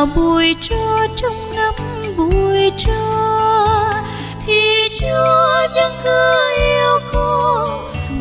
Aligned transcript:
là 0.00 0.06
bụi 0.06 0.54
tro 0.60 1.06
trong 1.16 1.36
năm 1.56 1.74
bụi 2.16 2.70
tro 2.76 3.90
thì 4.46 4.88
chúa 5.00 5.68
vẫn 5.74 5.92
cứ 6.04 6.34
yêu 6.58 6.98
con 7.12 7.68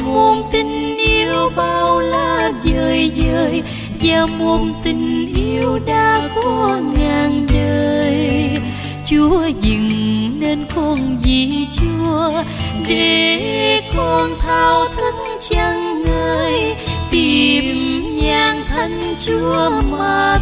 muôn 0.06 0.44
tình 0.52 0.98
yêu 0.98 1.50
bao 1.56 2.00
la 2.00 2.52
vời 2.64 3.12
vời, 3.16 3.64
và 4.02 4.26
muôn 4.38 4.74
tình 4.84 5.34
yêu 5.36 5.80
đã 5.88 6.22
có 6.36 6.80
ngàn 6.98 7.48
đời. 7.54 8.50
Chúa 9.06 9.48
dừng 9.62 10.40
nên 10.40 10.66
con 10.76 11.18
vì 11.24 11.68
chúa, 11.78 12.32
để 12.88 13.82
con 13.96 14.36
thao 14.40 14.88
thức 14.98 15.16
chẳng 15.50 16.04
ngơi 16.04 16.76
tìm 17.12 17.66
nhang 18.22 18.64
thân 18.70 19.16
chúa 19.26 19.70
mà 19.92 20.39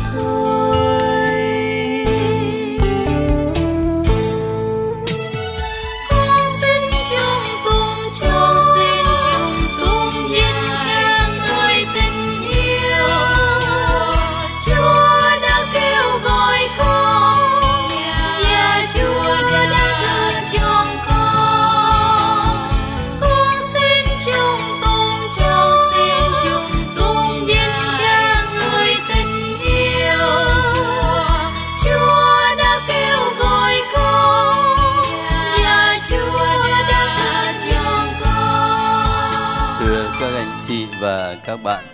và 41.01 41.35
các 41.45 41.59
bạn. 41.63 41.85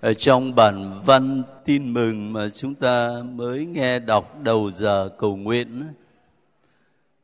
Ở 0.00 0.14
trong 0.14 0.54
bản 0.54 1.00
văn 1.04 1.42
tin 1.64 1.94
mừng 1.94 2.32
mà 2.32 2.48
chúng 2.48 2.74
ta 2.74 3.22
mới 3.34 3.66
nghe 3.66 3.98
đọc 3.98 4.40
đầu 4.42 4.70
giờ 4.70 5.08
cầu 5.18 5.36
nguyện, 5.36 5.84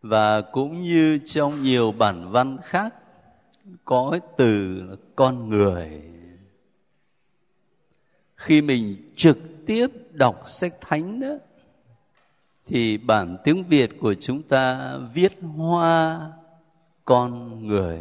và 0.03 0.41
cũng 0.41 0.83
như 0.83 1.19
trong 1.25 1.63
nhiều 1.63 1.93
bản 1.93 2.31
văn 2.31 2.59
khác, 2.65 2.95
có 3.85 4.19
từ 4.37 4.83
là 4.89 4.97
con 5.17 5.49
người. 5.49 6.03
Khi 8.37 8.63
mình 8.63 9.13
trực 9.17 9.39
tiếp 9.67 9.87
đọc 10.13 10.43
sách 10.47 10.75
thánh 10.81 11.21
đó, 11.21 11.35
thì 12.67 12.99
bản 12.99 13.37
tiếng 13.45 13.65
việt 13.65 13.91
của 14.01 14.15
chúng 14.15 14.43
ta 14.43 14.97
viết 15.15 15.39
hoa 15.57 16.21
con 17.05 17.61
người 17.67 17.99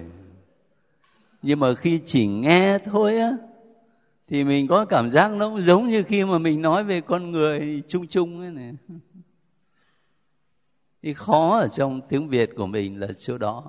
nhưng 1.45 1.59
mà 1.59 1.75
khi 1.75 1.99
chỉ 2.05 2.27
nghe 2.27 2.77
thôi 2.77 3.17
á, 3.17 3.31
thì 4.27 4.43
mình 4.43 4.67
có 4.67 4.85
cảm 4.85 5.11
giác 5.11 5.31
nó 5.31 5.49
cũng 5.49 5.61
giống 5.61 5.87
như 5.87 6.03
khi 6.03 6.25
mà 6.25 6.37
mình 6.37 6.61
nói 6.61 6.83
về 6.83 7.01
con 7.01 7.31
người 7.31 7.83
chung 7.87 8.07
chung 8.07 8.41
ấy 8.41 8.51
này 8.51 8.73
cái 11.03 11.13
khó 11.13 11.59
ở 11.59 11.67
trong 11.67 12.01
tiếng 12.09 12.29
việt 12.29 12.49
của 12.55 12.65
mình 12.65 12.99
là 12.99 13.07
chỗ 13.17 13.37
đó. 13.37 13.63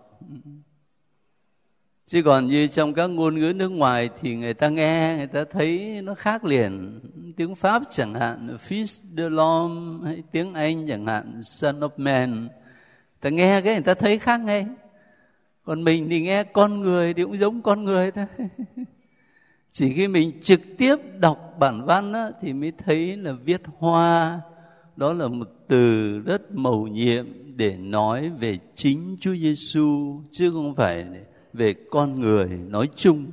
Chứ 2.07 2.23
còn 2.25 2.47
như 2.47 2.67
trong 2.67 2.95
các 2.95 3.07
ngôn 3.07 3.35
ngữ 3.35 3.53
nước 3.53 3.69
ngoài 3.69 4.11
thì 4.21 4.37
người 4.37 4.55
ta 4.55 4.69
nghe, 4.69 5.15
người 5.17 5.27
ta 5.27 5.45
thấy 5.51 6.01
nó 6.03 6.15
khác 6.15 6.45
liền. 6.45 7.01
Tiếng 7.37 7.55
pháp 7.55 7.83
chẳng 7.91 8.15
hạn, 8.15 8.57
fils 8.69 9.03
de 9.17 9.29
l'homme 9.29 10.07
hay 10.07 10.23
tiếng 10.33 10.55
anh 10.55 10.87
chẳng 10.89 11.07
hạn, 11.07 11.43
son 11.43 11.81
of 11.81 11.91
man. 11.97 12.49
Ta 13.21 13.31
nghe 13.31 13.61
cái 13.61 13.75
người 13.75 13.83
ta 13.83 13.95
thấy 13.95 14.19
khác 14.19 14.41
ngay 14.41 14.67
còn 15.67 15.85
mình 15.85 16.09
thì 16.11 16.21
nghe 16.21 16.45
con 16.45 16.81
người 16.81 17.15
thì 17.15 17.23
cũng 17.23 17.39
giống 17.39 17.63
con 17.63 17.85
người 17.85 18.11
thôi 18.11 18.27
chỉ 19.73 19.93
khi 19.93 20.09
mình 20.09 20.33
trực 20.43 20.61
tiếp 20.79 20.97
đọc 21.19 21.57
bản 21.59 21.87
văn 21.87 22.13
á, 22.13 22.31
thì 22.41 22.53
mới 22.53 22.73
thấy 22.79 23.17
là 23.17 23.33
viết 23.33 23.63
hoa 23.79 24.41
đó 24.97 25.13
là 25.13 25.29
một 25.29 25.49
từ 25.69 26.19
rất 26.19 26.53
mầu 26.53 26.87
nhiệm 26.87 27.27
để 27.57 27.77
nói 27.77 28.31
về 28.31 28.59
chính 28.75 29.17
Chúa 29.21 29.35
Giêsu 29.35 30.21
chứ 30.33 30.51
không 30.51 30.75
phải 30.75 31.07
về 31.53 31.75
con 31.91 32.21
người 32.21 32.49
nói 32.49 32.89
chung. 32.97 33.25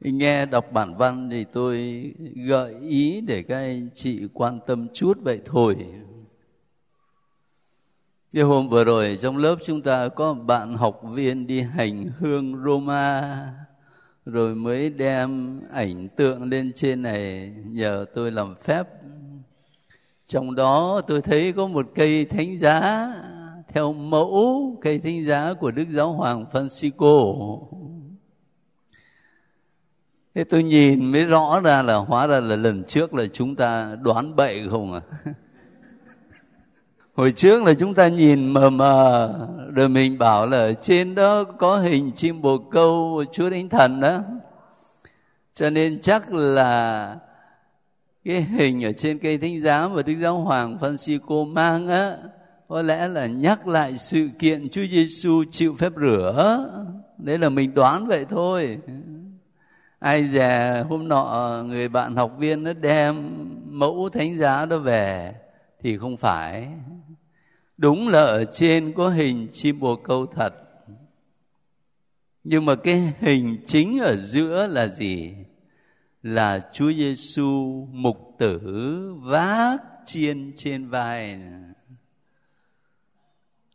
Nghe 0.00 0.46
đọc 0.46 0.72
bản 0.72 0.96
văn 0.96 1.30
thì 1.30 1.44
tôi 1.44 2.04
gợi 2.34 2.74
ý 2.80 3.20
để 3.20 3.42
các 3.42 3.56
anh 3.56 3.88
chị 3.94 4.28
quan 4.34 4.58
tâm 4.66 4.86
chút 4.94 5.18
vậy 5.22 5.40
thôi. 5.44 5.76
Cái 8.32 8.42
hôm 8.42 8.68
vừa 8.68 8.84
rồi 8.84 9.18
trong 9.20 9.36
lớp 9.36 9.56
chúng 9.64 9.82
ta 9.82 10.08
có 10.08 10.34
bạn 10.34 10.74
học 10.74 11.00
viên 11.04 11.46
đi 11.46 11.60
hành 11.60 12.10
hương 12.18 12.64
Roma, 12.64 13.48
rồi 14.26 14.54
mới 14.54 14.90
đem 14.90 15.60
ảnh 15.72 16.08
tượng 16.08 16.50
lên 16.50 16.72
trên 16.76 17.02
này, 17.02 17.52
nhờ 17.66 18.06
tôi 18.14 18.32
làm 18.32 18.54
phép. 18.54 18.88
Trong 20.26 20.54
đó 20.54 21.00
tôi 21.06 21.22
thấy 21.22 21.52
có 21.52 21.66
một 21.66 21.86
cây 21.94 22.24
thánh 22.24 22.58
giá, 22.58 23.08
theo 23.68 23.92
mẫu 23.92 24.76
cây 24.80 24.98
thánh 24.98 25.24
giá 25.24 25.54
của 25.54 25.70
Đức 25.70 25.86
Giáo 25.90 26.12
Hoàng 26.12 26.44
Francisco. 26.52 27.58
Thế 30.34 30.44
tôi 30.44 30.62
nhìn 30.62 31.12
mới 31.12 31.24
rõ 31.24 31.60
ra 31.60 31.82
là, 31.82 31.96
hóa 31.96 32.26
ra 32.26 32.40
là 32.40 32.56
lần 32.56 32.84
trước 32.84 33.14
là 33.14 33.26
chúng 33.26 33.56
ta 33.56 33.96
đoán 34.02 34.36
bậy 34.36 34.68
không 34.68 34.92
à 34.92 35.00
hồi 37.18 37.32
trước 37.32 37.62
là 37.62 37.74
chúng 37.74 37.94
ta 37.94 38.08
nhìn 38.08 38.48
mờ 38.48 38.70
mờ, 38.70 39.34
rồi 39.74 39.88
mình 39.88 40.18
bảo 40.18 40.46
là 40.46 40.72
trên 40.72 41.14
đó 41.14 41.44
có 41.44 41.76
hình 41.76 42.10
chim 42.12 42.42
bồ 42.42 42.58
câu 42.58 43.24
chúa 43.32 43.50
thánh 43.50 43.68
thần 43.68 44.00
đó. 44.00 44.18
Cho 45.54 45.70
nên 45.70 46.00
chắc 46.00 46.32
là 46.32 47.16
cái 48.24 48.42
hình 48.42 48.84
ở 48.84 48.92
trên 48.92 49.18
cây 49.18 49.38
thánh 49.38 49.62
giá 49.62 49.88
mà 49.88 50.02
đức 50.02 50.14
giáo 50.20 50.38
hoàng 50.38 50.78
francisco 50.80 51.52
mang 51.52 51.88
á, 51.88 52.16
có 52.68 52.82
lẽ 52.82 53.08
là 53.08 53.26
nhắc 53.26 53.68
lại 53.68 53.98
sự 53.98 54.28
kiện 54.38 54.68
chúa 54.68 54.84
giêsu 54.90 55.44
chịu 55.50 55.74
phép 55.78 55.92
rửa. 56.00 56.66
Đấy 57.18 57.38
là 57.38 57.48
mình 57.48 57.74
đoán 57.74 58.06
vậy 58.06 58.24
thôi. 58.30 58.78
Ai 59.98 60.26
dè 60.26 60.84
hôm 60.88 61.08
nọ 61.08 61.62
người 61.66 61.88
bạn 61.88 62.16
học 62.16 62.32
viên 62.38 62.64
nó 62.64 62.72
đem 62.72 63.30
mẫu 63.66 64.08
thánh 64.12 64.38
giá 64.38 64.66
đó 64.66 64.78
về, 64.78 65.34
thì 65.82 65.98
không 65.98 66.16
phải 66.16 66.68
đúng 67.78 68.08
là 68.08 68.20
ở 68.20 68.44
trên 68.44 68.92
có 68.92 69.08
hình 69.08 69.48
chim 69.52 69.80
bồ 69.80 69.96
câu 69.96 70.26
thật. 70.26 70.54
Nhưng 72.44 72.64
mà 72.64 72.74
cái 72.74 73.12
hình 73.20 73.56
chính 73.66 73.98
ở 73.98 74.16
giữa 74.16 74.66
là 74.66 74.86
gì? 74.88 75.34
Là 76.22 76.60
Chúa 76.72 76.92
Giêsu 76.92 77.86
mục 77.92 78.34
tử 78.38 78.60
vác 79.20 79.82
chiên 80.06 80.52
trên 80.56 80.88
vai. 80.88 81.40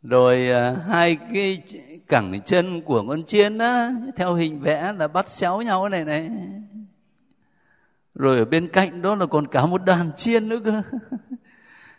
Rồi 0.02 0.50
à, 0.50 0.76
hai 0.88 1.16
cái 1.34 1.62
cẳng 2.08 2.40
chân 2.44 2.82
của 2.82 3.04
con 3.08 3.24
chiên 3.24 3.58
á, 3.58 3.90
theo 4.16 4.34
hình 4.34 4.60
vẽ 4.60 4.92
là 4.92 5.08
bắt 5.08 5.30
xéo 5.30 5.62
nhau 5.62 5.88
này 5.88 6.04
này. 6.04 6.30
Rồi 8.14 8.38
ở 8.38 8.44
bên 8.44 8.68
cạnh 8.68 9.02
đó 9.02 9.14
là 9.14 9.26
còn 9.26 9.46
cả 9.46 9.66
một 9.66 9.84
đàn 9.84 10.12
chiên 10.16 10.48
nữa 10.48 10.60
cơ. 10.64 10.82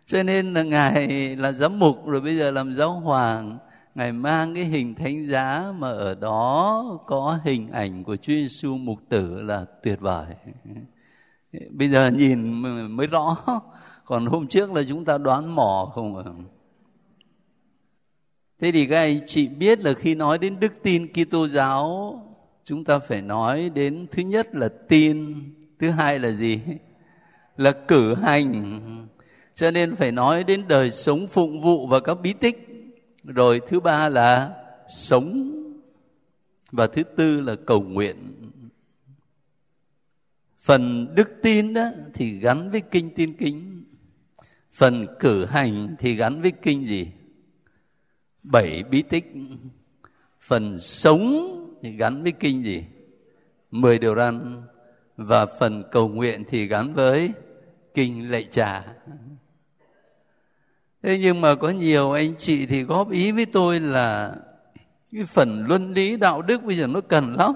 cho 0.05 0.23
nên 0.23 0.53
là 0.53 0.63
ngài 0.63 1.35
là 1.35 1.51
giám 1.51 1.79
mục, 1.79 2.07
rồi 2.07 2.21
bây 2.21 2.37
giờ 2.37 2.51
làm 2.51 2.73
giáo 2.73 2.91
hoàng. 2.91 3.57
Ngài 3.95 4.11
mang 4.11 4.55
cái 4.55 4.63
hình 4.63 4.95
thánh 4.95 5.25
giá 5.25 5.73
mà 5.77 5.89
ở 5.89 6.15
đó 6.15 6.99
có 7.07 7.39
hình 7.43 7.71
ảnh 7.71 8.03
của 8.03 8.15
Chúa 8.15 8.33
Giêsu 8.33 8.77
mục 8.77 8.99
tử 9.09 9.41
là 9.41 9.65
tuyệt 9.83 9.99
vời. 9.99 10.25
Bây 11.69 11.89
giờ 11.89 12.11
nhìn 12.11 12.61
mới 12.95 13.07
rõ. 13.07 13.37
Còn 14.05 14.25
hôm 14.25 14.47
trước 14.47 14.73
là 14.73 14.83
chúng 14.89 15.05
ta 15.05 15.17
đoán 15.17 15.55
mò 15.55 15.91
không 15.95 16.17
ạ. 16.17 16.23
thế 18.61 18.71
thì 18.71 18.85
các 18.85 18.97
anh 18.97 19.19
chị 19.25 19.47
biết 19.47 19.79
là 19.79 19.93
khi 19.93 20.15
nói 20.15 20.37
đến 20.37 20.59
đức 20.59 20.73
tin 20.83 21.07
Kitô 21.07 21.47
giáo, 21.47 22.19
chúng 22.63 22.83
ta 22.83 22.99
phải 22.99 23.21
nói 23.21 23.69
đến 23.69 24.07
thứ 24.11 24.23
nhất 24.23 24.55
là 24.55 24.69
tin, 24.89 25.35
thứ 25.79 25.89
hai 25.89 26.19
là 26.19 26.31
gì? 26.31 26.59
Là 27.57 27.71
cử 27.71 28.15
hành 28.15 29.07
cho 29.55 29.71
nên 29.71 29.95
phải 29.95 30.11
nói 30.11 30.43
đến 30.43 30.67
đời 30.67 30.91
sống 30.91 31.27
phụng 31.27 31.61
vụ 31.61 31.87
và 31.87 31.99
các 31.99 32.15
bí 32.15 32.33
tích. 32.33 32.67
Rồi 33.23 33.61
thứ 33.67 33.79
ba 33.79 34.09
là 34.09 34.53
sống. 34.87 35.51
Và 36.71 36.87
thứ 36.87 37.03
tư 37.03 37.41
là 37.41 37.55
cầu 37.65 37.81
nguyện. 37.81 38.15
Phần 40.59 41.15
đức 41.15 41.29
tin 41.41 41.73
đó 41.73 41.85
thì 42.13 42.39
gắn 42.39 42.71
với 42.71 42.81
kinh 42.81 43.09
tin 43.15 43.33
kính. 43.33 43.83
Phần 44.71 45.07
cử 45.19 45.45
hành 45.45 45.95
thì 45.99 46.15
gắn 46.15 46.41
với 46.41 46.51
kinh 46.51 46.85
gì? 46.85 47.07
Bảy 48.43 48.83
bí 48.83 49.01
tích. 49.01 49.33
Phần 50.39 50.79
sống 50.79 51.51
thì 51.81 51.91
gắn 51.91 52.23
với 52.23 52.31
kinh 52.31 52.63
gì? 52.63 52.83
Mười 53.71 53.99
điều 53.99 54.15
răn. 54.15 54.61
Và 55.17 55.45
phần 55.45 55.83
cầu 55.91 56.07
nguyện 56.07 56.43
thì 56.49 56.65
gắn 56.67 56.93
với 56.93 57.31
kinh 57.93 58.31
lạy 58.31 58.47
trà 58.51 58.83
thế 61.05 61.17
nhưng 61.17 61.41
mà 61.41 61.55
có 61.55 61.69
nhiều 61.69 62.11
anh 62.11 62.35
chị 62.37 62.65
thì 62.65 62.83
góp 62.83 63.11
ý 63.11 63.31
với 63.31 63.45
tôi 63.45 63.79
là 63.79 64.35
cái 65.11 65.23
phần 65.23 65.65
luân 65.67 65.93
lý 65.93 66.17
đạo 66.17 66.41
đức 66.41 66.63
bây 66.63 66.77
giờ 66.77 66.87
nó 66.87 67.01
cần 67.01 67.35
lắm. 67.35 67.53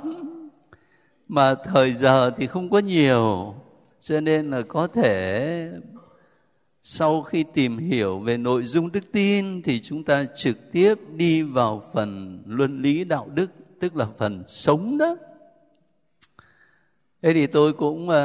Mà 1.27 1.55
thời 1.55 1.93
giờ 1.93 2.31
thì 2.37 2.47
không 2.47 2.69
có 2.69 2.79
nhiều 2.79 3.55
cho 3.99 4.21
nên 4.21 4.49
là 4.49 4.61
có 4.61 4.87
thể 4.87 5.71
sau 6.83 7.21
khi 7.21 7.43
tìm 7.53 7.77
hiểu 7.77 8.19
về 8.19 8.37
nội 8.37 8.63
dung 8.63 8.91
đức 8.91 9.11
tin 9.11 9.61
thì 9.61 9.79
chúng 9.79 10.03
ta 10.03 10.25
trực 10.35 10.71
tiếp 10.71 10.95
đi 11.15 11.41
vào 11.41 11.83
phần 11.93 12.43
luân 12.45 12.81
lý 12.81 13.03
đạo 13.03 13.29
đức 13.33 13.51
tức 13.79 13.95
là 13.95 14.05
phần 14.17 14.43
sống 14.47 14.97
đó. 14.97 15.17
Thế 17.21 17.33
thì 17.33 17.47
tôi 17.47 17.73
cũng 17.73 18.09
uh, 18.09 18.15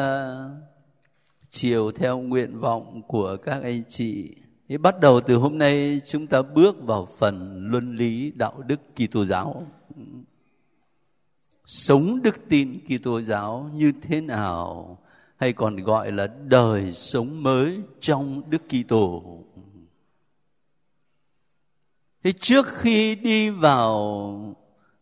chiều 1.50 1.92
theo 1.92 2.18
nguyện 2.18 2.58
vọng 2.58 3.02
của 3.06 3.36
các 3.36 3.62
anh 3.62 3.82
chị 3.88 4.34
thì 4.68 4.78
bắt 4.78 5.00
đầu 5.00 5.20
từ 5.20 5.36
hôm 5.36 5.58
nay, 5.58 6.00
chúng 6.04 6.26
ta 6.26 6.42
bước 6.42 6.82
vào 6.82 7.08
phần 7.18 7.66
luân 7.70 7.96
lý 7.96 8.30
đạo 8.30 8.62
đức 8.66 8.80
Kitô 8.94 9.24
giáo. 9.24 9.66
Sống 11.66 12.22
đức 12.22 12.36
tin 12.48 12.80
Kitô 12.80 13.20
giáo 13.20 13.70
như 13.74 13.92
thế 14.02 14.20
nào 14.20 14.98
hay 15.36 15.52
còn 15.52 15.76
gọi 15.76 16.12
là 16.12 16.26
đời 16.26 16.92
sống 16.92 17.42
mới 17.42 17.80
trong 18.00 18.42
Đức 18.50 18.62
Kitô. 18.68 19.22
Thế 22.22 22.32
trước 22.32 22.66
khi 22.68 23.14
đi 23.14 23.50
vào 23.50 24.56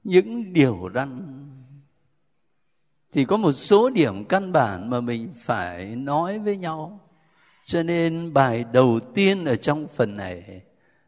những 0.05 0.53
điều 0.53 0.91
răn, 0.95 1.39
thì 3.13 3.25
có 3.25 3.37
một 3.37 3.53
số 3.53 3.91
điểm 3.91 4.25
căn 4.25 4.53
bản 4.53 4.91
mà 4.91 5.01
mình 5.01 5.33
phải 5.37 5.97
nói 5.97 6.39
với 6.39 6.57
nhau 6.57 7.01
cho 7.65 7.83
nên 7.83 8.33
bài 8.33 8.65
đầu 8.73 9.01
tiên 9.15 9.45
ở 9.45 9.57
trong 9.57 9.89
phần 9.89 10.17
này 10.17 10.63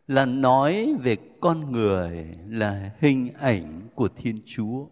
là 0.08 0.26
nói 0.26 0.94
về 1.02 1.16
con 1.40 1.72
người 1.72 2.28
là 2.48 2.90
hình 3.00 3.30
ảnh 3.40 3.82
của 3.94 4.08
thiên 4.16 4.40
chúa. 4.46 4.86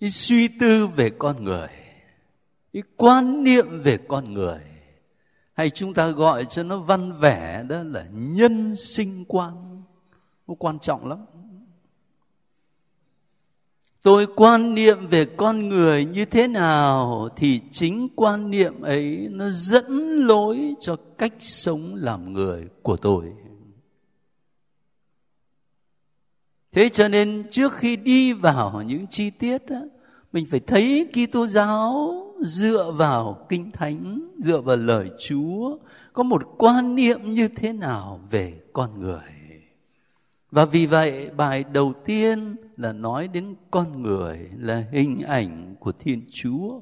Cái 0.00 0.10
suy 0.10 0.48
tư 0.48 0.86
về 0.86 1.10
con 1.10 1.44
người 1.44 1.68
cái 2.76 2.82
quan 2.96 3.44
niệm 3.44 3.82
về 3.82 3.98
con 4.08 4.34
người, 4.34 4.60
hay 5.52 5.70
chúng 5.70 5.94
ta 5.94 6.08
gọi 6.08 6.44
cho 6.44 6.62
nó 6.62 6.78
văn 6.78 7.12
vẻ, 7.12 7.64
đó 7.68 7.82
là 7.82 8.06
nhân 8.12 8.76
sinh 8.76 9.24
quan, 9.28 9.82
nó 10.46 10.54
quan 10.58 10.78
trọng 10.78 11.08
lắm 11.08 11.18
tôi 14.06 14.26
quan 14.36 14.74
niệm 14.74 15.08
về 15.08 15.24
con 15.24 15.68
người 15.68 16.04
như 16.04 16.24
thế 16.24 16.48
nào 16.48 17.28
thì 17.36 17.60
chính 17.70 18.08
quan 18.16 18.50
niệm 18.50 18.80
ấy 18.80 19.28
nó 19.30 19.50
dẫn 19.50 20.26
lối 20.26 20.74
cho 20.80 20.96
cách 21.18 21.32
sống 21.40 21.94
làm 21.94 22.32
người 22.32 22.64
của 22.82 22.96
tôi. 22.96 23.24
Thế 26.72 26.88
cho 26.88 27.08
nên 27.08 27.44
trước 27.50 27.72
khi 27.72 27.96
đi 27.96 28.32
vào 28.32 28.82
những 28.82 29.06
chi 29.06 29.30
tiết 29.30 29.66
đó, 29.66 29.80
mình 30.32 30.46
phải 30.46 30.60
thấy 30.60 31.08
Kitô 31.12 31.46
giáo 31.46 32.22
dựa 32.40 32.90
vào 32.90 33.46
kinh 33.48 33.70
thánh 33.70 34.28
dựa 34.38 34.60
vào 34.60 34.76
lời 34.76 35.10
Chúa 35.18 35.76
có 36.12 36.22
một 36.22 36.42
quan 36.58 36.94
niệm 36.94 37.22
như 37.22 37.48
thế 37.48 37.72
nào 37.72 38.20
về 38.30 38.60
con 38.72 39.00
người 39.00 39.35
và 40.56 40.64
vì 40.64 40.86
vậy, 40.86 41.30
bài 41.30 41.64
đầu 41.72 41.92
tiên 42.04 42.56
là 42.76 42.92
nói 42.92 43.28
đến 43.28 43.54
con 43.70 44.02
người, 44.02 44.50
là 44.58 44.84
hình 44.92 45.22
ảnh 45.26 45.74
của 45.80 45.92
thiên 45.92 46.22
chúa. 46.32 46.80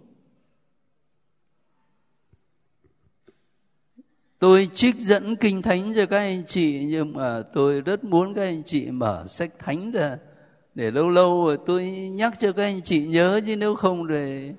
Tôi 4.39 4.69
trích 4.75 4.97
dẫn 4.97 5.37
kinh 5.37 5.63
thánh 5.63 5.93
cho 5.97 6.07
các 6.07 6.19
anh 6.19 6.43
chị, 6.47 6.85
nhưng 6.85 7.13
mà 7.13 7.43
tôi 7.55 7.81
rất 7.81 8.05
muốn 8.05 8.35
các 8.35 8.43
anh 8.43 8.63
chị 8.63 8.91
mở 8.91 9.25
sách 9.27 9.51
thánh 9.59 9.91
ra 9.91 10.19
để 10.75 10.91
lâu 10.91 11.09
lâu 11.09 11.45
rồi 11.47 11.59
tôi 11.67 11.85
nhắc 11.91 12.35
cho 12.41 12.53
các 12.53 12.63
anh 12.63 12.83
chị 12.83 13.07
nhớ, 13.07 13.41
chứ 13.47 13.57
nếu 13.57 13.75
không 13.75 14.05
rồi 14.05 14.55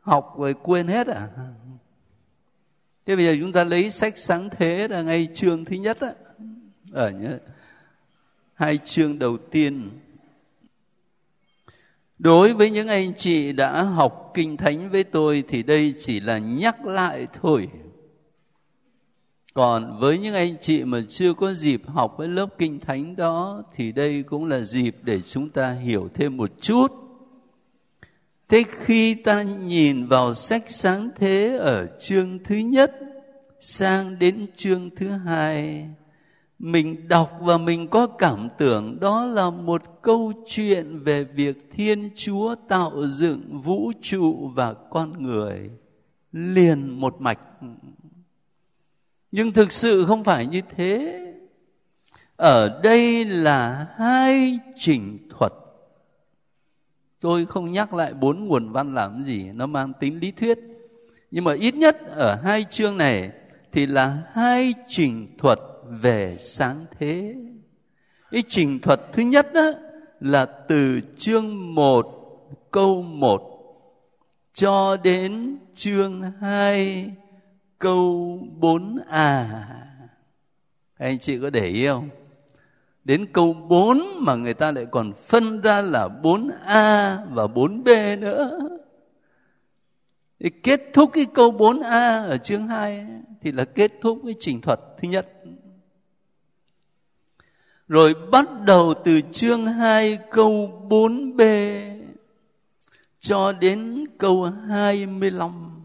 học 0.00 0.34
rồi 0.38 0.54
quên 0.54 0.86
hết 0.86 1.06
à. 1.06 1.28
Thế 3.06 3.16
bây 3.16 3.24
giờ 3.24 3.36
chúng 3.40 3.52
ta 3.52 3.64
lấy 3.64 3.90
sách 3.90 4.18
sáng 4.18 4.48
thế 4.50 4.88
là 4.88 5.02
ngay 5.02 5.28
chương 5.34 5.64
thứ 5.64 5.76
nhất 5.76 6.00
á. 6.00 6.14
Ở 6.92 7.10
nhớ 7.10 7.38
hai 8.60 8.78
chương 8.84 9.18
đầu 9.18 9.36
tiên. 9.50 9.90
Đối 12.18 12.52
với 12.54 12.70
những 12.70 12.88
anh 12.88 13.14
chị 13.14 13.52
đã 13.52 13.82
học 13.82 14.30
kinh 14.34 14.56
thánh 14.56 14.90
với 14.90 15.04
tôi 15.04 15.44
thì 15.48 15.62
đây 15.62 15.94
chỉ 15.98 16.20
là 16.20 16.38
nhắc 16.38 16.86
lại 16.86 17.26
thôi. 17.40 17.68
Còn 19.54 19.98
với 20.00 20.18
những 20.18 20.34
anh 20.34 20.56
chị 20.60 20.84
mà 20.84 21.00
chưa 21.08 21.34
có 21.34 21.54
dịp 21.54 21.82
học 21.86 22.14
với 22.18 22.28
lớp 22.28 22.46
kinh 22.58 22.80
thánh 22.80 23.16
đó 23.16 23.62
thì 23.74 23.92
đây 23.92 24.22
cũng 24.22 24.44
là 24.44 24.60
dịp 24.60 24.96
để 25.02 25.20
chúng 25.20 25.50
ta 25.50 25.72
hiểu 25.72 26.08
thêm 26.14 26.36
một 26.36 26.50
chút. 26.60 26.92
Thế 28.48 28.64
khi 28.70 29.14
ta 29.14 29.42
nhìn 29.42 30.06
vào 30.06 30.34
sách 30.34 30.64
sáng 30.68 31.10
thế 31.16 31.56
ở 31.60 31.86
chương 32.00 32.38
thứ 32.44 32.56
nhất 32.56 32.92
sang 33.60 34.18
đến 34.18 34.46
chương 34.56 34.90
thứ 34.96 35.08
hai 35.08 35.88
mình 36.60 37.08
đọc 37.08 37.38
và 37.40 37.58
mình 37.58 37.88
có 37.88 38.06
cảm 38.06 38.48
tưởng 38.58 39.00
đó 39.00 39.24
là 39.24 39.50
một 39.50 39.82
câu 40.02 40.32
chuyện 40.46 40.98
về 40.98 41.24
việc 41.24 41.70
thiên 41.70 42.10
chúa 42.14 42.54
tạo 42.68 43.06
dựng 43.06 43.58
vũ 43.58 43.92
trụ 44.02 44.50
và 44.54 44.74
con 44.74 45.22
người 45.22 45.70
liền 46.32 47.00
một 47.00 47.20
mạch. 47.20 47.38
Nhưng 49.32 49.52
thực 49.52 49.72
sự 49.72 50.04
không 50.04 50.24
phải 50.24 50.46
như 50.46 50.60
thế. 50.76 51.20
Ở 52.36 52.80
đây 52.82 53.24
là 53.24 53.86
hai 53.96 54.58
trình 54.78 55.28
thuật. 55.30 55.52
Tôi 57.20 57.46
không 57.46 57.72
nhắc 57.72 57.94
lại 57.94 58.14
bốn 58.14 58.48
nguồn 58.48 58.72
văn 58.72 58.94
làm 58.94 59.24
gì, 59.24 59.50
nó 59.54 59.66
mang 59.66 59.92
tính 60.00 60.18
lý 60.18 60.30
thuyết. 60.30 60.58
Nhưng 61.30 61.44
mà 61.44 61.54
ít 61.54 61.74
nhất 61.74 61.96
ở 62.06 62.34
hai 62.34 62.64
chương 62.70 62.96
này 62.96 63.30
thì 63.72 63.86
là 63.86 64.22
hai 64.32 64.74
trình 64.88 65.36
thuật 65.38 65.58
về 65.90 66.36
sáng 66.38 66.84
thế 66.98 67.34
cái 68.30 68.42
trình 68.48 68.78
thuật 68.80 69.00
thứ 69.12 69.22
nhất 69.22 69.52
đó 69.54 69.72
là 70.20 70.44
từ 70.44 71.00
chương 71.18 71.74
1 71.74 72.20
câu 72.70 73.02
1 73.02 73.46
cho 74.52 74.96
đến 74.96 75.56
chương 75.74 76.22
2 76.40 77.10
câu 77.78 78.38
4 78.56 78.98
à. 79.08 79.66
Anh 80.98 81.18
chị 81.18 81.38
có 81.38 81.50
để 81.50 81.66
ý 81.66 81.86
không? 81.86 82.08
Đến 83.04 83.26
câu 83.32 83.52
4 83.52 84.00
mà 84.16 84.34
người 84.34 84.54
ta 84.54 84.72
lại 84.72 84.86
còn 84.90 85.12
phân 85.12 85.60
ra 85.60 85.80
là 85.80 86.08
4A 86.22 87.16
và 87.30 87.46
4B 87.46 88.18
nữa. 88.18 88.58
Thì 90.40 90.50
kết 90.50 90.80
thúc 90.92 91.10
cái 91.12 91.26
câu 91.34 91.52
4A 91.52 92.24
ở 92.24 92.38
chương 92.38 92.68
2 92.68 93.06
thì 93.40 93.52
là 93.52 93.64
kết 93.64 93.92
thúc 94.02 94.20
cái 94.24 94.34
trình 94.40 94.60
thuật 94.60 94.80
thứ 95.02 95.08
nhất 95.08 95.28
rồi 97.90 98.14
bắt 98.14 98.46
đầu 98.66 98.94
từ 99.04 99.20
chương 99.32 99.66
2 99.66 100.18
câu 100.30 100.82
4b 100.88 101.42
cho 103.20 103.52
đến 103.52 104.04
câu 104.18 104.44
25 104.44 105.82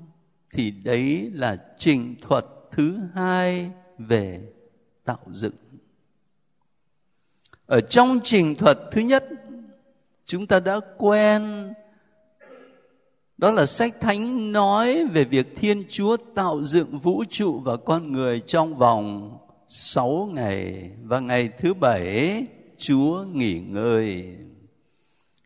thì 0.53 0.71
đấy 0.71 1.31
là 1.33 1.57
trình 1.77 2.15
thuật 2.21 2.45
thứ 2.71 2.97
hai 3.15 3.71
về 3.97 4.41
tạo 5.05 5.19
dựng. 5.31 5.53
Ở 7.65 7.81
trong 7.81 8.19
trình 8.23 8.55
thuật 8.55 8.79
thứ 8.91 9.01
nhất, 9.01 9.25
chúng 10.25 10.47
ta 10.47 10.59
đã 10.59 10.79
quen 10.97 11.73
đó 13.37 13.51
là 13.51 13.65
sách 13.65 14.01
thánh 14.01 14.51
nói 14.51 15.05
về 15.05 15.23
việc 15.23 15.55
Thiên 15.55 15.83
Chúa 15.89 16.17
tạo 16.17 16.63
dựng 16.63 16.97
vũ 16.97 17.23
trụ 17.29 17.59
và 17.59 17.77
con 17.77 18.11
người 18.11 18.39
trong 18.39 18.75
vòng 18.75 19.37
sáu 19.67 20.29
ngày 20.33 20.91
và 21.03 21.19
ngày 21.19 21.49
thứ 21.57 21.73
bảy, 21.73 22.43
Chúa 22.77 23.25
nghỉ 23.33 23.59
ngơi. 23.59 24.37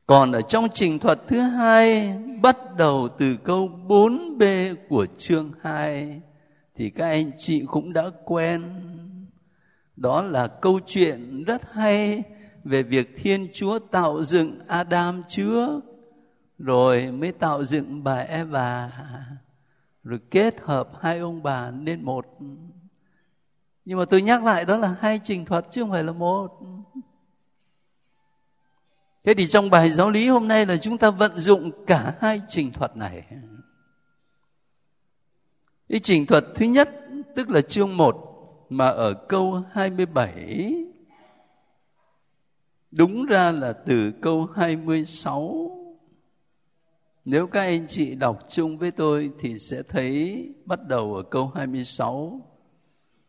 Còn 0.06 0.32
ở 0.32 0.42
trong 0.42 0.68
trình 0.74 1.00
thuật 1.00 1.28
thứ 1.28 1.40
hai, 1.40 2.18
bắt 2.42 2.58
đầu 2.78 3.08
từ 3.18 3.38
câu 3.44 3.70
4b 3.88 4.76
của 4.90 5.06
chương 5.18 5.52
2 5.62 6.22
thì 6.76 6.90
các 6.90 7.08
anh 7.08 7.32
chị 7.38 7.64
cũng 7.68 7.94
đã 7.94 8.04
quen. 8.26 8.64
Đó 9.96 10.22
là 10.22 10.48
câu 10.48 10.80
chuyện 10.86 11.44
rất 11.44 11.74
hay 11.74 12.24
về 12.64 12.84
việc 12.84 13.16
Thiên 13.16 13.48
Chúa 13.54 13.80
tạo 13.80 14.24
dựng 14.24 14.60
Adam 14.68 15.24
trước, 15.28 15.80
rồi 16.58 17.12
mới 17.12 17.32
tạo 17.32 17.64
dựng 17.64 18.04
bà 18.04 18.16
Eva 18.16 18.92
rồi 20.04 20.20
kết 20.32 20.56
hợp 20.62 20.90
hai 21.02 21.20
ông 21.20 21.44
bà 21.44 21.72
nên 21.72 22.04
một 22.04 22.26
nhưng 23.90 24.00
mà 24.00 24.06
tôi 24.06 24.22
nhắc 24.22 24.44
lại 24.44 24.66
đó 24.66 24.78
là 24.78 24.96
hai 25.00 25.20
trình 25.24 25.46
thuật 25.46 25.66
chứ 25.72 25.82
không 25.82 25.92
phải 25.92 26.04
là 26.04 26.12
một. 26.12 26.60
Thế 29.24 29.34
thì 29.34 29.48
trong 29.48 29.70
bài 29.70 29.90
giáo 29.90 30.10
lý 30.10 30.28
hôm 30.28 30.48
nay 30.48 30.66
là 30.66 30.78
chúng 30.78 30.98
ta 30.98 31.10
vận 31.10 31.38
dụng 31.38 31.86
cả 31.86 32.14
hai 32.20 32.42
trình 32.50 32.72
thuật 32.72 32.98
này. 32.98 33.26
Cái 35.90 36.00
trình 36.00 36.26
thuật 36.26 36.46
thứ 36.56 36.66
nhất, 36.66 36.90
tức 37.36 37.50
là 37.50 37.62
chương 37.62 37.98
1 37.98 38.66
mà 38.70 38.88
ở 38.88 39.14
câu 39.14 39.64
27 39.72 40.76
đúng 42.92 43.26
ra 43.26 43.52
là 43.52 43.74
từ 43.74 44.12
câu 44.22 44.48
26 44.56 45.76
nếu 47.26 47.48
các 47.48 47.62
anh 47.62 47.88
chị 47.88 48.16
đọc 48.16 48.40
chung 48.50 48.78
với 48.78 48.92
tôi 48.92 49.32
thì 49.40 49.60
sẽ 49.60 49.84
thấy 49.84 50.50
bắt 50.66 50.88
đầu 50.88 51.16
ở 51.16 51.24
câu 51.24 51.52
26 51.56 52.50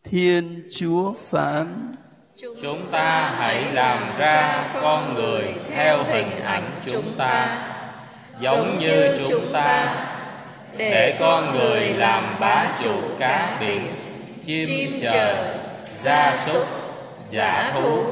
Thiên 0.04 0.62
Chúa 0.73 1.12
phán. 1.30 1.92
Chúng 2.62 2.87
ta 2.90 3.33
hãy 3.37 3.73
làm 3.73 3.99
ra 4.19 4.64
con 4.83 5.14
người 5.14 5.45
theo 5.75 5.99
hình 6.04 6.30
ảnh 6.45 6.71
chúng 6.87 7.14
ta 7.19 7.59
giống 8.40 8.78
như 8.78 9.19
chúng 9.28 9.52
ta 9.52 9.95
để 10.76 11.16
con 11.21 11.59
người 11.59 11.80
làm 11.80 12.25
bá 12.40 12.66
chủ 12.83 12.95
cá 13.19 13.57
biển 13.61 13.87
chim 14.45 15.00
trời 15.11 15.35
gia 15.97 16.37
súc 16.38 16.66
giả 17.30 17.73
thú. 17.75 18.04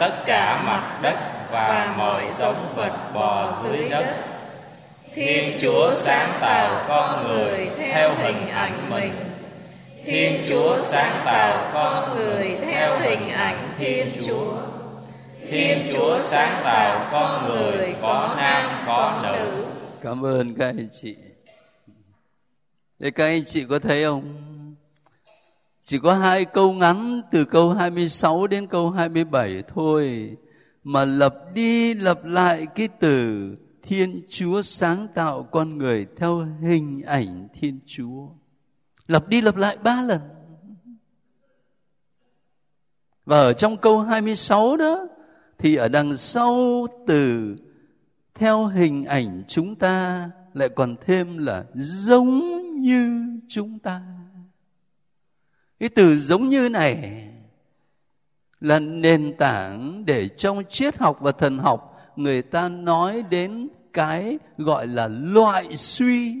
tất 0.00 0.12
cả 0.26 0.62
mặt 0.66 0.98
đất 1.02 1.16
và 1.50 1.94
mọi 1.98 2.22
giống 2.38 2.74
vật 2.76 3.12
bò 3.14 3.58
dưới 3.62 3.88
đất. 3.88 4.04
thiên 5.14 5.58
chúa 5.60 5.94
sáng 5.94 6.28
tạo 6.40 6.84
con 6.88 7.28
người 7.28 7.70
theo 7.78 8.14
hình 8.22 8.48
ảnh 8.48 8.90
mình 8.90 9.31
thiên 10.04 10.44
chúa 10.48 10.82
sáng 10.82 11.22
tạo 11.24 11.70
con 11.74 12.16
người 12.16 12.56
theo 12.60 12.98
hình 13.00 13.28
ảnh 13.28 13.74
thiên 13.78 14.12
chúa 14.26 14.56
thiên 15.50 15.78
chúa 15.92 16.22
sáng 16.22 16.60
tạo 16.64 17.08
con 17.12 17.48
người 17.48 17.94
có 18.02 18.34
nam, 18.36 18.70
có 18.86 19.20
nữ 19.22 19.64
cảm 20.00 20.24
ơn 20.24 20.54
các 20.54 20.66
anh 20.66 20.88
chị 20.92 21.16
Thế 23.02 23.10
các 23.10 23.24
anh 23.24 23.44
chị 23.44 23.64
có 23.64 23.78
thấy 23.78 24.04
không? 24.04 24.24
Chỉ 25.84 25.98
có 25.98 26.14
hai 26.14 26.44
câu 26.44 26.72
ngắn 26.72 27.22
từ 27.32 27.44
câu 27.44 27.72
26 27.72 28.46
đến 28.46 28.66
câu 28.66 28.90
27 28.90 29.62
thôi, 29.74 30.36
mà 30.84 31.04
lặp 31.04 31.34
đi 31.54 31.94
lặp 31.94 32.24
lại 32.24 32.66
cái 32.74 32.88
từ 32.88 33.56
Thiên 33.82 34.22
Chúa 34.28 34.62
sáng 34.62 35.06
tạo 35.14 35.42
con 35.42 35.78
người 35.78 36.06
theo 36.16 36.46
hình 36.60 37.02
ảnh 37.06 37.48
Thiên 37.60 37.78
Chúa. 37.86 38.28
Lặp 39.12 39.28
đi 39.28 39.40
lặp 39.40 39.56
lại 39.56 39.76
ba 39.76 40.02
lần. 40.02 40.20
Và 43.24 43.40
ở 43.40 43.52
trong 43.52 43.76
câu 43.76 44.00
26 44.00 44.76
đó, 44.76 45.06
thì 45.58 45.76
ở 45.76 45.88
đằng 45.88 46.16
sau 46.16 46.86
từ, 47.06 47.56
theo 48.34 48.66
hình 48.66 49.04
ảnh 49.04 49.42
chúng 49.48 49.74
ta 49.74 50.30
lại 50.54 50.68
còn 50.68 50.96
thêm 51.00 51.38
là, 51.38 51.64
giống 51.74 52.40
như 52.80 53.26
chúng 53.48 53.78
ta 53.78 54.02
cái 55.80 55.88
từ 55.88 56.16
giống 56.16 56.48
như 56.48 56.68
này 56.68 57.28
là 58.60 58.78
nền 58.78 59.36
tảng 59.36 60.04
để 60.04 60.28
trong 60.28 60.62
triết 60.70 60.98
học 60.98 61.16
và 61.20 61.32
thần 61.32 61.58
học, 61.58 62.12
người 62.16 62.42
ta 62.42 62.68
nói 62.68 63.22
đến 63.30 63.68
cái 63.92 64.38
gọi 64.58 64.86
là 64.86 65.08
loại 65.08 65.76
suy, 65.76 66.34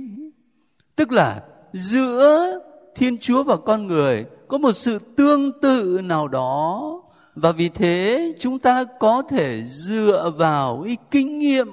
tức 0.96 1.12
là 1.12 1.42
giữa 1.72 2.58
thiên 2.94 3.18
chúa 3.18 3.42
và 3.42 3.56
con 3.56 3.86
người 3.86 4.24
có 4.48 4.58
một 4.58 4.72
sự 4.72 4.98
tương 5.16 5.60
tự 5.60 6.00
nào 6.04 6.28
đó. 6.28 7.02
Và 7.34 7.52
vì 7.52 7.68
thế 7.68 8.32
chúng 8.38 8.58
ta 8.58 8.84
có 8.84 9.22
thể 9.22 9.62
dựa 9.66 10.32
vào 10.36 10.82
ý 10.82 10.96
kinh 11.10 11.38
nghiệm 11.38 11.68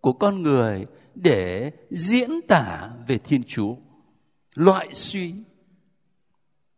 của 0.00 0.12
con 0.12 0.42
người 0.42 0.86
để 1.14 1.70
diễn 1.90 2.40
tả 2.48 2.90
về 3.08 3.18
thiên 3.18 3.42
chúa. 3.46 3.74
Loại 4.54 4.88
suy. 4.92 5.34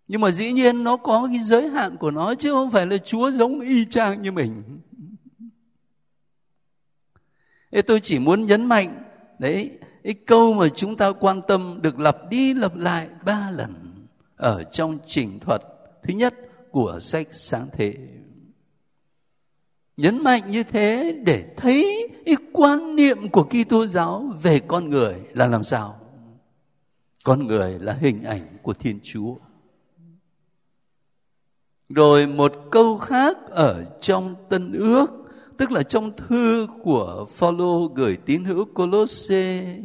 Nhưng 0.09 0.21
mà 0.21 0.31
dĩ 0.31 0.53
nhiên 0.53 0.85
nó 0.85 0.97
có 0.97 1.29
cái 1.29 1.39
giới 1.39 1.69
hạn 1.69 1.97
của 1.97 2.11
nó 2.11 2.35
chứ 2.35 2.53
không 2.53 2.71
phải 2.71 2.87
là 2.87 2.99
chúa 2.99 3.31
giống 3.31 3.61
y 3.61 3.85
chang 3.85 4.23
như 4.23 4.33
mình. 4.33 4.81
Ê, 7.71 7.83
tôi 7.83 8.01
chỉ 8.01 8.19
muốn 8.19 8.47
nhấn 8.47 8.67
mạnh 8.67 9.03
đấy 9.39 9.79
cái 10.05 10.15
câu 10.15 10.55
mà 10.55 10.69
chúng 10.69 10.97
ta 10.97 11.13
quan 11.13 11.41
tâm 11.49 11.79
được 11.83 11.99
lặp 12.01 12.17
đi 12.31 12.55
lặp 12.55 12.77
lại 12.77 13.09
ba 13.25 13.51
lần 13.51 13.75
ở 14.37 14.63
trong 14.63 14.99
trình 15.07 15.41
thuật 15.41 15.63
thứ 16.03 16.15
nhất 16.15 16.35
của 16.71 16.99
sách 17.01 17.27
sáng 17.31 17.69
thế. 17.73 17.95
Nhấn 19.97 20.25
mạnh 20.25 20.51
như 20.51 20.63
thế 20.63 21.21
để 21.25 21.55
thấy 21.57 22.09
cái 22.27 22.37
quan 22.53 22.97
niệm 22.97 23.29
của 23.29 23.45
Kitô 23.45 23.87
giáo 23.87 24.31
về 24.43 24.61
con 24.61 24.91
người 24.91 25.15
là 25.33 25.47
làm 25.47 25.65
sao? 25.65 26.01
Con 27.25 27.47
người 27.47 27.79
là 27.79 27.93
hình 27.93 28.25
ảnh 28.25 28.47
của 28.63 28.75
thiên 28.75 29.01
chúa. 29.03 29.35
Rồi 31.89 32.27
một 32.27 32.53
câu 32.71 32.99
khác 32.99 33.37
ở 33.51 33.85
trong 34.01 34.35
tân 34.49 34.73
ước 34.73 35.22
tức 35.63 35.71
là 35.71 35.83
trong 35.83 36.13
thư 36.17 36.67
của 36.83 37.27
Phaolô 37.31 37.87
gửi 37.95 38.17
tín 38.17 38.45
hữu 38.45 38.65
Colosse 38.65 39.77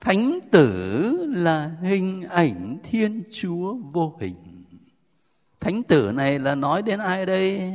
thánh 0.00 0.38
tử 0.50 1.16
là 1.36 1.70
hình 1.82 2.22
ảnh 2.30 2.78
thiên 2.90 3.22
chúa 3.32 3.74
vô 3.92 4.16
hình. 4.20 4.34
Thánh 5.60 5.82
tử 5.82 6.12
này 6.14 6.38
là 6.38 6.54
nói 6.54 6.82
đến 6.82 6.98
ai 6.98 7.26
đây? 7.26 7.72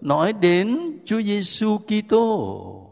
Nói 0.00 0.32
đến 0.32 0.78
Chúa 1.04 1.22
Giêsu 1.22 1.78
Kitô. 1.78 2.90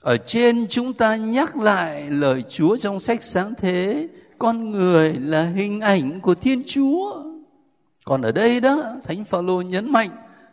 Ở 0.00 0.16
trên 0.16 0.66
chúng 0.68 0.92
ta 0.92 1.16
nhắc 1.16 1.56
lại 1.56 2.10
lời 2.10 2.44
Chúa 2.48 2.76
trong 2.76 3.00
sách 3.00 3.22
sáng 3.22 3.54
thế 3.58 4.08
con 4.38 4.70
người 4.70 5.12
là 5.12 5.44
hình 5.44 5.80
ảnh 5.80 6.20
của 6.20 6.34
Thiên 6.34 6.62
Chúa. 6.66 7.22
Còn 8.04 8.22
ở 8.22 8.32
đây 8.32 8.60
đó, 8.60 8.82
Thánh 9.04 9.24
Phaolô 9.24 9.62
nhấn 9.62 9.92
mạnh 9.92 10.10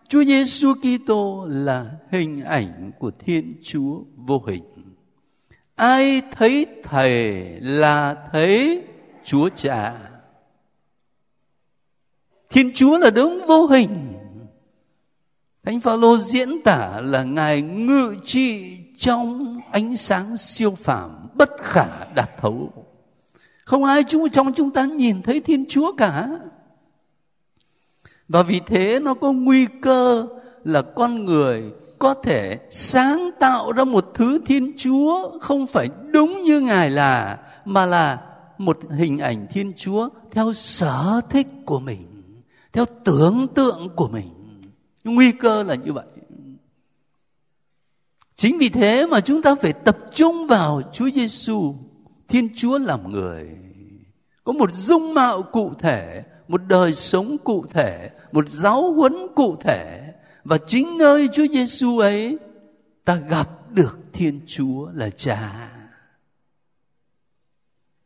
Chúa 0.09 0.23
Giêsu 0.23 0.73
Kitô 0.73 1.45
là 1.49 1.91
hình 2.11 2.43
ảnh 2.43 2.91
của 2.99 3.11
Thiên 3.19 3.55
Chúa 3.63 3.99
vô 4.15 4.43
hình. 4.47 4.63
Ai 5.75 6.21
thấy 6.31 6.65
Thầy 6.83 7.45
là 7.59 8.27
thấy 8.31 8.81
Chúa 9.23 9.49
Cha. 9.55 9.99
Thiên 12.49 12.71
Chúa 12.73 12.97
là 12.97 13.09
đấng 13.09 13.47
vô 13.47 13.67
hình. 13.67 14.13
Thánh 15.63 15.79
Phaolô 15.79 16.17
diễn 16.17 16.61
tả 16.61 17.01
là 17.01 17.23
ngài 17.23 17.61
ngự 17.61 18.15
trị 18.25 18.77
trong 18.97 19.59
ánh 19.71 19.97
sáng 19.97 20.37
siêu 20.37 20.71
phàm 20.71 21.27
bất 21.33 21.49
khả 21.61 22.05
đạt 22.15 22.29
thấu 22.37 22.85
không 23.65 23.83
ai 23.83 24.03
chúng 24.03 24.29
trong 24.29 24.53
chúng 24.53 24.71
ta 24.71 24.85
nhìn 24.85 25.21
thấy 25.21 25.39
thiên 25.39 25.65
chúa 25.69 25.91
cả 25.97 26.29
và 28.27 28.43
vì 28.43 28.61
thế 28.65 28.99
nó 28.99 29.13
có 29.13 29.31
nguy 29.31 29.65
cơ 29.81 30.27
là 30.63 30.81
con 30.81 31.25
người 31.25 31.71
có 31.99 32.13
thể 32.13 32.59
sáng 32.71 33.29
tạo 33.39 33.71
ra 33.71 33.83
một 33.83 34.11
thứ 34.13 34.39
thiên 34.45 34.73
chúa 34.77 35.39
không 35.39 35.67
phải 35.67 35.89
đúng 36.11 36.41
như 36.41 36.59
ngài 36.59 36.89
là 36.89 37.37
mà 37.65 37.85
là 37.85 38.19
một 38.57 38.79
hình 38.91 39.17
ảnh 39.17 39.47
thiên 39.49 39.71
chúa 39.75 40.09
theo 40.31 40.53
sở 40.53 41.21
thích 41.29 41.47
của 41.65 41.79
mình 41.79 42.33
theo 42.73 42.85
tưởng 43.03 43.47
tượng 43.55 43.89
của 43.95 44.07
mình 44.07 44.29
nguy 45.03 45.31
cơ 45.31 45.63
là 45.63 45.75
như 45.75 45.93
vậy 45.93 46.05
Chính 48.35 48.57
vì 48.57 48.69
thế 48.69 49.05
mà 49.07 49.21
chúng 49.21 49.41
ta 49.41 49.55
phải 49.55 49.73
tập 49.73 49.97
trung 50.13 50.47
vào 50.47 50.81
Chúa 50.93 51.09
Giêsu, 51.09 51.75
Thiên 52.27 52.49
Chúa 52.55 52.77
làm 52.77 53.11
người. 53.11 53.49
Có 54.43 54.53
một 54.53 54.71
dung 54.73 55.13
mạo 55.13 55.41
cụ 55.41 55.73
thể, 55.79 56.23
một 56.47 56.61
đời 56.67 56.93
sống 56.93 57.37
cụ 57.43 57.65
thể, 57.69 58.09
một 58.31 58.49
giáo 58.49 58.91
huấn 58.93 59.13
cụ 59.35 59.55
thể 59.55 60.13
và 60.43 60.57
chính 60.67 60.97
nơi 60.97 61.29
Chúa 61.33 61.47
Giêsu 61.47 61.99
ấy 61.99 62.37
ta 63.05 63.15
gặp 63.15 63.71
được 63.71 63.99
Thiên 64.13 64.41
Chúa 64.47 64.89
là 64.93 65.09
Cha. 65.09 65.71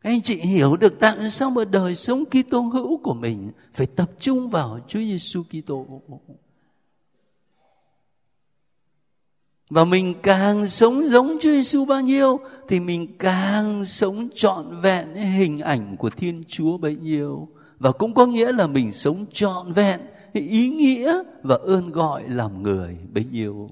anh 0.01 0.21
chị 0.21 0.35
hiểu 0.35 0.75
được 0.75 0.99
tại 0.99 1.29
sao 1.29 1.49
mà 1.49 1.65
đời 1.65 1.95
sống 1.95 2.23
Kitô 2.25 2.61
hữu 2.61 2.97
của 2.97 3.13
mình 3.13 3.51
phải 3.73 3.87
tập 3.87 4.11
trung 4.19 4.49
vào 4.49 4.79
Chúa 4.87 4.99
Giêsu 4.99 5.43
Kitô. 5.43 5.85
và 9.69 9.85
mình 9.85 10.15
càng 10.23 10.67
sống 10.67 11.07
giống 11.07 11.37
Chúa 11.41 11.51
Giêsu 11.51 11.85
bao 11.85 12.01
nhiêu 12.01 12.39
thì 12.67 12.79
mình 12.79 13.17
càng 13.19 13.85
sống 13.85 14.29
trọn 14.35 14.81
vẹn 14.81 15.15
hình 15.15 15.59
ảnh 15.59 15.97
của 15.97 16.09
Thiên 16.09 16.43
Chúa 16.47 16.77
bấy 16.77 16.95
nhiêu 16.95 17.47
và 17.79 17.91
cũng 17.91 18.13
có 18.13 18.25
nghĩa 18.25 18.51
là 18.51 18.67
mình 18.67 18.91
sống 18.91 19.25
trọn 19.33 19.73
vẹn, 19.73 19.99
ý 20.33 20.69
nghĩa 20.69 21.23
và 21.43 21.55
ơn 21.55 21.91
gọi 21.91 22.29
làm 22.29 22.63
người 22.63 22.97
bấy 23.13 23.25
nhiêu. 23.31 23.69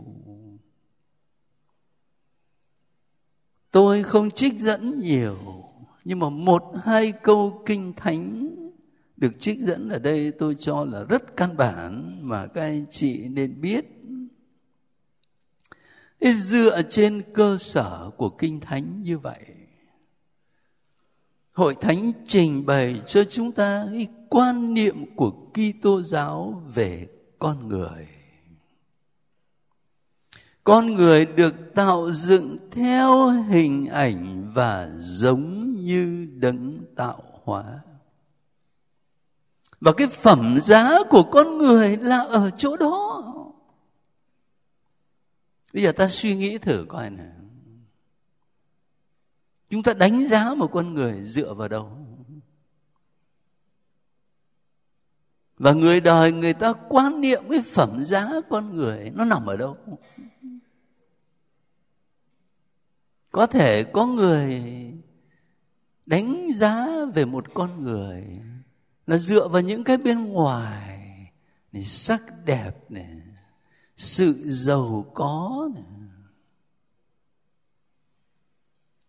Tôi 3.72 4.04
không 4.04 4.32
trích 4.32 4.60
dẫn 4.60 5.00
nhiều, 5.00 5.38
nhưng 6.04 6.20
mà 6.20 6.30
một 6.30 6.64
hai 6.84 7.12
câu 7.12 7.64
kinh 7.66 7.94
thánh 7.94 8.56
được 9.18 9.40
trích 9.40 9.60
dẫn 9.60 9.90
ở 9.90 10.00
đây 10.00 10.32
tôi 10.32 10.56
cho 10.56 10.84
là 10.84 11.04
rất 11.04 11.38
căn 11.38 11.58
bản 11.58 12.18
mà 12.22 12.48
các 12.48 12.62
anh 12.62 12.86
chị 12.90 13.28
nên 13.30 13.62
biết 13.62 13.86
dựa 16.22 16.82
trên 16.90 17.22
cơ 17.34 17.58
sở 17.60 18.12
của 18.18 18.30
kinh 18.30 18.60
thánh 18.60 19.04
như 19.04 19.18
vậy 19.18 19.46
hội 21.58 21.76
thánh 21.82 22.12
trình 22.28 22.66
bày 22.66 23.02
cho 23.06 23.24
chúng 23.24 23.52
ta 23.52 23.86
cái 23.92 24.08
quan 24.30 24.74
niệm 24.74 25.16
của 25.16 25.32
Kitô 25.54 26.02
giáo 26.02 26.64
về 26.74 27.08
con 27.40 27.70
người. 27.70 28.08
Con 30.64 30.96
người 30.96 31.26
được 31.26 31.54
tạo 31.76 32.12
dựng 32.12 32.58
theo 32.72 33.30
hình 33.30 33.88
ảnh 33.88 34.52
và 34.54 34.90
giống 34.96 35.76
như 35.76 36.28
đấng 36.36 36.80
tạo 36.96 37.24
hóa. 37.44 37.80
Và 39.82 39.94
cái 39.98 40.08
phẩm 40.08 40.58
giá 40.64 41.04
của 41.10 41.24
con 41.24 41.58
người 41.58 41.98
là 41.98 42.20
ở 42.20 42.50
chỗ 42.58 42.78
đó. 42.78 43.24
Bây 45.74 45.84
giờ 45.84 45.92
ta 45.92 46.08
suy 46.08 46.36
nghĩ 46.36 46.58
thử 46.58 46.86
coi 46.90 47.10
này 47.10 47.37
chúng 49.70 49.84
ta 49.84 49.94
đánh 49.94 50.28
giá 50.28 50.54
một 50.54 50.72
con 50.72 50.94
người 50.94 51.26
dựa 51.26 51.54
vào 51.54 51.68
đâu 51.68 51.98
và 55.58 55.74
người 55.74 56.00
đời 56.00 56.32
người 56.32 56.54
ta 56.54 56.74
quan 56.74 57.22
niệm 57.22 57.44
cái 57.50 57.62
phẩm 57.62 58.02
giá 58.02 58.30
con 58.50 58.76
người 58.76 59.12
nó 59.16 59.26
nằm 59.26 59.46
ở 59.46 59.58
đâu 59.58 59.78
có 63.32 63.48
thể 63.48 63.84
có 63.84 64.06
người 64.06 64.64
đánh 66.06 66.50
giá 66.56 66.88
về 67.14 67.26
một 67.26 67.54
con 67.54 67.84
người 67.84 68.24
là 69.08 69.18
dựa 69.18 69.48
vào 69.48 69.62
những 69.62 69.84
cái 69.84 69.98
bên 69.98 70.26
ngoài 70.26 70.98
này, 71.72 71.84
sắc 71.84 72.24
đẹp 72.46 72.92
này 72.92 73.22
sự 73.98 74.34
giàu 74.44 75.12
có 75.14 75.70
này. 75.76 76.07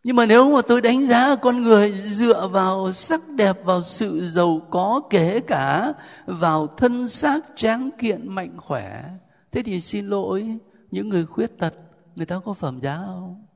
Nhưng 0.09 0.17
mà 0.17 0.27
nếu 0.27 0.51
mà 0.51 0.63
tôi 0.63 0.81
đánh 0.81 1.07
giá 1.07 1.37
con 1.37 1.63
người 1.63 1.93
dựa 1.93 2.49
vào 2.49 2.93
sắc 2.93 3.29
đẹp, 3.29 3.65
vào 3.65 3.83
sự 3.83 4.29
giàu 4.29 4.61
có 4.71 5.01
kể 5.11 5.41
cả, 5.41 5.93
vào 6.27 6.67
thân 6.67 7.09
xác, 7.09 7.41
tráng 7.57 7.91
kiện, 7.99 8.29
mạnh 8.29 8.57
khỏe, 8.57 9.05
thế 9.53 9.63
thì 9.63 9.81
xin 9.81 10.07
lỗi, 10.07 10.59
những 10.91 11.09
người 11.09 11.27
khuyết 11.27 11.59
tật, 11.59 11.75
người 12.17 12.27
ta 12.27 12.41
có 12.45 12.53
phẩm 12.53 12.81
giá 12.81 13.03
không? 13.07 13.47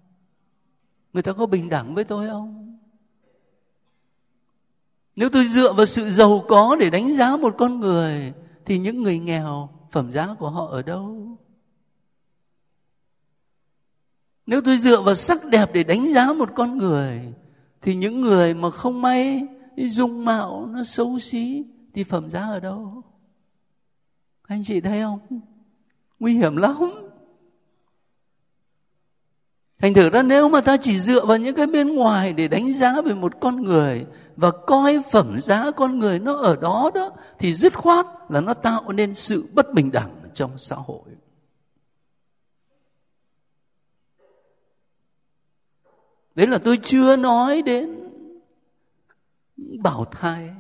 Người 1.13 1.23
ta 1.23 1.33
có 1.33 1.47
bình 1.47 1.69
đẳng 1.69 1.95
với 1.95 2.05
tôi 2.05 2.29
không? 2.29 2.79
Nếu 5.17 5.29
tôi 5.29 5.45
dựa 5.45 5.73
vào 5.73 5.87
sự 5.87 6.11
giàu 6.11 6.45
có 6.49 6.77
để 6.81 6.91
đánh 6.91 7.17
giá 7.17 7.37
một 7.37 7.55
con 7.59 7.81
người, 7.81 8.33
thì 8.65 8.79
những 8.79 9.03
người 9.03 9.19
nghèo, 9.19 9.69
phẩm 9.91 10.13
giá 10.13 10.35
của 10.39 10.51
họ 10.51 10.67
ở 10.67 10.83
đâu? 10.83 11.37
Nếu 14.53 14.61
tôi 14.61 14.79
dựa 14.79 15.01
vào 15.01 15.15
sắc 15.15 15.45
đẹp 15.45 15.71
để 15.73 15.83
đánh 15.83 16.13
giá 16.13 16.33
một 16.33 16.49
con 16.55 16.79
người, 16.79 17.21
thì 17.83 17.95
những 17.95 18.21
người 18.21 18.55
mà 18.55 18.71
không 18.71 19.03
may 19.03 19.47
dung 19.77 20.25
mạo 20.25 20.67
nó 20.67 20.85
xấu 20.85 21.19
xí, 21.19 21.65
thì 21.95 22.05
phẩm 22.05 22.31
giá 22.31 22.41
ở 22.41 22.61
đâu? 22.61 23.03
Anh 24.43 24.65
chị 24.65 24.81
thấy 24.81 25.01
không? 25.01 25.41
Nguy 26.19 26.35
hiểm 26.35 26.57
lắm. 26.57 26.77
Thành 29.79 29.95
thử 29.95 30.11
ra 30.11 30.23
nếu 30.23 30.49
mà 30.49 30.61
ta 30.61 30.77
chỉ 30.77 31.01
dựa 31.01 31.25
vào 31.27 31.37
những 31.37 31.55
cái 31.55 31.67
bên 31.67 31.95
ngoài 31.95 32.33
để 32.33 32.49
đánh 32.49 32.73
giá 32.75 33.01
về 33.01 33.15
một 33.15 33.33
con 33.41 33.63
người 33.63 34.07
và 34.37 34.51
coi 34.51 35.03
phẩm 35.11 35.37
giá 35.39 35.71
con 35.71 35.99
người 35.99 36.19
nó 36.19 36.35
ở 36.35 36.57
đó 36.57 36.91
đó, 36.95 37.11
thì 37.39 37.53
dứt 37.53 37.75
khoát 37.75 38.07
là 38.29 38.41
nó 38.41 38.55
tạo 38.55 38.93
nên 38.93 39.15
sự 39.15 39.45
bất 39.53 39.75
bình 39.75 39.91
đẳng 39.93 40.11
trong 40.35 40.51
xã 40.57 40.77
hội. 40.77 41.03
Đấy 46.35 46.47
là 46.47 46.59
tôi 46.59 46.79
chưa 46.83 47.17
nói 47.17 47.63
đến 47.63 48.11
bảo 49.83 50.05
thai. 50.05 50.51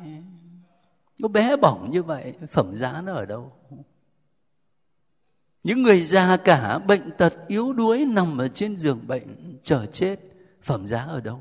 Nó 1.18 1.28
bé 1.28 1.56
bỏng 1.56 1.90
như 1.90 2.02
vậy, 2.02 2.34
phẩm 2.48 2.76
giá 2.76 3.02
nó 3.04 3.12
ở 3.12 3.26
đâu? 3.26 3.52
Những 5.62 5.82
người 5.82 6.00
già 6.00 6.36
cả, 6.36 6.78
bệnh 6.78 7.10
tật 7.18 7.34
yếu 7.48 7.72
đuối 7.72 8.04
nằm 8.04 8.38
ở 8.38 8.48
trên 8.48 8.76
giường 8.76 9.00
bệnh, 9.06 9.58
chờ 9.62 9.86
chết, 9.86 10.20
phẩm 10.62 10.86
giá 10.86 11.02
ở 11.02 11.20
đâu? 11.20 11.40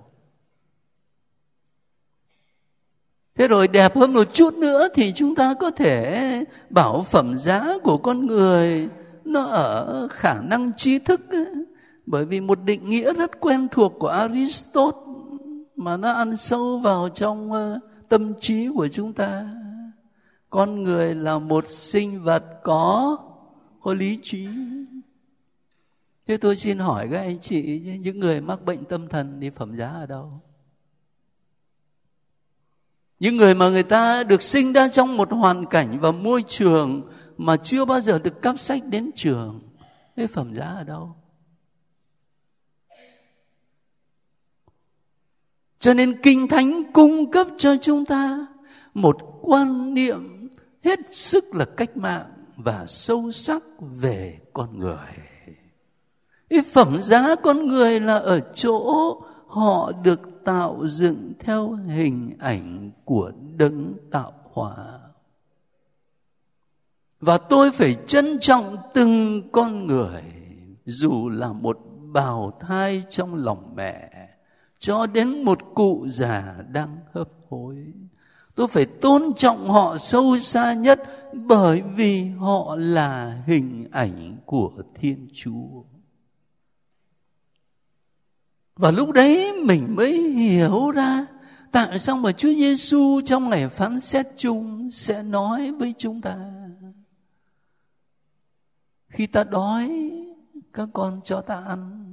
Thế 3.36 3.48
rồi 3.48 3.68
đẹp 3.68 3.96
hơn 3.96 4.14
một 4.14 4.34
chút 4.34 4.54
nữa 4.54 4.88
thì 4.94 5.14
chúng 5.16 5.36
ta 5.36 5.54
có 5.60 5.72
thể 5.72 6.44
bảo 6.70 7.04
phẩm 7.04 7.38
giá 7.38 7.78
của 7.84 7.98
con 7.98 8.26
người 8.26 8.90
nó 9.26 9.44
ở 9.44 10.08
khả 10.12 10.42
năng 10.42 10.72
trí 10.78 11.00
thức 11.00 11.22
ấy 11.30 11.46
bởi 12.06 12.26
vì 12.26 12.42
một 12.42 12.60
định 12.64 12.90
nghĩa 12.90 13.14
rất 13.14 13.40
quen 13.40 13.68
thuộc 13.72 13.94
của 14.00 14.08
aristotle 14.08 15.02
mà 15.76 15.98
nó 15.98 16.12
ăn 16.12 16.38
sâu 16.38 16.78
vào 16.78 17.10
trong 17.10 17.52
ờ, 17.52 17.80
tâm 18.10 18.34
trí 18.40 18.68
của 18.76 18.88
chúng 18.88 19.14
ta. 19.14 19.50
Con 20.50 20.84
người 20.84 21.16
là 21.16 21.40
một 21.40 21.68
sinh 21.68 22.24
vật 22.24 22.44
có 22.64 23.18
có 23.82 23.94
lý 23.94 24.20
trí. 24.24 24.48
Thế 26.28 26.38
tôi 26.38 26.56
xin 26.56 26.80
hỏi 26.80 27.08
các 27.12 27.18
anh 27.18 27.40
chị 27.40 27.80
những 28.02 28.20
người 28.20 28.42
mắc 28.42 28.66
bệnh 28.66 28.86
tâm 28.86 29.08
thần 29.08 29.38
thì 29.42 29.50
phẩm 29.50 29.76
giá 29.76 29.88
ở 29.88 30.06
đâu? 30.06 30.42
Những 33.20 33.38
người 33.38 33.56
mà 33.56 33.70
người 33.70 33.84
ta 33.84 34.24
được 34.24 34.42
sinh 34.42 34.74
ra 34.74 34.88
trong 34.88 35.18
một 35.18 35.32
hoàn 35.32 35.66
cảnh 35.66 36.00
và 36.00 36.12
môi 36.12 36.44
trường 36.48 37.10
mà 37.38 37.58
chưa 37.58 37.86
bao 37.86 38.00
giờ 38.02 38.20
được 38.20 38.42
cắp 38.42 38.60
sách 38.60 38.86
đến 38.86 39.12
trường, 39.16 39.62
thế 40.16 40.28
phẩm 40.28 40.54
giá 40.54 40.66
ở 40.66 40.84
đâu? 40.84 41.16
Cho 45.82 45.94
nên 45.94 46.22
kinh 46.22 46.48
thánh 46.48 46.84
cung 46.94 47.32
cấp 47.32 47.48
cho 47.58 47.76
chúng 47.82 48.06
ta 48.06 48.48
một 48.94 49.18
quan 49.42 49.94
niệm 49.94 50.50
hết 50.84 51.00
sức 51.12 51.56
là 51.56 51.66
cách 51.66 51.98
mạng 51.98 52.26
và 52.58 52.86
sâu 52.88 53.32
sắc 53.32 53.64
về 53.80 54.40
con 54.54 54.80
người. 54.80 55.08
Cái 56.50 56.60
phẩm 56.74 57.02
giá 57.02 57.36
con 57.36 57.68
người 57.68 58.00
là 58.00 58.18
ở 58.18 58.40
chỗ 58.40 59.16
họ 59.48 59.92
được 59.92 60.20
tạo 60.46 60.88
dựng 60.88 61.34
theo 61.40 61.72
hình 61.88 62.32
ảnh 62.40 62.92
của 63.06 63.32
đấng 63.58 63.94
tạo 64.12 64.34
hóa. 64.54 64.76
Và 67.20 67.38
tôi 67.38 67.72
phải 67.72 67.96
trân 68.08 68.40
trọng 68.40 68.78
từng 68.94 69.42
con 69.52 69.88
người 69.88 70.24
dù 70.86 71.30
là 71.30 71.54
một 71.54 71.80
bào 72.02 72.58
thai 72.60 73.04
trong 73.10 73.36
lòng 73.36 73.74
mẹ 73.76 74.31
cho 74.82 75.06
đến 75.06 75.44
một 75.44 75.60
cụ 75.76 76.08
già 76.08 76.56
đang 76.72 76.98
hấp 77.14 77.30
hối. 77.50 77.94
Tôi 78.56 78.68
phải 78.68 78.86
tôn 78.86 79.34
trọng 79.36 79.70
họ 79.70 79.98
sâu 79.98 80.40
xa 80.40 80.74
nhất 80.74 81.00
bởi 81.34 81.82
vì 81.96 82.30
họ 82.30 82.76
là 82.76 83.42
hình 83.46 83.88
ảnh 83.92 84.38
của 84.46 84.72
thiên 84.96 85.28
chúa. 85.34 85.84
Và 88.76 88.92
lúc 88.92 89.12
đấy 89.12 89.52
mình 89.66 89.96
mới 89.96 90.22
hiểu 90.22 90.92
ra 90.92 91.26
tại 91.72 92.00
sao 92.00 92.18
mà 92.18 92.32
Chúa 92.32 92.54
Giêsu 92.54 93.22
trong 93.26 93.50
ngày 93.50 93.70
phán 93.70 94.00
xét 94.00 94.28
chung 94.38 94.92
sẽ 94.92 95.24
nói 95.24 95.72
với 95.72 95.94
chúng 95.98 96.22
ta. 96.22 96.38
Khi 99.08 99.28
ta 99.28 99.44
đói, 99.44 100.12
các 100.74 100.90
con 100.94 101.22
cho 101.24 101.42
ta 101.42 101.64
ăn. 101.68 102.06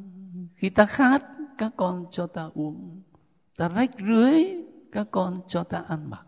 Khi 0.54 0.70
ta 0.70 0.86
khát 0.86 1.22
các 1.58 1.72
con 1.76 2.06
cho 2.10 2.26
ta 2.26 2.50
uống. 2.54 3.02
Ta 3.56 3.68
rách 3.68 3.90
rưới, 4.08 4.44
các 4.92 5.06
con 5.10 5.40
cho 5.48 5.64
ta 5.64 5.84
ăn 5.88 6.10
mặc. 6.10 6.26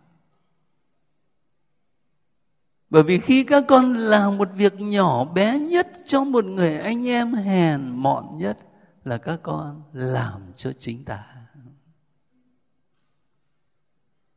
Bởi 2.90 3.02
vì 3.02 3.18
khi 3.18 3.44
các 3.44 3.64
con 3.68 3.94
làm 3.94 4.38
một 4.38 4.48
việc 4.54 4.80
nhỏ 4.80 5.24
bé 5.24 5.58
nhất 5.58 5.88
cho 6.06 6.24
một 6.24 6.44
người 6.44 6.78
anh 6.78 7.08
em 7.08 7.32
hèn 7.34 7.88
mọn 7.88 8.38
nhất 8.38 8.58
là 9.04 9.18
các 9.18 9.40
con 9.42 9.82
làm 9.92 10.52
cho 10.56 10.72
chính 10.72 11.04
ta. 11.04 11.26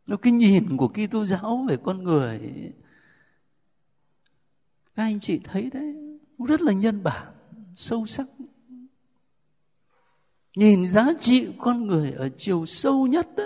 Nó 0.08 0.18
cái 0.18 0.34
nhìn 0.34 0.78
của 0.78 0.88
Kitô 0.88 1.26
giáo 1.26 1.66
về 1.70 1.78
con 1.84 2.04
người, 2.04 2.40
các 4.96 5.04
anh 5.04 5.20
chị 5.20 5.40
thấy 5.44 5.70
đấy 5.70 5.96
rất 6.48 6.62
là 6.62 6.74
nhân 6.74 7.04
bản, 7.04 7.34
sâu 7.76 8.06
sắc 8.06 8.28
nhìn 10.56 10.86
giá 10.86 11.08
trị 11.20 11.48
con 11.60 11.88
người 11.88 12.12
ở 12.12 12.30
chiều 12.38 12.66
sâu 12.66 13.08
nhất 13.08 13.28
đó 13.38 13.44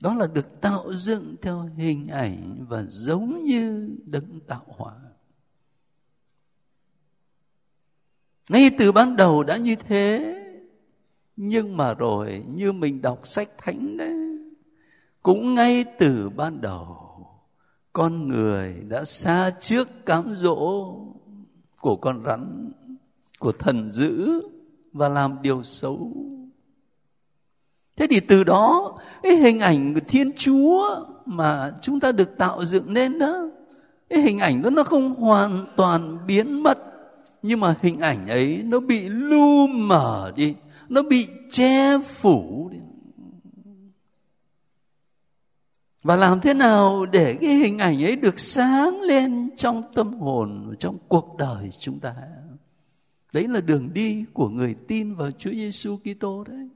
đó 0.00 0.14
là 0.14 0.26
được 0.26 0.60
tạo 0.60 0.92
dựng 0.92 1.34
theo 1.42 1.68
hình 1.76 2.08
ảnh 2.08 2.64
và 2.68 2.84
giống 2.88 3.40
như 3.44 3.90
đấng 4.04 4.40
tạo 4.40 4.64
hóa. 4.66 4.94
Ngay 8.48 8.70
từ 8.78 8.92
ban 8.92 9.16
đầu 9.16 9.42
đã 9.42 9.56
như 9.56 9.74
thế, 9.74 10.34
nhưng 11.36 11.76
mà 11.76 11.94
rồi 11.94 12.44
như 12.54 12.72
mình 12.72 13.02
đọc 13.02 13.26
sách 13.26 13.48
thánh 13.58 13.96
đấy 13.96 14.14
cũng 15.22 15.54
ngay 15.54 15.84
từ 15.98 16.30
ban 16.30 16.60
đầu, 16.60 16.96
con 17.92 18.28
người 18.28 18.82
đã 18.88 19.04
xa 19.04 19.50
trước 19.60 20.06
cám 20.06 20.34
dỗ 20.36 20.94
của 21.80 21.96
con 21.96 22.22
rắn, 22.26 22.70
của 23.38 23.52
thần 23.52 23.90
dữ 23.90 24.42
và 24.94 25.08
làm 25.08 25.42
điều 25.42 25.62
xấu. 25.62 26.12
Thế 27.96 28.06
thì 28.10 28.20
từ 28.20 28.44
đó, 28.44 28.98
cái 29.22 29.36
hình 29.36 29.60
ảnh 29.60 29.94
của 29.94 30.00
thiên 30.08 30.32
chúa 30.36 31.04
mà 31.26 31.72
chúng 31.82 32.00
ta 32.00 32.12
được 32.12 32.38
tạo 32.38 32.64
dựng 32.64 32.94
nên 32.94 33.18
đó, 33.18 33.50
cái 34.08 34.18
hình 34.18 34.38
ảnh 34.38 34.62
đó 34.62 34.70
nó 34.70 34.82
không 34.82 35.14
hoàn 35.14 35.66
toàn 35.76 36.26
biến 36.26 36.62
mất, 36.62 36.78
nhưng 37.42 37.60
mà 37.60 37.74
hình 37.82 38.00
ảnh 38.00 38.28
ấy 38.28 38.62
nó 38.64 38.80
bị 38.80 39.08
lu 39.08 39.66
mờ 39.66 40.32
đi, 40.36 40.54
nó 40.88 41.02
bị 41.02 41.28
che 41.52 41.98
phủ 41.98 42.68
đi. 42.72 42.78
Và 46.02 46.16
làm 46.16 46.40
thế 46.40 46.54
nào 46.54 47.06
để 47.06 47.34
cái 47.40 47.50
hình 47.50 47.78
ảnh 47.78 48.04
ấy 48.04 48.16
được 48.16 48.40
sáng 48.40 49.00
lên 49.00 49.50
trong 49.56 49.82
tâm 49.94 50.20
hồn 50.20 50.76
trong 50.78 50.98
cuộc 51.08 51.36
đời 51.38 51.70
chúng 51.78 52.00
ta? 52.00 52.14
Đấy 53.34 53.48
là 53.48 53.60
đường 53.60 53.94
đi 53.94 54.24
của 54.32 54.48
người 54.48 54.74
tin 54.88 55.14
vào 55.14 55.30
Chúa 55.30 55.50
Giêsu 55.50 55.96
Kitô 55.96 56.44
đấy. 56.44 56.68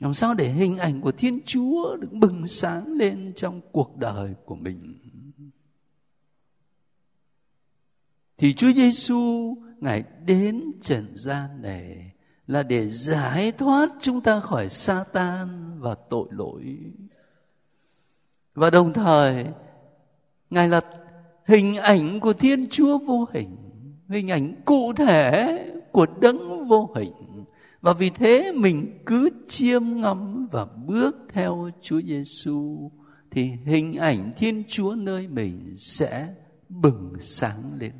Làm 0.00 0.14
sao 0.14 0.34
để 0.34 0.48
hình 0.48 0.78
ảnh 0.78 1.00
của 1.00 1.12
Thiên 1.12 1.40
Chúa 1.44 1.96
được 1.96 2.12
bừng 2.12 2.48
sáng 2.48 2.92
lên 2.92 3.32
trong 3.36 3.60
cuộc 3.72 3.96
đời 3.96 4.34
của 4.44 4.54
mình? 4.54 4.98
Thì 8.38 8.54
Chúa 8.54 8.72
Giêsu, 8.72 9.54
ngài 9.80 10.04
đến 10.26 10.72
trần 10.80 11.06
gian 11.14 11.62
này 11.62 12.12
là 12.46 12.62
để 12.62 12.88
giải 12.88 13.52
thoát 13.52 13.88
chúng 14.00 14.20
ta 14.20 14.40
khỏi 14.40 14.68
Satan 14.68 15.80
và 15.80 15.94
tội 15.94 16.28
lỗi. 16.30 16.78
Và 18.54 18.70
đồng 18.70 18.92
thời, 18.92 19.46
ngài 20.50 20.68
là 20.68 20.80
hình 21.44 21.76
ảnh 21.76 22.20
của 22.20 22.32
thiên 22.32 22.68
chúa 22.70 22.98
vô 22.98 23.28
hình 23.32 23.61
hình 24.12 24.30
ảnh 24.30 24.54
cụ 24.64 24.92
thể 24.92 25.58
của 25.92 26.06
đấng 26.20 26.68
vô 26.68 26.90
hình. 26.96 27.12
Và 27.80 27.92
vì 27.92 28.10
thế 28.10 28.52
mình 28.52 29.02
cứ 29.06 29.30
chiêm 29.48 29.82
ngắm 29.84 30.46
và 30.50 30.64
bước 30.64 31.16
theo 31.28 31.70
Chúa 31.82 32.00
Giêsu 32.00 32.90
thì 33.30 33.50
hình 33.64 33.96
ảnh 33.96 34.32
Thiên 34.36 34.62
Chúa 34.68 34.94
nơi 34.94 35.28
mình 35.28 35.76
sẽ 35.76 36.34
bừng 36.68 37.12
sáng 37.20 37.72
lên. 37.78 37.92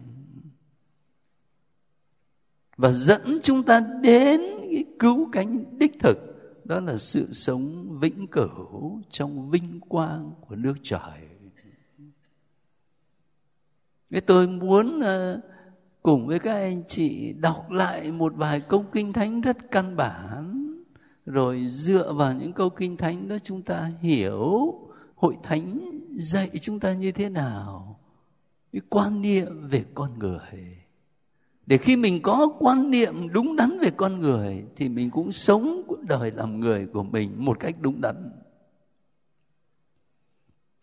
Và 2.76 2.90
dẫn 2.90 3.38
chúng 3.42 3.62
ta 3.62 3.80
đến 4.02 4.40
cái 4.60 4.84
cứu 4.98 5.28
cánh 5.32 5.78
đích 5.78 6.00
thực 6.00 6.18
đó 6.64 6.80
là 6.80 6.96
sự 6.96 7.32
sống 7.32 7.96
vĩnh 8.00 8.26
cửu 8.26 9.00
trong 9.10 9.50
vinh 9.50 9.80
quang 9.80 10.32
của 10.48 10.54
nước 10.54 10.74
trời. 10.82 11.28
Cái 14.10 14.20
tôi 14.20 14.48
muốn 14.48 14.98
uh, 14.98 15.51
cùng 16.02 16.26
với 16.26 16.38
các 16.38 16.54
anh 16.54 16.82
chị 16.88 17.32
đọc 17.32 17.70
lại 17.70 18.10
một 18.10 18.32
vài 18.36 18.60
câu 18.60 18.84
kinh 18.92 19.12
thánh 19.12 19.40
rất 19.40 19.70
căn 19.70 19.96
bản. 19.96 20.58
Rồi 21.26 21.66
dựa 21.66 22.12
vào 22.12 22.32
những 22.32 22.52
câu 22.52 22.70
kinh 22.70 22.96
thánh 22.96 23.28
đó 23.28 23.36
chúng 23.44 23.62
ta 23.62 23.90
hiểu 24.00 24.74
hội 25.14 25.36
thánh 25.42 25.80
dạy 26.16 26.50
chúng 26.60 26.80
ta 26.80 26.92
như 26.92 27.12
thế 27.12 27.28
nào. 27.28 28.00
Cái 28.72 28.80
quan 28.88 29.22
niệm 29.22 29.66
về 29.66 29.84
con 29.94 30.18
người. 30.18 30.78
Để 31.66 31.78
khi 31.78 31.96
mình 31.96 32.22
có 32.22 32.48
quan 32.58 32.90
niệm 32.90 33.28
đúng 33.32 33.56
đắn 33.56 33.78
về 33.80 33.90
con 33.90 34.18
người, 34.18 34.64
thì 34.76 34.88
mình 34.88 35.10
cũng 35.10 35.32
sống 35.32 35.82
cuộc 35.86 36.02
đời 36.02 36.30
làm 36.30 36.60
người 36.60 36.86
của 36.86 37.02
mình 37.02 37.30
một 37.36 37.60
cách 37.60 37.74
đúng 37.80 38.00
đắn. 38.00 38.32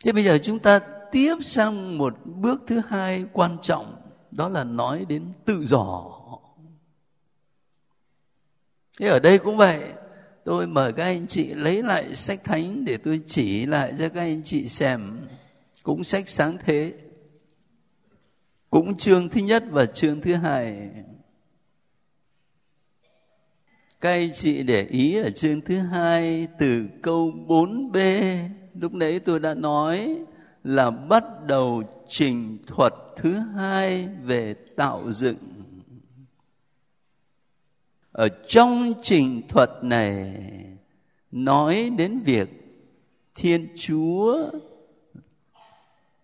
Thế 0.06 0.12
bây 0.12 0.24
giờ 0.24 0.38
chúng 0.44 0.60
ta 0.60 0.80
tiếp 1.12 1.36
sang 1.42 1.98
một 1.98 2.14
bước 2.26 2.64
thứ 2.68 2.82
hai 2.88 3.26
quan 3.34 3.58
trọng 3.62 3.99
đó 4.32 4.50
là 4.50 4.64
nói 4.64 5.06
đến 5.10 5.32
tự 5.46 5.66
do. 5.66 6.16
Thế 9.00 9.08
ở 9.08 9.20
đây 9.20 9.38
cũng 9.38 9.58
vậy. 9.58 9.94
Tôi 10.44 10.68
mời 10.68 10.94
các 10.94 11.04
anh 11.04 11.28
chị 11.28 11.48
lấy 11.48 11.84
lại 11.84 12.16
sách 12.16 12.44
thánh 12.44 12.86
để 12.86 12.98
tôi 12.98 13.22
chỉ 13.28 13.66
lại 13.66 13.94
cho 14.00 14.10
các 14.10 14.22
anh 14.22 14.44
chị 14.44 14.68
xem. 14.68 15.28
Cũng 15.84 16.04
sách 16.04 16.30
sáng 16.30 16.58
thế. 16.66 16.94
Cũng 18.70 18.98
chương 18.98 19.30
thứ 19.30 19.42
nhất 19.42 19.64
và 19.72 19.86
chương 19.86 20.22
thứ 20.22 20.34
hai. 20.34 20.90
Các 24.02 24.10
anh 24.10 24.34
chị 24.34 24.64
để 24.64 24.84
ý 24.84 25.18
ở 25.18 25.30
chương 25.30 25.62
thứ 25.62 25.78
hai 25.80 26.48
từ 26.60 26.88
câu 27.02 27.34
4b 27.48 28.38
lúc 28.80 28.94
nãy 28.94 29.20
tôi 29.20 29.40
đã 29.40 29.54
nói 29.54 30.24
là 30.64 30.92
bắt 30.92 31.24
đầu 31.48 31.84
trình 32.10 32.58
thuật 32.68 32.94
thứ 33.16 33.34
hai 33.34 34.08
về 34.24 34.54
tạo 34.54 35.12
dựng. 35.12 35.38
Ở 38.12 38.30
trong 38.48 38.94
trình 39.02 39.42
thuật 39.48 39.70
này, 39.82 40.36
nói 41.32 41.92
đến 41.98 42.20
việc 42.20 42.50
thiên 43.36 43.68
chúa 43.76 44.50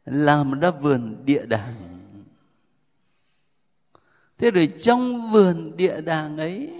làm 0.06 0.60
ra 0.60 0.72
vườn 0.72 1.26
địa 1.26 1.46
đàng. 1.46 1.74
Thế 4.38 4.52
rồi 4.52 4.74
trong 4.82 5.32
vườn 5.32 5.78
địa 5.78 6.02
đàng 6.02 6.38
ấy, 6.38 6.72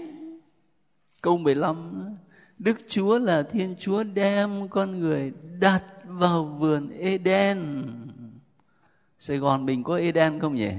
Câu 1.26 1.38
15 1.38 2.16
Đức 2.58 2.78
Chúa 2.88 3.18
là 3.18 3.42
Thiên 3.42 3.74
Chúa 3.78 4.02
đem 4.02 4.68
con 4.68 5.00
người 5.00 5.32
đặt 5.60 5.82
vào 6.04 6.44
vườn 6.44 6.90
Eden 6.98 7.82
Sài 9.18 9.38
Gòn 9.38 9.66
mình 9.66 9.84
có 9.84 9.96
Eden 9.96 10.40
không 10.40 10.54
nhỉ? 10.54 10.70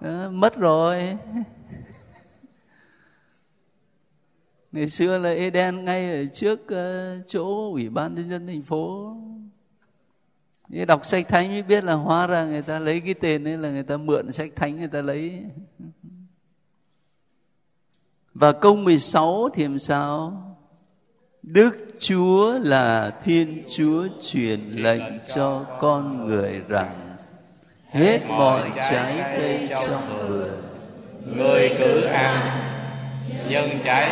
À, 0.00 0.28
mất 0.32 0.56
rồi 0.56 1.16
Ngày 4.72 4.88
xưa 4.88 5.18
là 5.18 5.30
Eden 5.30 5.84
ngay 5.84 6.10
ở 6.10 6.24
trước 6.34 6.68
ờ, 6.68 7.18
chỗ 7.28 7.72
Ủy 7.72 7.88
ban 7.88 8.14
nhân 8.14 8.30
dân 8.30 8.46
thành 8.46 8.62
phố 8.62 9.14
đọc 10.68 11.06
sách 11.06 11.28
thánh 11.28 11.48
mới 11.48 11.62
biết 11.62 11.84
là 11.84 11.94
hóa 11.94 12.26
ra 12.26 12.44
người 12.44 12.62
ta 12.62 12.78
lấy 12.78 13.00
cái 13.00 13.14
tên 13.14 13.48
ấy 13.48 13.58
là 13.58 13.70
người 13.70 13.82
ta 13.82 13.96
mượn 13.96 14.32
sách 14.32 14.50
thánh 14.56 14.76
người 14.76 14.88
ta 14.88 15.02
lấy. 15.02 15.42
Và 18.34 18.52
câu 18.52 18.76
16 18.76 19.48
thì 19.54 19.62
làm 19.62 19.78
sao? 19.78 20.40
Đức 21.42 21.76
Chúa 21.98 22.58
là 22.58 23.18
Thiên 23.22 23.64
Chúa 23.68 24.08
truyền 24.22 24.60
lệnh 24.60 25.02
cho 25.34 25.66
con 25.80 26.26
người 26.26 26.60
rằng 26.68 27.03
hết 27.94 28.20
mọi 28.28 28.70
trái 28.74 29.36
cây 29.38 29.68
trong 29.86 30.18
vườn. 30.18 30.62
Người 31.36 31.70
cứ 31.78 32.04
ăn 32.04 32.40
nhân 33.48 33.70
trái 33.84 34.10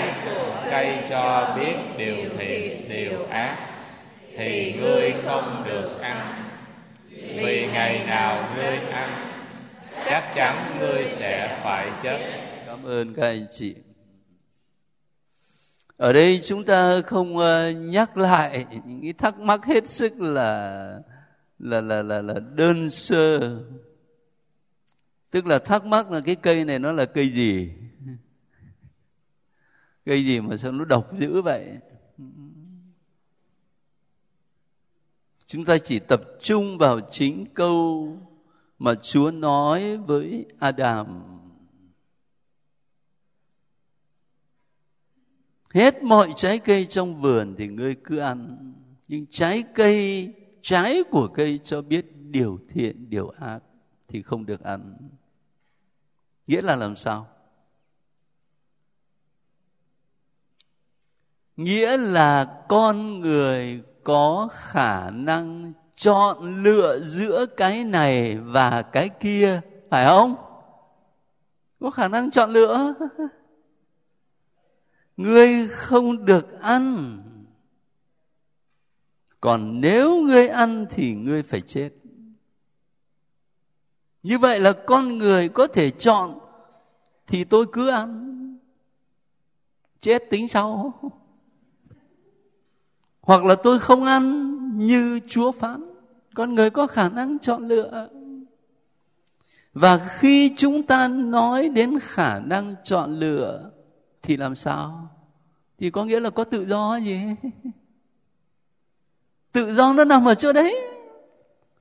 cây 0.71 0.99
cho 1.11 1.55
biết 1.59 1.75
điều 1.97 2.16
thiện 2.38 2.88
điều 2.88 3.27
ác 3.31 3.57
thì 4.37 4.73
ngươi 4.81 5.14
không 5.25 5.64
được 5.68 6.01
ăn. 6.01 6.16
Vì 7.11 7.68
ngày 7.73 8.07
nào 8.07 8.49
ngươi 8.57 8.77
ăn 8.77 9.11
chắc 10.05 10.35
chắn 10.35 10.77
ngươi 10.81 11.05
sẽ 11.05 11.59
phải 11.62 11.88
chết. 12.03 12.18
Cảm 12.66 12.87
ơn 12.87 13.14
các 13.14 13.27
anh 13.27 13.47
chị. 13.51 13.75
Ở 15.97 16.12
đây 16.12 16.40
chúng 16.45 16.64
ta 16.64 17.01
không 17.07 17.38
ờ, 17.38 17.71
nhắc 17.71 18.16
lại 18.16 18.66
những 18.85 19.01
cái 19.03 19.12
thắc 19.12 19.38
mắc 19.38 19.64
hết 19.64 19.88
sức 19.88 20.21
là 20.21 20.99
là 21.62 21.81
là 21.81 22.03
là 22.03 22.22
là 22.22 22.35
đơn 22.55 22.90
sơ. 22.90 23.59
Tức 25.31 25.46
là 25.46 25.59
thắc 25.59 25.85
mắc 25.87 26.11
là 26.11 26.20
cái 26.20 26.37
cây 26.37 26.64
này 26.64 26.79
nó 26.79 26.92
là 26.92 27.05
cây 27.05 27.29
gì? 27.29 27.72
Cây 30.05 30.25
gì 30.25 30.40
mà 30.40 30.57
sao 30.57 30.72
nó 30.72 30.85
độc 30.85 31.18
dữ 31.18 31.42
vậy? 31.42 31.79
Chúng 35.46 35.64
ta 35.64 35.79
chỉ 35.79 35.98
tập 35.98 36.22
trung 36.40 36.79
vào 36.79 37.01
chính 37.11 37.46
câu 37.55 38.16
mà 38.79 38.94
Chúa 38.94 39.31
nói 39.31 39.96
với 39.96 40.46
Adam. 40.59 41.22
Hết 45.75 46.03
mọi 46.03 46.33
trái 46.37 46.59
cây 46.59 46.87
trong 46.87 47.20
vườn 47.20 47.55
thì 47.59 47.68
ngươi 47.68 47.94
cứ 47.94 48.18
ăn, 48.18 48.72
nhưng 49.09 49.27
trái 49.31 49.62
cây, 49.75 50.33
trái 50.62 51.03
của 51.11 51.29
cây 51.29 51.61
cho 51.64 51.83
biết 51.83 52.07
điều 52.16 52.59
thiện, 52.68 53.11
điều 53.11 53.29
ác 53.29 53.59
thì 54.09 54.22
không 54.22 54.46
được 54.46 54.61
ăn. 54.61 54.94
Nghĩa 56.46 56.62
là 56.62 56.77
làm 56.77 56.96
sao? 56.96 57.27
Nghĩa 61.57 61.96
là 61.96 62.62
con 62.68 63.20
người 63.20 63.83
có 64.05 64.48
khả 64.53 65.11
năng 65.11 65.72
chọn 65.96 66.62
lựa 66.62 67.01
giữa 67.05 67.46
cái 67.57 67.85
này 67.85 68.37
và 68.37 68.83
cái 68.83 69.09
kia 69.09 69.61
phải 69.90 70.07
không 70.07 70.35
có 71.81 71.90
khả 71.90 72.09
năng 72.09 72.31
chọn 72.31 72.51
lựa 72.51 72.94
ngươi 75.16 75.68
không 75.68 76.25
được 76.25 76.61
ăn 76.61 77.18
còn 79.42 79.81
nếu 79.81 80.16
ngươi 80.16 80.48
ăn 80.48 80.87
thì 80.90 81.14
ngươi 81.14 81.42
phải 81.42 81.61
chết. 81.61 81.90
Như 84.22 84.38
vậy 84.38 84.61
là 84.61 84.72
con 84.72 85.18
người 85.18 85.48
có 85.48 85.66
thể 85.66 85.90
chọn 85.90 86.38
thì 87.26 87.44
tôi 87.44 87.66
cứ 87.72 87.88
ăn. 87.88 88.28
Chết 90.00 90.22
tính 90.31 90.48
sau. 90.48 90.94
Hoặc 93.20 93.44
là 93.44 93.55
tôi 93.55 93.78
không 93.78 94.05
ăn 94.05 94.59
như 94.78 95.20
chúa 95.28 95.52
phán. 95.52 95.85
Con 96.35 96.55
người 96.55 96.70
có 96.70 96.87
khả 96.87 97.09
năng 97.09 97.38
chọn 97.38 97.62
lựa. 97.62 98.09
Và 99.72 99.98
khi 99.98 100.55
chúng 100.57 100.83
ta 100.83 101.09
nói 101.09 101.68
đến 101.68 101.98
khả 102.02 102.40
năng 102.40 102.74
chọn 102.85 103.18
lựa 103.20 103.70
thì 104.22 104.37
làm 104.37 104.57
sao? 104.57 105.09
Thì 105.78 105.90
có 105.90 106.05
nghĩa 106.05 106.20
là 106.20 106.31
có 106.31 106.44
tự 106.44 106.66
do 106.66 106.96
gì? 106.96 107.20
Tự 109.53 109.75
do 109.75 109.93
nó 109.93 110.05
nằm 110.05 110.25
ở 110.25 110.35
chỗ 110.35 110.53
đấy. 110.53 110.81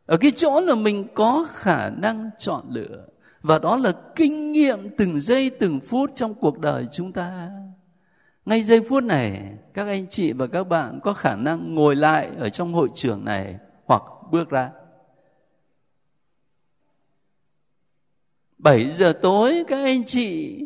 Ở 0.05 0.17
cái 0.17 0.31
chỗ 0.31 0.61
là 0.61 0.75
mình 0.75 1.07
có 1.15 1.47
khả 1.53 1.89
năng 1.89 2.29
chọn 2.37 2.63
lựa, 2.69 3.05
và 3.41 3.59
đó 3.59 3.77
là 3.77 3.91
kinh 4.15 4.51
nghiệm 4.51 4.89
từng 4.97 5.19
giây, 5.19 5.49
từng 5.49 5.79
phút 5.79 6.11
trong 6.15 6.33
cuộc 6.33 6.59
đời 6.59 6.87
chúng 6.91 7.13
ta. 7.13 7.51
Ngay 8.45 8.63
giây 8.63 8.81
phút 8.89 9.03
này, 9.03 9.53
các 9.73 9.87
anh 9.87 10.07
chị 10.07 10.33
và 10.33 10.47
các 10.47 10.63
bạn 10.63 10.99
có 11.03 11.13
khả 11.13 11.35
năng 11.35 11.75
ngồi 11.75 11.95
lại 11.95 12.29
ở 12.39 12.49
trong 12.49 12.73
hội 12.73 12.87
trường 12.95 13.25
này 13.25 13.55
hoặc 13.85 14.01
bước 14.31 14.49
ra. 14.49 14.71
7 18.57 18.91
giờ 18.91 19.13
tối, 19.21 19.63
các 19.67 19.83
anh 19.83 20.03
chị 20.05 20.57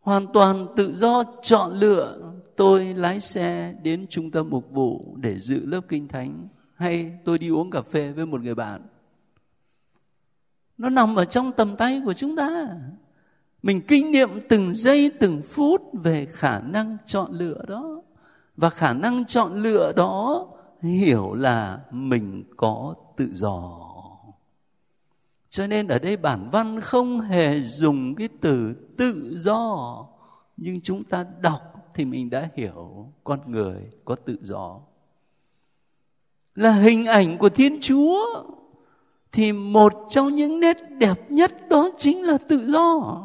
hoàn 0.00 0.26
toàn 0.32 0.66
tự 0.76 0.96
do 0.96 1.24
chọn 1.42 1.72
lựa 1.72 2.32
tôi 2.58 2.94
lái 2.94 3.20
xe 3.20 3.74
đến 3.82 4.06
trung 4.08 4.30
tâm 4.30 4.50
mục 4.50 4.70
vụ 4.70 5.16
để 5.16 5.38
dự 5.38 5.66
lớp 5.66 5.80
kinh 5.88 6.08
thánh, 6.08 6.48
hay 6.74 7.18
tôi 7.24 7.38
đi 7.38 7.48
uống 7.50 7.70
cà 7.70 7.82
phê 7.82 8.12
với 8.12 8.26
một 8.26 8.40
người 8.40 8.54
bạn. 8.54 8.86
Nó 10.78 10.88
nằm 10.88 11.16
ở 11.16 11.24
trong 11.24 11.52
tầm 11.52 11.76
tay 11.76 12.02
của 12.04 12.14
chúng 12.14 12.36
ta. 12.36 12.68
Mình 13.62 13.80
kinh 13.88 14.10
nghiệm 14.10 14.28
từng 14.48 14.74
giây, 14.74 15.10
từng 15.20 15.42
phút 15.42 15.82
về 15.92 16.26
khả 16.26 16.60
năng 16.60 16.96
chọn 17.06 17.32
lựa 17.32 17.64
đó. 17.68 18.02
Và 18.56 18.70
khả 18.70 18.92
năng 18.92 19.24
chọn 19.24 19.62
lựa 19.62 19.92
đó 19.96 20.46
hiểu 20.82 21.34
là 21.34 21.80
mình 21.90 22.44
có 22.56 22.94
tự 23.16 23.28
do. 23.32 23.80
Cho 25.50 25.66
nên 25.66 25.88
ở 25.88 25.98
đây 25.98 26.16
bản 26.16 26.48
văn 26.52 26.80
không 26.80 27.20
hề 27.20 27.60
dùng 27.60 28.14
cái 28.14 28.28
từ 28.40 28.74
tự 28.96 29.38
do, 29.40 30.06
nhưng 30.56 30.80
chúng 30.80 31.04
ta 31.04 31.24
đọc 31.40 31.77
thì 31.98 32.04
mình 32.04 32.30
đã 32.30 32.48
hiểu 32.54 33.12
con 33.24 33.52
người 33.52 33.90
có 34.04 34.14
tự 34.14 34.38
do. 34.40 34.80
Là 36.54 36.72
hình 36.72 37.06
ảnh 37.06 37.38
của 37.38 37.48
thiên 37.48 37.78
chúa, 37.80 38.44
thì 39.32 39.52
một 39.52 39.92
trong 40.10 40.34
những 40.34 40.60
nét 40.60 40.76
đẹp 40.90 41.30
nhất 41.30 41.52
đó 41.70 41.90
chính 41.98 42.22
là 42.22 42.38
tự 42.38 42.70
do. 42.70 43.24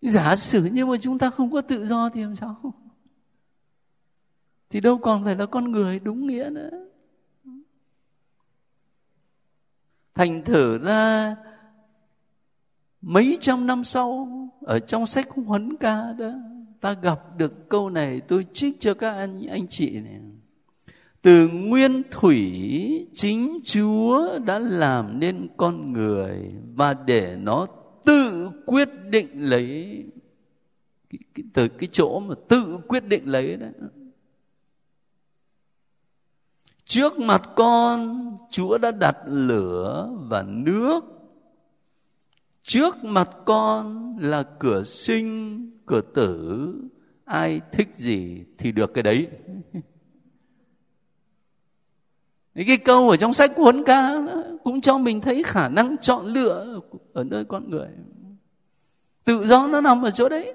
Giả 0.00 0.36
sử 0.36 0.64
như 0.64 0.86
mà 0.86 0.96
chúng 1.00 1.18
ta 1.18 1.30
không 1.30 1.52
có 1.52 1.60
tự 1.60 1.86
do 1.86 2.08
thì 2.08 2.22
làm 2.22 2.36
sao? 2.36 2.74
Thì 4.70 4.80
đâu 4.80 4.98
còn 4.98 5.24
phải 5.24 5.36
là 5.36 5.46
con 5.46 5.72
người 5.72 5.98
đúng 5.98 6.26
nghĩa 6.26 6.48
nữa. 6.52 6.86
Thành 10.14 10.44
thử 10.44 10.78
ra 10.78 11.36
mấy 13.02 13.38
trăm 13.40 13.66
năm 13.66 13.84
sau, 13.84 14.28
ở 14.60 14.78
trong 14.78 15.06
sách 15.06 15.28
huấn 15.46 15.76
ca 15.76 16.12
đó, 16.18 16.30
ta 16.80 16.92
gặp 16.92 17.20
được 17.36 17.68
câu 17.68 17.90
này, 17.90 18.20
tôi 18.20 18.46
trích 18.52 18.80
cho 18.80 18.94
các 18.94 19.10
anh 19.10 19.46
anh 19.46 19.68
chị 19.68 20.00
này. 20.00 20.20
Từ 21.22 21.48
nguyên 21.48 22.02
thủy 22.10 23.08
chính 23.14 23.58
chúa 23.64 24.38
đã 24.38 24.58
làm 24.58 25.20
nên 25.20 25.48
con 25.56 25.92
người 25.92 26.52
và 26.74 26.94
để 26.94 27.36
nó 27.40 27.66
tự 28.04 28.50
quyết 28.66 28.88
định 29.10 29.28
lấy 29.34 30.04
từ 31.52 31.68
cái 31.68 31.88
chỗ 31.92 32.18
mà 32.20 32.34
tự 32.48 32.78
quyết 32.88 33.04
định 33.04 33.28
lấy 33.28 33.56
đấy 33.56 33.70
trước 36.84 37.18
mặt 37.18 37.42
con, 37.56 38.30
chúa 38.50 38.78
đã 38.78 38.90
đặt 38.90 39.16
lửa 39.26 40.10
và 40.28 40.42
nước 40.42 41.04
trước 42.70 43.04
mặt 43.04 43.28
con 43.44 44.16
là 44.20 44.42
cửa 44.42 44.84
sinh, 44.84 45.70
cửa 45.86 46.00
tử. 46.00 46.74
Ai 47.24 47.60
thích 47.72 47.88
gì 47.96 48.44
thì 48.58 48.72
được 48.72 48.94
cái 48.94 49.02
đấy. 49.02 49.28
Những 52.54 52.66
cái 52.66 52.76
câu 52.76 53.10
ở 53.10 53.16
trong 53.16 53.34
sách 53.34 53.52
huấn 53.56 53.84
ca 53.84 54.12
cũng 54.64 54.80
cho 54.80 54.98
mình 54.98 55.20
thấy 55.20 55.42
khả 55.42 55.68
năng 55.68 55.96
chọn 55.98 56.26
lựa 56.26 56.80
ở 57.12 57.24
nơi 57.24 57.44
con 57.44 57.70
người. 57.70 57.88
Tự 59.24 59.44
do 59.44 59.66
nó 59.66 59.80
nằm 59.80 60.02
ở 60.02 60.10
chỗ 60.10 60.28
đấy. 60.28 60.54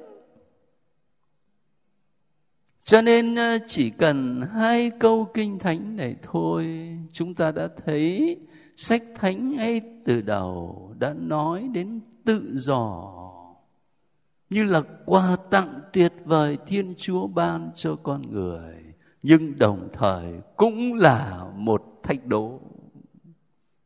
Cho 2.83 3.01
nên 3.01 3.35
ờ, 3.35 3.57
chỉ 3.67 3.89
cần 3.89 4.41
hai 4.53 4.91
câu 4.99 5.31
kinh 5.33 5.59
thánh 5.59 5.95
này 5.95 6.15
thôi, 6.21 6.89
chúng 7.11 7.35
ta 7.35 7.51
đã 7.51 7.67
thấy 7.85 8.37
sách 8.75 9.03
thánh 9.15 9.57
ngay 9.57 9.81
từ 10.05 10.21
đầu 10.21 10.81
đã 10.99 11.13
nói 11.13 11.69
đến 11.73 11.99
tự 12.25 12.51
do, 12.53 13.11
như 14.49 14.63
là 14.63 14.81
quà 15.05 15.35
tặng 15.51 15.73
tuyệt 15.93 16.13
vời 16.25 16.57
thiên 16.67 16.93
chúa 16.97 17.27
ban 17.27 17.71
cho 17.75 17.95
con 18.03 18.31
người, 18.31 18.75
nhưng 19.23 19.59
đồng 19.59 19.89
thời 19.93 20.33
cũng 20.55 20.93
là 20.93 21.45
một 21.55 21.99
thách 22.03 22.25
đố. 22.25 22.59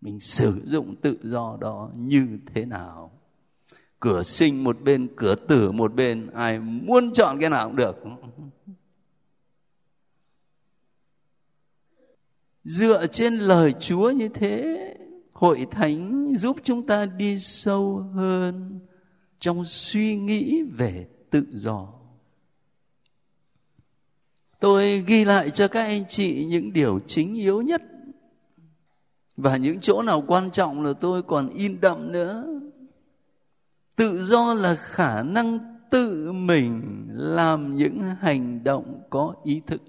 Mình 0.02 0.20
sử 0.20 0.62
dụng 0.66 0.96
tự 0.96 1.18
do 1.22 1.58
đó 1.62 1.90
như 1.96 2.40
thế 2.54 2.66
nào? 2.66 3.12
Cửa 4.00 4.24
sinh 4.24 4.64
một 4.64 4.82
bên, 4.82 5.08
cửa 5.16 5.36
tử 5.36 5.72
một 5.72 5.96
bên, 5.96 6.28
ai 6.34 6.60
muốn 6.60 7.14
chọn 7.14 7.40
cái 7.40 7.50
nào 7.50 7.68
cũng 7.68 7.76
được. 7.76 8.04
Dựa 12.70 13.08
trên 13.08 13.36
lời 13.36 13.74
chúa 13.80 14.12
như 14.12 14.28
thế, 14.28 14.96
hội 15.34 15.68
thánh 15.72 16.28
giúp 16.38 16.58
chúng 16.64 16.88
ta 16.88 17.06
đi 17.06 17.40
sâu 17.40 17.98
hơn 18.14 18.80
trong 19.40 19.66
suy 19.66 20.16
nghĩ 20.16 20.64
về 20.78 21.08
tự 21.30 21.46
do. 21.50 21.88
Tôi 24.60 25.04
ghi 25.08 25.26
lại 25.26 25.50
cho 25.50 25.68
các 25.68 25.84
anh 25.84 26.04
chị 26.10 26.46
những 26.46 26.74
điều 26.74 27.00
chính 27.08 27.36
yếu 27.36 27.62
nhất. 27.62 27.82
Và 29.38 29.58
những 29.58 29.80
chỗ 29.80 30.02
nào 30.02 30.24
quan 30.28 30.52
trọng 30.52 30.84
là 30.84 30.94
tôi 30.94 31.24
còn 31.24 31.50
in 31.50 31.82
đậm 31.82 32.12
nữa. 32.12 32.60
Tự 33.96 34.26
do 34.26 34.54
là 34.54 34.76
khả 34.76 35.24
năng 35.24 35.60
tự 35.90 36.32
mình 36.32 37.06
làm 37.10 37.76
những 37.76 38.00
hành 38.20 38.64
động 38.64 39.02
có 39.10 39.36
ý 39.44 39.62
thức 39.68 39.82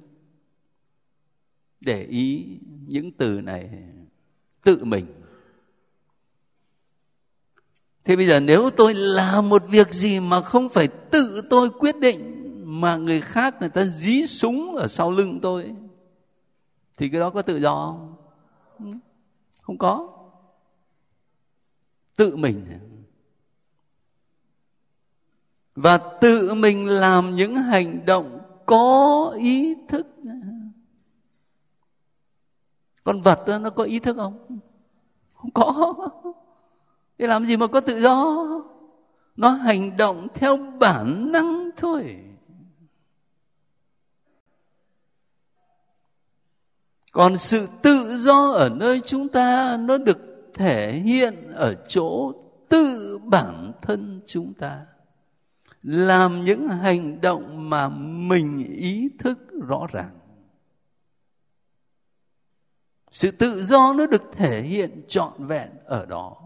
để 1.80 2.02
ý 2.02 2.58
những 2.86 3.12
từ 3.12 3.40
này 3.40 3.70
tự 4.64 4.84
mình. 4.84 5.06
Thế 8.04 8.16
bây 8.16 8.26
giờ 8.26 8.40
nếu 8.40 8.70
tôi 8.70 8.94
làm 8.94 9.48
một 9.48 9.62
việc 9.68 9.92
gì 9.92 10.20
mà 10.20 10.42
không 10.42 10.68
phải 10.68 10.88
tự 10.88 11.40
tôi 11.50 11.70
quyết 11.70 11.96
định 11.96 12.36
mà 12.80 12.96
người 12.96 13.20
khác 13.20 13.54
người 13.60 13.68
ta 13.68 13.84
dí 13.84 14.26
súng 14.26 14.76
ở 14.76 14.88
sau 14.88 15.10
lưng 15.10 15.38
tôi 15.42 15.74
thì 16.98 17.08
cái 17.08 17.20
đó 17.20 17.30
có 17.30 17.42
tự 17.42 17.60
do 17.60 17.74
không? 17.74 18.16
Không 19.60 19.78
có. 19.78 20.08
Tự 22.16 22.36
mình. 22.36 22.66
Và 25.74 25.98
tự 26.20 26.54
mình 26.54 26.86
làm 26.86 27.34
những 27.34 27.56
hành 27.56 28.06
động 28.06 28.40
có 28.66 29.34
ý 29.38 29.74
thức 29.88 30.06
con 33.04 33.20
vật 33.20 33.46
đó, 33.46 33.58
nó 33.58 33.70
có 33.70 33.84
ý 33.84 33.98
thức 33.98 34.16
không? 34.16 34.60
Không 35.34 35.50
có. 35.50 35.94
Thế 37.18 37.26
làm 37.26 37.46
gì 37.46 37.56
mà 37.56 37.66
có 37.66 37.80
tự 37.80 38.00
do? 38.00 38.46
Nó 39.36 39.50
hành 39.50 39.96
động 39.96 40.26
theo 40.34 40.56
bản 40.56 41.32
năng 41.32 41.70
thôi. 41.76 42.24
Còn 47.12 47.36
sự 47.36 47.66
tự 47.82 48.18
do 48.18 48.50
ở 48.52 48.68
nơi 48.68 49.00
chúng 49.00 49.28
ta 49.28 49.76
nó 49.76 49.98
được 49.98 50.18
thể 50.54 50.92
hiện 50.92 51.52
ở 51.52 51.74
chỗ 51.88 52.32
tự 52.68 53.18
bản 53.24 53.72
thân 53.82 54.20
chúng 54.26 54.54
ta. 54.54 54.86
Làm 55.82 56.44
những 56.44 56.68
hành 56.68 57.20
động 57.20 57.70
mà 57.70 57.88
mình 58.28 58.64
ý 58.76 59.08
thức 59.18 59.38
rõ 59.68 59.86
ràng 59.92 60.19
sự 63.12 63.30
tự 63.30 63.60
do 63.60 63.92
nó 63.92 64.06
được 64.06 64.22
thể 64.32 64.62
hiện 64.62 65.02
trọn 65.08 65.32
vẹn 65.38 65.68
ở 65.84 66.06
đó. 66.06 66.36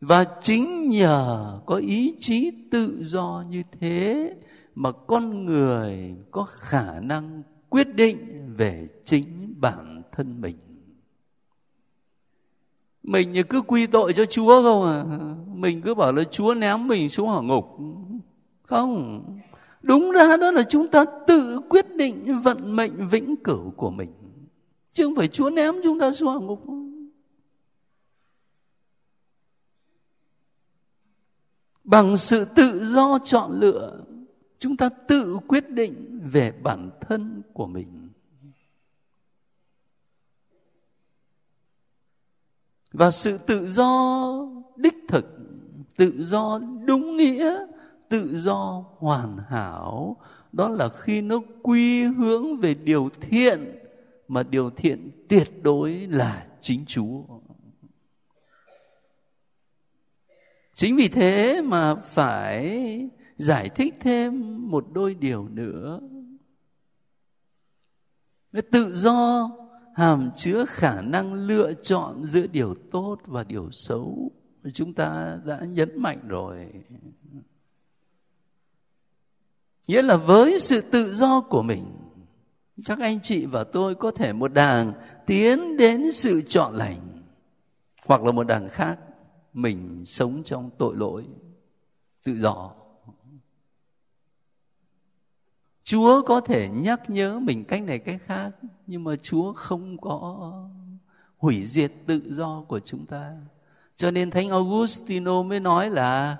Và 0.00 0.24
chính 0.42 0.88
nhờ 0.88 1.52
có 1.66 1.74
ý 1.74 2.14
chí 2.20 2.50
tự 2.70 2.98
do 3.04 3.44
như 3.50 3.62
thế 3.80 4.34
mà 4.74 4.92
con 4.92 5.44
người 5.44 6.16
có 6.30 6.44
khả 6.50 7.00
năng 7.00 7.42
quyết 7.68 7.94
định 7.94 8.18
về 8.56 8.86
chính 9.04 9.54
bản 9.60 10.02
thân 10.12 10.40
mình. 10.40 10.56
Mình 13.02 13.34
cứ 13.48 13.60
quy 13.60 13.86
tội 13.86 14.12
cho 14.12 14.24
chúa 14.24 14.62
không 14.62 14.84
à? 14.84 15.04
Mình 15.54 15.82
cứ 15.82 15.94
bảo 15.94 16.12
là 16.12 16.24
chúa 16.24 16.54
ném 16.54 16.88
mình 16.88 17.08
xuống 17.08 17.28
hỏa 17.28 17.42
ngục. 17.42 17.64
Không. 18.62 19.24
Đúng 19.82 20.10
ra 20.10 20.36
đó 20.36 20.50
là 20.50 20.62
chúng 20.62 20.88
ta 20.88 21.04
tự 21.26 21.60
quyết 21.70 21.96
định 21.96 22.40
vận 22.42 22.76
mệnh 22.76 23.08
vĩnh 23.08 23.36
cửu 23.36 23.70
của 23.76 23.90
mình 23.90 24.10
chứ 24.98 25.04
không 25.04 25.14
phải 25.14 25.28
chúa 25.28 25.50
ném 25.50 25.74
chúng 25.84 25.98
ta 25.98 26.12
xuống 26.12 26.28
hỏa 26.28 26.40
ngục 26.40 26.64
bằng 31.84 32.16
sự 32.16 32.44
tự 32.44 32.86
do 32.86 33.18
chọn 33.24 33.52
lựa, 33.52 34.04
chúng 34.58 34.76
ta 34.76 34.88
tự 34.88 35.38
quyết 35.48 35.70
định 35.70 36.20
về 36.32 36.52
bản 36.62 36.90
thân 37.00 37.42
của 37.52 37.66
mình. 37.66 38.08
Và 42.92 43.10
sự 43.10 43.38
tự 43.38 43.72
do 43.72 44.32
đích 44.76 44.96
thực, 45.08 45.26
tự 45.96 46.24
do 46.24 46.60
đúng 46.84 47.16
nghĩa, 47.16 47.66
tự 48.08 48.36
do 48.36 48.84
hoàn 48.96 49.38
hảo, 49.48 50.16
đó 50.52 50.68
là 50.68 50.88
khi 50.88 51.22
nó 51.22 51.40
quy 51.62 52.02
hướng 52.02 52.56
về 52.56 52.74
điều 52.74 53.08
thiện 53.20 53.87
mà 54.28 54.42
điều 54.42 54.70
thiện 54.70 55.10
tuyệt 55.28 55.50
đối 55.62 55.92
là 55.92 56.46
chính 56.60 56.84
chúa. 56.86 57.22
Chính 60.74 60.96
vì 60.96 61.08
thế 61.08 61.62
mà 61.64 61.94
phải 61.94 63.08
giải 63.36 63.68
thích 63.68 63.94
thêm 64.00 64.62
một 64.70 64.86
đôi 64.92 65.14
điều 65.14 65.48
nữa. 65.48 66.00
Cái 68.52 68.62
tự 68.62 68.94
do 68.94 69.50
hàm 69.94 70.30
chứa 70.36 70.64
khả 70.68 71.00
năng 71.00 71.34
lựa 71.34 71.72
chọn 71.72 72.24
giữa 72.24 72.46
điều 72.46 72.74
tốt 72.92 73.16
và 73.26 73.44
điều 73.44 73.70
xấu. 73.72 74.32
Chúng 74.74 74.94
ta 74.94 75.38
đã 75.44 75.60
nhấn 75.60 76.02
mạnh 76.02 76.28
rồi. 76.28 76.72
Nghĩa 79.88 80.02
là 80.02 80.16
với 80.16 80.60
sự 80.60 80.80
tự 80.80 81.14
do 81.14 81.40
của 81.40 81.62
mình 81.62 82.07
các 82.84 82.98
anh 83.00 83.20
chị 83.22 83.46
và 83.46 83.64
tôi 83.64 83.94
có 83.94 84.10
thể 84.10 84.32
một 84.32 84.52
đàng 84.52 84.92
tiến 85.26 85.76
đến 85.76 86.12
sự 86.12 86.42
chọn 86.48 86.74
lành, 86.74 87.22
hoặc 88.06 88.24
là 88.24 88.32
một 88.32 88.44
đàng 88.44 88.68
khác, 88.68 88.98
mình 89.52 90.04
sống 90.06 90.42
trong 90.44 90.70
tội 90.78 90.96
lỗi, 90.96 91.24
tự 92.24 92.36
do. 92.36 92.72
Chúa 95.84 96.22
có 96.22 96.40
thể 96.40 96.68
nhắc 96.68 97.10
nhớ 97.10 97.38
mình 97.38 97.64
cách 97.64 97.82
này 97.82 97.98
cách 97.98 98.20
khác, 98.24 98.50
nhưng 98.86 99.04
mà 99.04 99.16
chúa 99.22 99.52
không 99.52 99.98
có 100.00 100.52
hủy 101.38 101.66
diệt 101.66 101.92
tự 102.06 102.22
do 102.26 102.64
của 102.68 102.80
chúng 102.80 103.06
ta. 103.06 103.36
Cho 103.96 104.10
nên 104.10 104.30
thánh 104.30 104.50
augustino 104.50 105.42
mới 105.42 105.60
nói 105.60 105.90
là, 105.90 106.36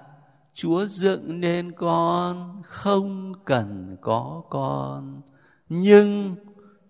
chúa 0.54 0.86
dựng 0.86 1.40
nên 1.40 1.72
con 1.72 2.62
không 2.64 3.34
cần 3.44 3.96
có 4.00 4.42
con 4.50 5.20
nhưng 5.68 6.36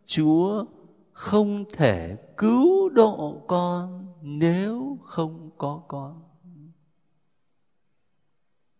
chúa 0.07 0.65
không 1.13 1.65
thể 1.73 2.17
cứu 2.37 2.89
độ 2.89 3.43
con 3.47 4.07
nếu 4.23 4.99
không 5.05 5.51
có 5.59 5.83
con. 5.89 6.23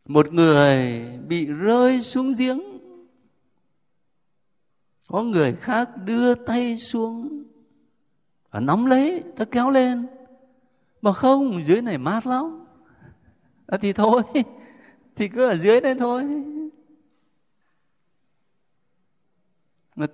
Một 0.07 0.33
người 0.33 1.09
bị 1.29 1.47
rơi 1.47 2.03
xuống 2.03 2.33
giếng 2.39 2.61
có 5.09 5.23
người 5.23 5.53
khác 5.53 5.91
đưa 6.05 6.35
tay 6.35 6.79
xuống 6.79 7.43
và 8.51 8.61
nắm 8.61 8.87
lấy 8.87 9.25
ta 9.37 9.45
kéo 9.45 9.71
lên. 9.71 10.07
Mà 11.03 11.13
không 11.13 11.63
dưới 11.67 11.83
này 11.83 11.99
mát 11.99 12.27
lắm. 12.27 12.67
À, 13.67 13.79
thì 13.81 13.93
thôi 13.93 14.23
thì 15.17 15.29
cứ 15.29 15.49
ở 15.49 15.57
dưới 15.57 15.81
đây 15.81 15.95
thôi 15.95 16.25
mà 16.25 16.59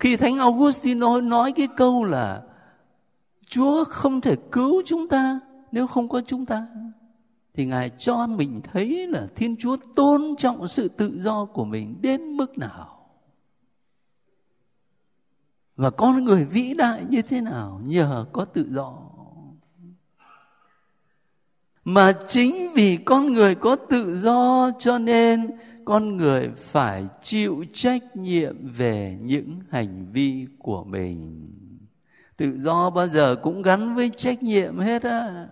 khi 0.00 0.16
thánh 0.16 0.38
Augustino 0.38 1.20
nói 1.20 1.52
cái 1.52 1.68
câu 1.76 2.04
là 2.04 2.42
Chúa 3.46 3.84
không 3.84 4.20
thể 4.20 4.36
cứu 4.52 4.82
chúng 4.86 5.08
ta 5.08 5.40
nếu 5.74 5.86
không 5.86 6.08
có 6.08 6.20
chúng 6.26 6.46
ta, 6.46 6.66
thì 7.54 7.66
ngài 7.66 7.90
cho 7.90 8.26
mình 8.26 8.60
thấy 8.72 9.06
là 9.06 9.26
thiên 9.34 9.56
chúa 9.56 9.76
tôn 9.96 10.34
trọng 10.38 10.68
sự 10.68 10.88
tự 10.88 11.20
do 11.20 11.44
của 11.44 11.64
mình 11.64 11.98
đến 12.00 12.36
mức 12.36 12.58
nào. 12.58 13.08
Và 15.76 15.90
con 15.90 16.24
người 16.24 16.44
vĩ 16.44 16.74
đại 16.74 17.04
như 17.08 17.22
thế 17.22 17.40
nào 17.40 17.80
nhờ 17.84 18.26
có 18.32 18.44
tự 18.44 18.66
do. 18.70 18.98
Mà 21.84 22.12
chính 22.28 22.72
vì 22.74 22.96
con 22.96 23.32
người 23.32 23.54
có 23.54 23.76
tự 23.76 24.18
do 24.18 24.70
cho 24.78 24.98
nên 24.98 25.50
con 25.84 26.16
người 26.16 26.50
phải 26.56 27.06
chịu 27.22 27.64
trách 27.72 28.16
nhiệm 28.16 28.66
về 28.66 29.18
những 29.20 29.60
hành 29.70 30.06
vi 30.12 30.46
của 30.58 30.84
mình. 30.84 31.50
Tự 32.36 32.58
do 32.58 32.90
bao 32.90 33.06
giờ 33.06 33.36
cũng 33.42 33.62
gắn 33.62 33.94
với 33.94 34.10
trách 34.16 34.42
nhiệm 34.42 34.78
hết 34.78 35.02
á. 35.02 35.46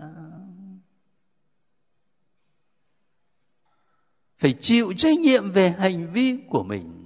Phải 4.38 4.52
chịu 4.52 4.92
trách 4.96 5.18
nhiệm 5.18 5.50
về 5.50 5.70
hành 5.70 6.08
vi 6.08 6.38
của 6.50 6.62
mình. 6.62 7.02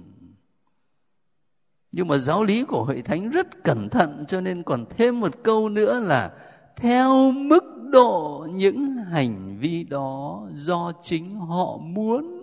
Nhưng 1.91 2.07
mà 2.07 2.17
giáo 2.17 2.43
lý 2.43 2.63
của 2.63 2.83
hội 2.83 3.01
thánh 3.01 3.29
rất 3.29 3.63
cẩn 3.63 3.89
thận, 3.89 4.25
cho 4.27 4.41
nên 4.41 4.63
còn 4.63 4.85
thêm 4.89 5.19
một 5.19 5.43
câu 5.43 5.69
nữa 5.69 5.99
là 5.99 6.31
theo 6.75 7.31
mức 7.31 7.63
độ 7.91 8.47
những 8.53 8.97
hành 8.97 9.57
vi 9.59 9.83
đó 9.83 10.47
do 10.53 10.91
chính 11.01 11.35
họ 11.35 11.77
muốn 11.77 12.36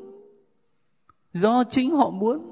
do 1.34 1.64
chính 1.64 1.90
họ 1.90 2.10
muốn. 2.10 2.50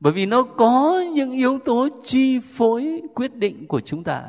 Bởi 0.00 0.12
vì 0.12 0.26
nó 0.26 0.42
có 0.42 1.04
những 1.14 1.30
yếu 1.30 1.58
tố 1.58 1.88
chi 2.04 2.40
phối 2.44 3.02
quyết 3.14 3.36
định 3.36 3.66
của 3.66 3.80
chúng 3.80 4.04
ta. 4.04 4.22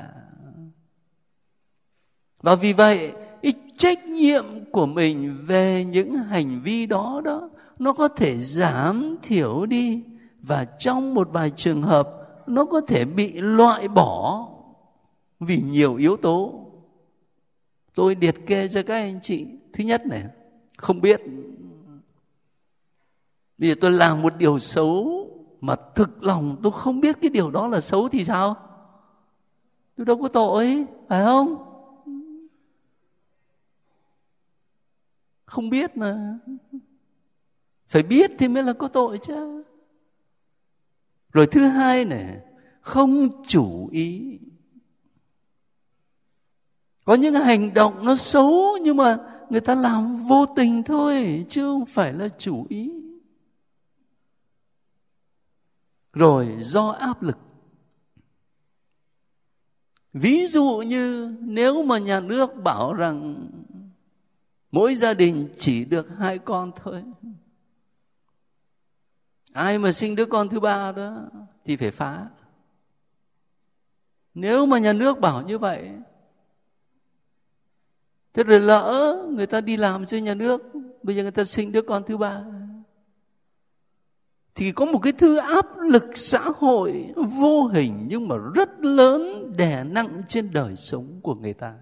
Và 2.41 2.55
vì 2.55 2.73
vậy, 2.73 3.11
cái 3.41 3.53
trách 3.77 4.05
nhiệm 4.05 4.45
của 4.71 4.85
mình 4.85 5.37
về 5.41 5.85
những 5.85 6.11
hành 6.11 6.61
vi 6.63 6.85
đó 6.85 7.21
đó, 7.25 7.49
nó 7.79 7.93
có 7.93 8.07
thể 8.07 8.37
giảm 8.37 9.15
thiểu 9.23 9.65
đi. 9.65 10.03
Và 10.41 10.65
trong 10.65 11.13
một 11.13 11.29
vài 11.31 11.49
trường 11.49 11.81
hợp, 11.81 12.09
nó 12.47 12.65
có 12.65 12.81
thể 12.81 13.05
bị 13.05 13.33
loại 13.33 13.87
bỏ 13.87 14.47
vì 15.39 15.61
nhiều 15.65 15.95
yếu 15.95 16.17
tố. 16.17 16.65
Tôi 17.95 18.17
liệt 18.21 18.47
kê 18.47 18.67
cho 18.67 18.83
các 18.83 18.95
anh 18.95 19.19
chị. 19.21 19.45
Thứ 19.73 19.83
nhất 19.83 20.05
này, 20.05 20.23
không 20.77 21.01
biết 21.01 21.21
bây 23.57 23.69
giờ 23.69 23.75
tôi 23.81 23.91
làm 23.91 24.21
một 24.21 24.33
điều 24.37 24.59
xấu 24.59 25.25
mà 25.61 25.75
thực 25.95 26.23
lòng 26.23 26.55
tôi 26.63 26.71
không 26.71 26.99
biết 26.99 27.17
cái 27.21 27.29
điều 27.29 27.51
đó 27.51 27.67
là 27.67 27.81
xấu 27.81 28.09
thì 28.09 28.25
sao? 28.25 28.55
Tôi 29.97 30.05
đâu 30.05 30.21
có 30.21 30.27
tội, 30.27 30.85
phải 31.09 31.25
không? 31.25 31.55
Không 35.45 35.69
biết 35.69 35.97
mà. 35.97 36.39
Phải 37.87 38.03
biết 38.03 38.31
thì 38.39 38.47
mới 38.47 38.63
là 38.63 38.73
có 38.73 38.87
tội 38.87 39.17
chứ. 39.17 39.63
Rồi 41.33 41.47
thứ 41.47 41.67
hai 41.67 42.05
này 42.05 42.37
không 42.81 43.43
chủ 43.47 43.89
ý. 43.91 44.39
Có 47.05 47.13
những 47.13 47.33
hành 47.33 47.73
động 47.73 48.05
nó 48.05 48.15
xấu 48.15 48.77
nhưng 48.81 48.97
mà 48.97 49.17
người 49.49 49.61
ta 49.61 49.75
làm 49.75 50.17
vô 50.17 50.45
tình 50.55 50.83
thôi, 50.83 51.45
chứ 51.49 51.61
không 51.61 51.85
phải 51.85 52.13
là 52.13 52.29
chủ 52.29 52.65
ý. 52.69 53.04
Rồi 56.15 56.55
do 56.59 56.89
áp 56.89 57.23
lực. 57.23 57.37
Ví 60.13 60.47
dụ 60.47 60.83
như 60.87 61.35
nếu 61.41 61.83
mà 61.83 61.97
nhà 61.97 62.19
nước 62.19 62.55
bảo 62.63 62.93
rằng 62.93 63.47
mỗi 64.71 64.95
gia 64.95 65.13
đình 65.13 65.49
chỉ 65.57 65.85
được 65.85 66.07
hai 66.17 66.37
con 66.37 66.71
thôi, 66.75 67.03
ai 69.53 69.77
mà 69.77 69.91
sinh 69.91 70.15
đứa 70.15 70.25
con 70.25 70.49
thứ 70.49 70.59
ba 70.59 70.91
đó 70.91 71.17
thì 71.65 71.75
phải 71.75 71.91
phá. 71.91 72.27
Nếu 74.33 74.65
mà 74.65 74.79
nhà 74.79 74.93
nước 74.93 75.19
bảo 75.19 75.41
như 75.41 75.57
vậy, 75.57 75.91
thế 78.33 78.43
rồi 78.43 78.59
lỡ 78.59 79.17
người 79.31 79.47
ta 79.47 79.61
đi 79.61 79.77
làm 79.77 80.05
cho 80.05 80.17
nhà 80.17 80.33
nước, 80.33 80.61
bây 81.03 81.15
giờ 81.15 81.21
người 81.21 81.31
ta 81.31 81.43
sinh 81.43 81.71
đứa 81.71 81.81
con 81.81 82.03
thứ 82.03 82.17
ba 82.17 82.43
thì 84.55 84.71
có 84.71 84.85
một 84.85 84.99
cái 84.99 85.13
thứ 85.13 85.37
áp 85.37 85.77
lực 85.77 86.03
xã 86.15 86.39
hội 86.57 87.13
vô 87.39 87.63
hình 87.63 88.05
nhưng 88.09 88.27
mà 88.27 88.35
rất 88.53 88.79
lớn 88.79 89.51
đè 89.57 89.83
nặng 89.83 90.21
trên 90.27 90.51
đời 90.53 90.75
sống 90.75 91.19
của 91.23 91.35
người 91.35 91.53
ta. 91.53 91.75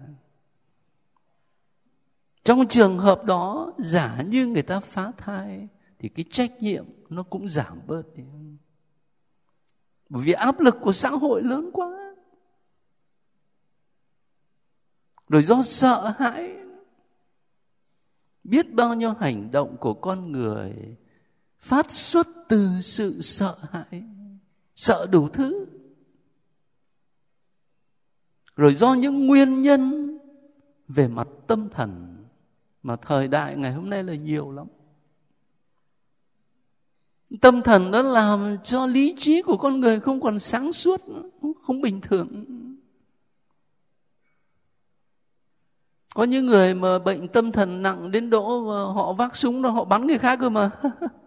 Trong 2.44 2.68
trường 2.68 2.98
hợp 2.98 3.24
đó, 3.24 3.72
giả 3.78 4.22
như 4.22 4.46
người 4.46 4.62
ta 4.62 4.80
phá 4.80 5.12
thai, 5.18 5.68
thì 5.98 6.08
cái 6.08 6.24
trách 6.30 6.62
nhiệm 6.62 6.84
nó 7.08 7.22
cũng 7.22 7.48
giảm 7.48 7.80
bớt 7.86 8.16
đi. 8.16 8.24
Bởi 10.08 10.22
vì 10.24 10.32
áp 10.32 10.60
lực 10.60 10.76
của 10.80 10.92
xã 10.92 11.10
hội 11.10 11.42
lớn 11.42 11.70
quá. 11.72 12.14
Rồi 15.28 15.42
do 15.42 15.62
sợ 15.62 16.14
hãi, 16.18 16.56
biết 18.44 18.72
bao 18.72 18.94
nhiêu 18.94 19.10
hành 19.10 19.50
động 19.50 19.76
của 19.80 19.94
con 19.94 20.32
người 20.32 20.96
phát 21.64 21.90
xuất 21.90 22.28
từ 22.48 22.68
sự 22.80 23.20
sợ 23.20 23.58
hãi, 23.70 24.02
sợ 24.76 25.06
đủ 25.10 25.28
thứ. 25.28 25.66
Rồi 28.56 28.74
do 28.74 28.94
những 28.94 29.26
nguyên 29.26 29.62
nhân 29.62 30.18
về 30.88 31.08
mặt 31.08 31.28
tâm 31.46 31.68
thần 31.68 32.16
mà 32.82 32.96
thời 32.96 33.28
đại 33.28 33.56
ngày 33.56 33.72
hôm 33.72 33.90
nay 33.90 34.02
là 34.02 34.14
nhiều 34.14 34.50
lắm. 34.50 34.66
Tâm 37.40 37.62
thần 37.62 37.90
nó 37.90 38.02
làm 38.02 38.56
cho 38.64 38.86
lý 38.86 39.14
trí 39.18 39.42
của 39.42 39.56
con 39.56 39.80
người 39.80 40.00
không 40.00 40.20
còn 40.20 40.38
sáng 40.38 40.72
suốt, 40.72 41.00
không 41.66 41.80
bình 41.80 42.00
thường. 42.00 42.44
Có 46.14 46.24
những 46.24 46.46
người 46.46 46.74
mà 46.74 46.98
bệnh 46.98 47.28
tâm 47.28 47.52
thần 47.52 47.82
nặng 47.82 48.10
đến 48.10 48.30
độ 48.30 48.60
họ 48.92 49.12
vác 49.12 49.36
súng 49.36 49.62
đó, 49.62 49.70
họ 49.70 49.84
bắn 49.84 50.06
người 50.06 50.18
khác 50.18 50.38
cơ 50.40 50.48
mà. 50.48 50.70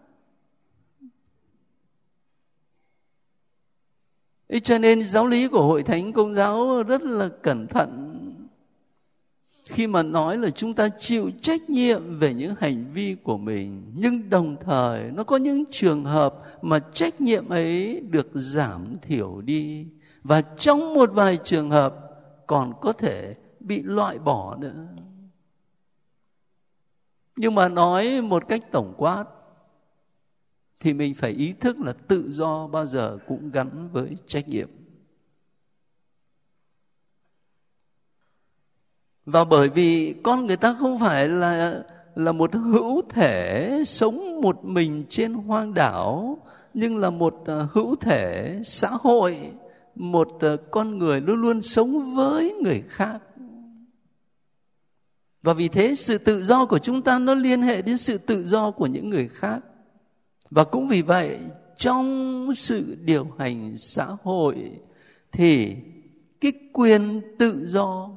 Ý 4.48 4.60
cho 4.60 4.78
nên 4.78 5.10
giáo 5.10 5.28
lý 5.28 5.48
của 5.48 5.62
hội 5.62 5.84
thánh 5.84 6.14
công 6.14 6.36
giáo 6.36 6.84
rất 6.84 7.02
là 7.02 7.30
cẩn 7.42 7.68
thận. 7.68 8.14
Khi 9.66 9.88
mà 9.88 10.04
nói 10.04 10.38
là 10.38 10.50
chúng 10.50 10.74
ta 10.74 10.90
chịu 11.00 11.32
trách 11.42 11.70
nhiệm 11.70 12.18
về 12.20 12.34
những 12.34 12.56
hành 12.60 12.86
vi 12.94 13.16
của 13.24 13.38
mình, 13.38 13.92
nhưng 13.96 14.30
đồng 14.30 14.56
thời 14.62 15.12
nó 15.12 15.24
có 15.24 15.38
những 15.38 15.64
trường 15.72 16.04
hợp 16.04 16.36
mà 16.62 16.80
trách 16.94 17.22
nhiệm 17.22 17.50
ấy 17.50 18.02
được 18.10 18.30
giảm 18.34 18.96
thiểu 19.02 19.42
đi. 19.42 19.86
Và 20.24 20.42
trong 20.42 20.94
một 20.94 21.10
vài 21.14 21.38
trường 21.44 21.70
hợp 21.70 21.96
còn 22.48 22.74
có 22.82 22.94
thể 22.94 23.34
bị 23.60 23.82
loại 23.82 24.20
bỏ 24.20 24.56
nữa. 24.56 24.88
Nhưng 27.36 27.56
mà 27.56 27.70
nói 27.70 28.22
một 28.22 28.48
cách 28.48 28.72
tổng 28.72 28.94
quát 28.98 29.26
thì 30.80 30.94
mình 30.94 31.14
phải 31.14 31.32
ý 31.32 31.54
thức 31.54 31.80
là 31.80 31.94
tự 31.94 32.32
do 32.32 32.68
bao 32.68 32.86
giờ 32.86 33.18
cũng 33.28 33.52
gắn 33.52 33.90
với 33.92 34.16
trách 34.28 34.48
nhiệm. 34.48 34.70
Và 39.26 39.46
bởi 39.46 39.70
vì 39.70 40.16
con 40.24 40.46
người 40.46 40.58
ta 40.58 40.76
không 40.80 41.00
phải 41.00 41.28
là 41.28 41.84
là 42.18 42.32
một 42.32 42.56
hữu 42.56 43.02
thể 43.10 43.70
sống 43.86 44.42
một 44.42 44.66
mình 44.66 45.06
trên 45.10 45.34
hoang 45.34 45.74
đảo, 45.74 46.38
nhưng 46.74 46.98
là 46.98 47.10
một 47.10 47.44
à, 47.46 47.68
hữu 47.74 47.96
thể 47.96 48.60
xã 48.66 48.90
hội, 48.90 49.38
một 49.96 50.28
à, 50.40 50.56
con 50.72 50.98
người 50.98 51.22
luôn 51.22 51.42
luôn 51.42 51.62
sống 51.62 52.16
với 52.16 52.54
người 52.54 52.84
khác. 52.88 53.20
Và 55.42 55.54
vì 55.54 55.68
thế 55.68 55.96
sự 55.96 56.18
tự 56.18 56.42
do 56.42 56.66
của 56.66 56.80
chúng 56.80 57.02
ta 57.02 57.20
nó 57.20 57.34
liên 57.34 57.62
hệ 57.62 57.82
đến 57.82 57.98
sự 57.98 58.18
tự 58.18 58.48
do 58.48 58.72
của 58.72 58.88
những 58.88 59.10
người 59.10 59.28
khác 59.28 59.60
và 60.50 60.64
cũng 60.64 60.88
vì 60.88 61.02
vậy, 61.02 61.40
trong 61.78 62.52
sự 62.56 62.98
điều 63.02 63.28
hành 63.38 63.78
xã 63.78 64.08
hội 64.24 64.72
thì 65.32 65.76
cái 66.42 66.52
quyền 66.74 67.22
tự 67.40 67.68
do 67.70 68.10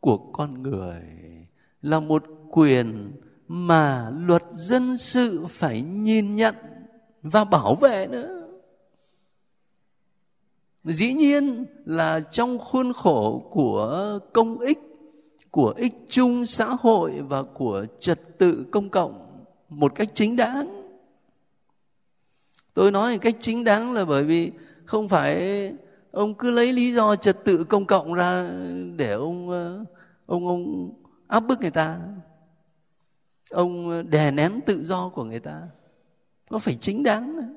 của 0.00 0.16
con 0.32 0.62
người 0.62 1.02
là 1.82 2.00
một 2.00 2.24
quyền 2.50 3.12
mà 3.48 4.10
luật 4.26 4.42
dân 4.52 4.96
sự 4.96 5.44
phải 5.48 5.82
nhìn 5.82 6.34
nhận 6.34 6.54
và 7.22 7.44
bảo 7.44 7.74
vệ 7.74 8.06
nữa. 8.06 8.48
Dĩ 10.84 11.12
nhiên 11.12 11.66
là 11.84 12.20
trong 12.20 12.58
khuôn 12.58 12.92
khổ 12.92 13.48
của 13.50 14.18
công 14.32 14.58
ích, 14.58 14.78
của 15.50 15.74
ích 15.76 15.94
chung 16.08 16.46
xã 16.46 16.66
hội 16.80 17.12
và 17.28 17.42
của 17.42 17.86
trật 18.00 18.38
tự 18.38 18.66
công 18.70 18.88
cộng 18.88 19.44
một 19.68 19.94
cách 19.94 20.08
chính 20.14 20.36
đáng 20.36 20.75
tôi 22.76 22.90
nói 22.90 23.12
một 23.12 23.18
cách 23.22 23.36
chính 23.40 23.64
đáng 23.64 23.92
là 23.92 24.04
bởi 24.04 24.24
vì 24.24 24.52
không 24.84 25.08
phải 25.08 25.72
ông 26.10 26.34
cứ 26.34 26.50
lấy 26.50 26.72
lý 26.72 26.92
do 26.92 27.16
trật 27.16 27.44
tự 27.44 27.64
công 27.64 27.86
cộng 27.86 28.14
ra 28.14 28.50
để 28.96 29.12
ông 29.12 29.50
ờ, 29.50 29.84
ông 30.26 30.46
ông 30.46 30.94
áp 31.26 31.40
bức 31.40 31.60
người 31.60 31.70
ta. 31.70 31.98
Ông 33.50 33.90
ờ, 33.90 34.02
đè 34.02 34.30
nén 34.30 34.60
tự 34.66 34.84
do 34.84 35.08
của 35.08 35.24
người 35.24 35.40
ta. 35.40 35.62
Nó 36.50 36.58
phải 36.58 36.74
chính 36.74 37.02
đáng. 37.02 37.56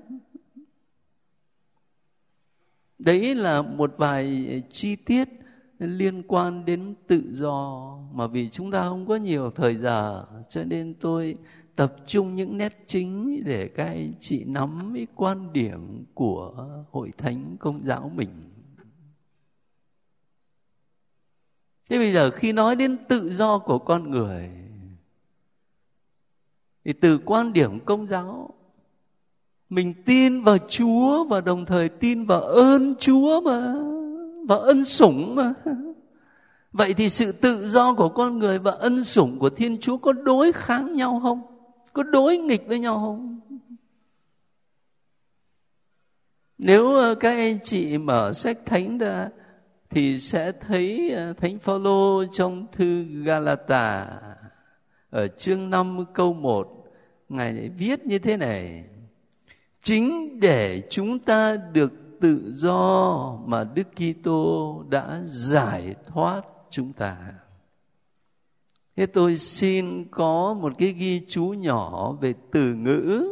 Đấy 2.99 3.35
là 3.35 3.61
một 3.61 3.93
vài 3.97 4.63
chi 4.71 4.95
tiết 4.95 5.29
liên 5.79 6.23
quan 6.27 6.65
đến 6.65 6.95
tự 7.07 7.23
do 7.31 7.97
mà 8.13 8.27
vì 8.27 8.49
chúng 8.49 8.71
ta 8.71 8.83
không 8.83 9.07
có 9.07 9.15
nhiều 9.15 9.51
thời 9.51 9.75
giờ, 9.75 10.25
cho 10.49 10.63
nên 10.63 10.93
tôi 10.93 11.35
tập 11.79 11.95
trung 12.07 12.35
những 12.35 12.57
nét 12.57 12.83
chính 12.87 13.43
để 13.45 13.67
các 13.67 13.85
anh 13.85 14.13
chị 14.19 14.43
nắm 14.43 14.91
cái 14.95 15.07
quan 15.15 15.53
điểm 15.53 16.05
của 16.13 16.67
hội 16.91 17.11
thánh 17.17 17.55
công 17.59 17.83
giáo 17.83 18.11
mình. 18.15 18.29
Thế 21.89 21.97
bây 21.97 22.13
giờ 22.13 22.31
khi 22.31 22.53
nói 22.53 22.75
đến 22.75 22.97
tự 23.07 23.33
do 23.33 23.59
của 23.59 23.79
con 23.79 24.11
người, 24.11 24.49
thì 26.85 26.93
từ 26.93 27.17
quan 27.17 27.53
điểm 27.53 27.79
công 27.79 28.07
giáo, 28.07 28.53
mình 29.69 29.93
tin 30.05 30.41
vào 30.41 30.57
chúa 30.57 31.23
và 31.23 31.41
đồng 31.41 31.65
thời 31.65 31.89
tin 31.89 32.25
vào 32.25 32.41
ơn 32.41 32.95
chúa 32.99 33.41
mà 33.41 33.73
và 34.47 34.55
ân 34.55 34.85
sủng 34.85 35.35
mà. 35.35 35.53
Vậy 36.71 36.93
thì 36.93 37.09
sự 37.09 37.31
tự 37.31 37.67
do 37.67 37.93
của 37.93 38.09
con 38.09 38.39
người 38.39 38.59
và 38.59 38.71
ân 38.71 39.03
sủng 39.03 39.39
của 39.39 39.49
thiên 39.49 39.77
chúa 39.77 39.97
có 39.97 40.13
đối 40.13 40.51
kháng 40.51 40.93
nhau 40.93 41.19
không? 41.23 41.48
Có 41.93 42.03
đối 42.03 42.37
nghịch 42.37 42.67
với 42.67 42.79
nhau 42.79 42.95
không? 42.99 43.39
Nếu 46.57 46.95
ờ, 46.95 47.15
các 47.15 47.29
anh 47.29 47.59
chị 47.63 47.97
mở 47.97 48.33
sách 48.33 48.57
thánh 48.65 48.97
ra, 48.97 49.29
thì 49.89 50.17
sẽ 50.17 50.51
thấy 50.51 51.11
ờ, 51.11 51.33
thánh 51.33 51.59
Phaolô 51.59 52.25
trong 52.33 52.67
thư 52.71 53.03
Galata, 53.23 54.07
ở 55.09 55.27
chương 55.27 55.69
5 55.69 56.05
câu 56.13 56.33
1 56.33 56.79
ngài 57.29 57.69
viết 57.69 58.05
như 58.05 58.19
thế 58.19 58.37
này, 58.37 58.83
chính 59.81 60.39
để 60.39 60.81
chúng 60.89 61.19
ta 61.19 61.55
được 61.55 61.93
tự 62.21 62.51
do 62.51 63.37
mà 63.45 63.63
Đức 63.63 63.87
Kitô 63.95 64.83
đã 64.89 65.21
giải 65.25 65.95
thoát 66.07 66.41
chúng 66.69 66.93
ta 66.93 67.17
thế 68.99 69.05
tôi 69.05 69.37
xin 69.37 70.05
có 70.11 70.53
một 70.53 70.73
cái 70.77 70.93
ghi 70.93 71.21
chú 71.27 71.45
nhỏ 71.45 72.11
về 72.21 72.33
từ 72.51 72.73
ngữ. 72.73 73.29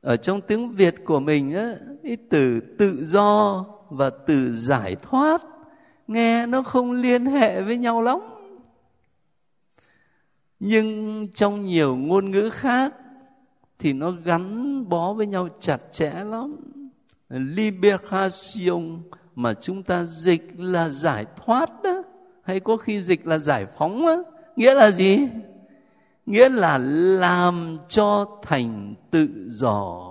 Ở 0.00 0.16
trong 0.16 0.40
tiếng 0.40 0.70
việt 0.70 0.94
của 1.04 1.20
mình 1.20 1.54
á, 1.54 1.74
cái 2.02 2.16
từ 2.30 2.60
tự 2.78 3.04
do 3.04 3.64
và 3.90 4.10
từ 4.10 4.52
giải 4.52 4.96
thoát 5.02 5.42
nghe 6.06 6.46
nó 6.46 6.62
không 6.62 6.92
liên 6.92 7.26
hệ 7.26 7.62
với 7.62 7.78
nhau 7.78 8.02
lắm. 8.02 8.18
Nhưng 10.58 11.28
trong 11.34 11.64
nhiều 11.64 11.96
ngôn 11.96 12.30
ngữ 12.30 12.50
khác 12.50 12.94
thì 13.78 13.92
nó 13.92 14.10
gắn 14.10 14.84
bó 14.88 15.12
với 15.12 15.26
nhau 15.26 15.48
chặt 15.60 15.80
chẽ 15.92 16.12
lắm. 16.24 16.56
Liberation 17.28 19.02
mà 19.34 19.54
chúng 19.54 19.82
ta 19.82 20.04
dịch 20.04 20.52
là 20.56 20.88
giải 20.88 21.26
thoát 21.36 21.82
đó 21.82 22.02
hay 22.42 22.60
có 22.60 22.76
khi 22.76 23.02
dịch 23.02 23.26
là 23.26 23.38
giải 23.38 23.66
phóng 23.78 24.06
á 24.06 24.16
nghĩa 24.60 24.74
là 24.74 24.90
gì? 24.90 25.28
Nghĩa 26.26 26.48
là 26.48 26.78
làm 27.18 27.78
cho 27.88 28.38
thành 28.42 28.94
tự 29.10 29.28
do. 29.48 30.06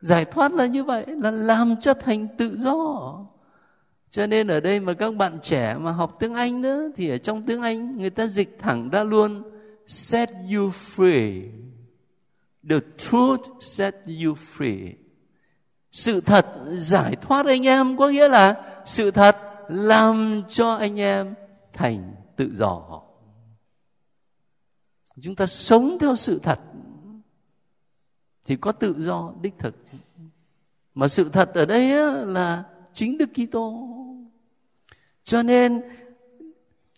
Giải 0.00 0.24
thoát 0.24 0.52
là 0.52 0.66
như 0.66 0.84
vậy, 0.84 1.06
là 1.06 1.30
làm 1.30 1.74
cho 1.80 1.94
thành 1.94 2.28
tự 2.38 2.56
do. 2.58 3.14
Cho 4.10 4.26
nên 4.26 4.48
ở 4.48 4.60
đây 4.60 4.80
mà 4.80 4.92
các 4.92 5.14
bạn 5.14 5.38
trẻ 5.42 5.76
mà 5.78 5.90
học 5.90 6.16
tiếng 6.20 6.34
anh 6.34 6.60
nữa, 6.62 6.88
thì 6.96 7.08
ở 7.08 7.18
trong 7.18 7.46
tiếng 7.46 7.62
anh, 7.62 7.96
người 7.96 8.10
ta 8.10 8.26
dịch 8.26 8.58
thẳng 8.58 8.88
ra 8.90 9.04
luôn, 9.04 9.42
set 9.86 10.30
you 10.30 10.70
free. 10.70 11.42
The 12.70 12.76
truth 12.98 13.48
set 13.60 13.94
you 14.24 14.34
free. 14.34 14.92
Sự 15.92 16.20
thật 16.20 16.46
giải 16.66 17.16
thoát 17.16 17.46
anh 17.46 17.66
em, 17.66 17.96
có 17.96 18.08
nghĩa 18.08 18.28
là 18.28 18.54
sự 18.86 19.10
thật 19.10 19.47
làm 19.68 20.42
cho 20.48 20.70
anh 20.72 21.00
em 21.00 21.34
thành 21.72 22.14
tự 22.36 22.56
do 22.56 23.02
chúng 25.22 25.36
ta 25.36 25.46
sống 25.46 25.96
theo 26.00 26.14
sự 26.14 26.40
thật 26.42 26.58
thì 28.44 28.56
có 28.56 28.72
tự 28.72 28.94
do, 28.98 29.32
đích 29.40 29.58
thực. 29.58 29.76
Mà 30.94 31.08
sự 31.08 31.28
thật 31.28 31.50
ở 31.54 31.66
đây 31.66 32.16
là 32.26 32.64
chính 32.92 33.18
Đức 33.18 33.30
Kitô. 33.34 33.88
Cho 35.24 35.42
nên 35.42 35.82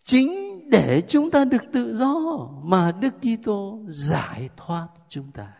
chính 0.04 0.60
để 0.70 1.00
chúng 1.08 1.30
ta 1.30 1.44
được 1.44 1.62
tự 1.72 1.96
do 1.96 2.48
mà 2.62 2.92
Đức 2.92 3.14
Kitô 3.20 3.78
giải 3.86 4.48
thoát 4.56 4.88
chúng 5.08 5.32
ta. 5.32 5.52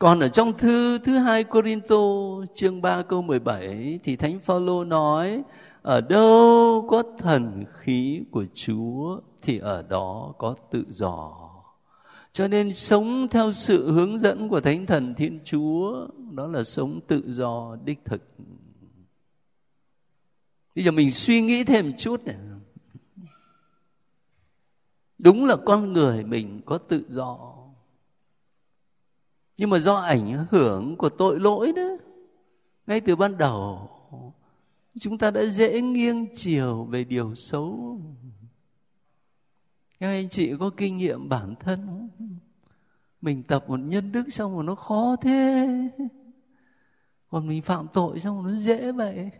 Còn 0.00 0.20
ở 0.20 0.28
trong 0.28 0.58
thư, 0.58 0.98
thứ 0.98 1.18
hai 1.18 1.44
Corinto, 1.44 1.96
chương 2.54 2.82
3 2.82 3.02
câu 3.02 3.22
17 3.22 3.98
thì 4.04 4.16
Thánh 4.16 4.40
Phaolô 4.40 4.84
nói, 4.84 5.42
ở 5.82 6.00
đâu 6.00 6.86
có 6.88 7.02
thần 7.18 7.64
khí 7.72 8.22
của 8.30 8.44
Chúa, 8.54 9.20
thì 9.42 9.58
ở 9.58 9.82
đó 9.82 10.34
có 10.38 10.54
tự 10.70 10.84
do. 10.90 11.50
Cho 12.32 12.48
nên 12.48 12.74
sống 12.74 13.28
theo 13.30 13.52
sự 13.52 13.92
hướng 13.92 14.18
dẫn 14.18 14.48
của 14.48 14.60
Thánh 14.60 14.86
Thần 14.86 15.14
Thiên 15.14 15.38
Chúa, 15.44 16.06
đó 16.30 16.46
là 16.46 16.64
sống 16.64 17.00
tự 17.06 17.22
do, 17.26 17.76
đích 17.84 18.04
thực. 18.04 18.22
Bây 20.74 20.84
giờ 20.84 20.90
mình 20.90 21.10
suy 21.10 21.40
nghĩ 21.42 21.64
thêm 21.64 21.86
một 21.86 21.96
chút 21.98 22.24
này. 22.24 22.36
Đúng 25.18 25.44
là 25.44 25.56
con 25.56 25.92
người 25.92 26.24
mình 26.24 26.60
có 26.66 26.78
tự 26.78 27.04
do. 27.08 27.49
Nhưng 29.60 29.70
mà 29.70 29.78
do 29.78 29.94
ảnh 29.94 30.46
hưởng 30.50 30.96
của 30.96 31.08
tội 31.08 31.40
lỗi 31.40 31.72
đó. 31.76 31.88
Ngay 32.86 33.00
từ 33.00 33.16
ban 33.16 33.38
đầu, 33.38 33.90
chúng 34.98 35.18
ta 35.18 35.30
đã 35.30 35.44
dễ 35.44 35.80
nghiêng 35.80 36.26
chiều 36.34 36.84
về 36.84 37.04
điều 37.04 37.34
xấu 37.34 38.00
các 40.00 40.06
anh 40.06 40.28
chị 40.28 40.52
có 40.60 40.70
kinh 40.76 40.96
nghiệm 40.96 41.28
bản 41.28 41.54
thân 41.60 41.86
không? 41.86 42.08
mình 43.20 43.42
tập 43.42 43.64
một 43.68 43.80
nhân 43.80 44.12
đức 44.12 44.24
xong 44.32 44.54
rồi 44.54 44.64
nó 44.64 44.74
khó 44.74 45.16
thế 45.20 45.68
còn 47.28 47.48
mình 47.48 47.62
phạm 47.62 47.86
tội 47.92 48.20
xong 48.20 48.42
rồi 48.42 48.52
nó 48.52 48.58
dễ 48.58 48.92
vậy 48.92 49.30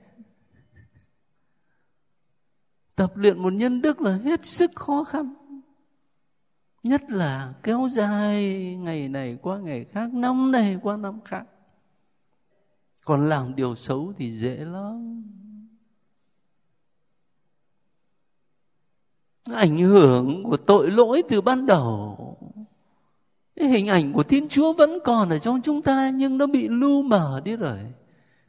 tập 2.94 3.16
luyện 3.16 3.42
một 3.42 3.52
nhân 3.52 3.82
đức 3.82 4.00
là 4.00 4.12
hết 4.12 4.46
sức 4.46 4.70
khó 4.74 5.04
khăn 5.04 5.34
nhất 6.82 7.02
là 7.08 7.54
kéo 7.62 7.88
dài 7.92 8.54
ngày 8.76 9.08
này 9.08 9.38
qua 9.42 9.58
ngày 9.58 9.84
khác, 9.92 10.14
năm 10.14 10.52
này 10.52 10.78
qua 10.82 10.96
năm 10.96 11.20
khác. 11.24 11.44
Còn 13.04 13.28
làm 13.28 13.56
điều 13.56 13.74
xấu 13.74 14.12
thì 14.18 14.36
dễ 14.36 14.56
lắm. 14.56 15.22
Ảnh 19.44 19.78
hưởng 19.78 20.44
của 20.44 20.56
tội 20.56 20.90
lỗi 20.90 21.22
từ 21.28 21.40
ban 21.40 21.66
đầu. 21.66 22.16
Cái 23.56 23.68
hình 23.68 23.88
ảnh 23.88 24.12
của 24.12 24.22
thiên 24.22 24.48
chúa 24.48 24.72
vẫn 24.72 24.98
còn 25.04 25.28
ở 25.28 25.38
trong 25.38 25.60
chúng 25.62 25.82
ta 25.82 26.10
nhưng 26.10 26.38
nó 26.38 26.46
bị 26.46 26.68
lu 26.68 27.02
mờ 27.02 27.40
đi 27.44 27.56
rồi. 27.56 27.78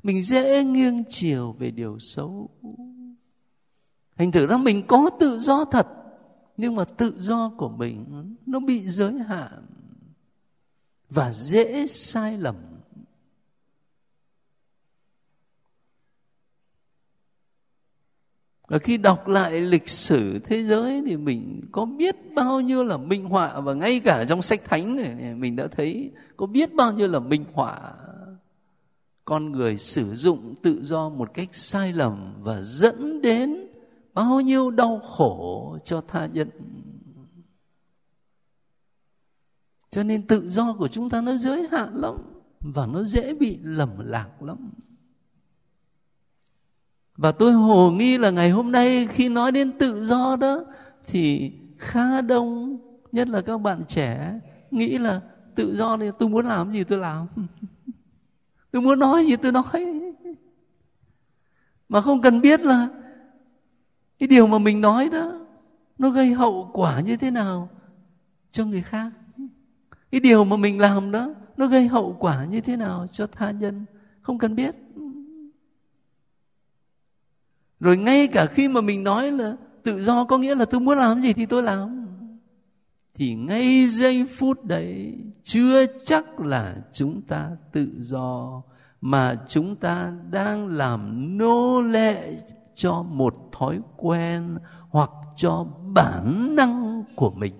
Mình 0.03 0.21
dễ 0.21 0.63
nghiêng 0.63 1.03
chiều 1.09 1.55
về 1.59 1.71
điều 1.71 1.99
xấu. 1.99 2.49
Thành 4.17 4.32
thử 4.32 4.47
ra 4.47 4.57
mình 4.57 4.88
có 4.88 5.09
tự 5.19 5.39
do 5.39 5.65
thật 5.65 5.88
nhưng 6.57 6.75
mà 6.75 6.83
tự 6.83 7.13
do 7.17 7.51
của 7.57 7.69
mình 7.69 8.05
nó 8.45 8.59
bị 8.59 8.85
giới 8.85 9.13
hạn 9.13 9.65
và 11.09 11.31
dễ 11.31 11.87
sai 11.87 12.37
lầm. 12.37 12.55
Và 18.67 18.79
khi 18.79 18.97
đọc 18.97 19.27
lại 19.27 19.61
lịch 19.61 19.89
sử 19.89 20.39
thế 20.39 20.63
giới 20.63 21.03
thì 21.05 21.17
mình 21.17 21.61
có 21.71 21.85
biết 21.85 22.15
bao 22.35 22.61
nhiêu 22.61 22.83
là 22.83 22.97
minh 22.97 23.25
họa 23.25 23.59
và 23.59 23.73
ngay 23.73 23.99
cả 23.99 24.25
trong 24.29 24.41
sách 24.41 24.61
thánh 24.65 24.95
này 24.95 25.35
mình 25.35 25.55
đã 25.55 25.67
thấy 25.67 26.11
có 26.37 26.45
biết 26.45 26.73
bao 26.73 26.91
nhiêu 26.91 27.07
là 27.07 27.19
minh 27.19 27.45
họa. 27.53 27.93
Con 29.25 29.51
người 29.51 29.77
sử 29.77 30.15
dụng 30.15 30.55
tự 30.61 30.85
do 30.85 31.09
một 31.09 31.33
cách 31.33 31.49
sai 31.51 31.93
lầm 31.93 32.33
và 32.39 32.61
dẫn 32.61 33.21
đến 33.21 33.70
bao 34.14 34.41
nhiêu 34.41 34.72
đau 34.72 34.99
khổ 34.99 35.78
cho 35.86 36.01
tha 36.07 36.26
nhân. 36.26 36.49
Cho 39.91 40.03
nên 40.03 40.28
tự 40.28 40.49
do 40.49 40.74
của 40.74 40.88
chúng 40.88 41.09
ta 41.09 41.22
nó 41.22 41.34
giới 41.34 41.68
hạn 41.72 41.89
lắm 41.93 42.16
và 42.59 42.86
nó 42.86 43.03
dễ 43.03 43.34
bị 43.34 43.59
lầm 43.62 43.89
lạc 43.99 44.43
lắm. 44.43 44.72
Và 47.18 47.32
tôi 47.32 47.53
hồ 47.53 47.91
nghi 47.91 48.18
là 48.18 48.30
ngày 48.30 48.49
hôm 48.49 48.72
nay 48.72 49.07
khi 49.12 49.30
nói 49.30 49.51
đến 49.51 49.78
tự 49.78 50.05
do 50.05 50.36
đó, 50.36 50.66
thì 51.05 51.51
khá 51.78 52.22
đông, 52.22 52.78
nhất 53.12 53.28
là 53.28 53.41
các 53.41 53.57
bạn 53.57 53.82
trẻ, 53.88 54.39
nghĩ 54.72 54.97
là 54.97 55.22
tự 55.55 55.76
do 55.76 55.97
thì 55.97 56.09
tôi 56.20 56.30
muốn 56.30 56.45
làm 56.45 56.72
gì 56.72 56.84
tôi 56.84 56.97
làm. 56.97 57.28
Tôi 58.72 58.82
muốn 58.82 58.99
nói 58.99 59.26
gì 59.26 59.36
tôi 59.36 59.51
nói. 59.51 59.64
Mà 61.89 62.01
không 62.01 62.22
cần 62.22 62.41
biết 62.41 62.62
là 62.62 62.88
cái 64.22 64.28
điều 64.28 64.47
mà 64.47 64.59
mình 64.59 64.82
nói 64.82 65.09
đó, 65.09 65.39
nó 65.97 66.09
gây 66.09 66.34
hậu 66.34 66.69
quả 66.74 66.99
như 66.99 67.17
thế 67.17 67.32
nào 67.32 67.69
cho 68.51 68.65
người 68.65 68.82
khác? 68.82 69.11
Cái 70.11 70.22
điều 70.22 70.45
mà 70.45 70.57
mình 70.57 70.80
làm 70.80 71.11
đó, 71.11 71.34
nó 71.57 71.67
gây 71.67 71.88
hậu 71.88 72.15
quả 72.19 72.45
như 72.45 72.61
thế 72.61 72.76
nào 72.76 73.07
cho 73.11 73.28
tha 73.28 73.51
nhân? 73.51 73.86
Không 74.22 74.38
cần 74.38 74.55
biết. 74.55 74.76
Rồi 77.80 77.97
ngay 77.97 78.28
cả 78.28 78.45
khi 78.45 78.67
mà 78.67 78.82
mình 78.82 79.03
nói 79.03 79.32
là 79.32 79.55
tự 79.84 80.01
do 80.01 80.24
có 80.24 80.38
nghĩa 80.38 80.55
là 80.55 80.65
tôi 80.65 80.82
muốn 80.82 80.97
làm 80.97 81.22
gì 81.22 81.34
thì 81.34 81.45
tôi 81.45 81.63
làm. 81.63 82.07
Thì 83.13 83.36
ngay 83.36 83.88
giây 83.88 84.26
phút 84.38 84.65
đấy, 84.65 85.17
chưa 85.43 85.86
chắc 86.05 86.39
là 86.39 86.76
chúng 86.93 87.22
ta 87.22 87.49
tự 87.72 87.88
do, 87.99 88.61
mà 89.01 89.36
chúng 89.47 89.76
ta 89.76 90.13
đang 90.32 90.67
làm 90.67 91.38
nô 91.38 91.82
lệ 91.82 92.34
cho 92.82 93.03
một 93.03 93.36
thói 93.51 93.79
quen 93.97 94.57
hoặc 94.89 95.09
cho 95.36 95.65
bản 95.93 96.55
năng 96.55 97.03
của 97.15 97.32
mình, 97.32 97.53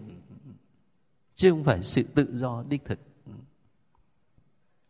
chứ 1.36 1.50
không 1.50 1.64
phải 1.64 1.84
sự 1.84 2.04
tự 2.04 2.28
do 2.32 2.64
đích 2.70 2.86
thực. 2.86 3.00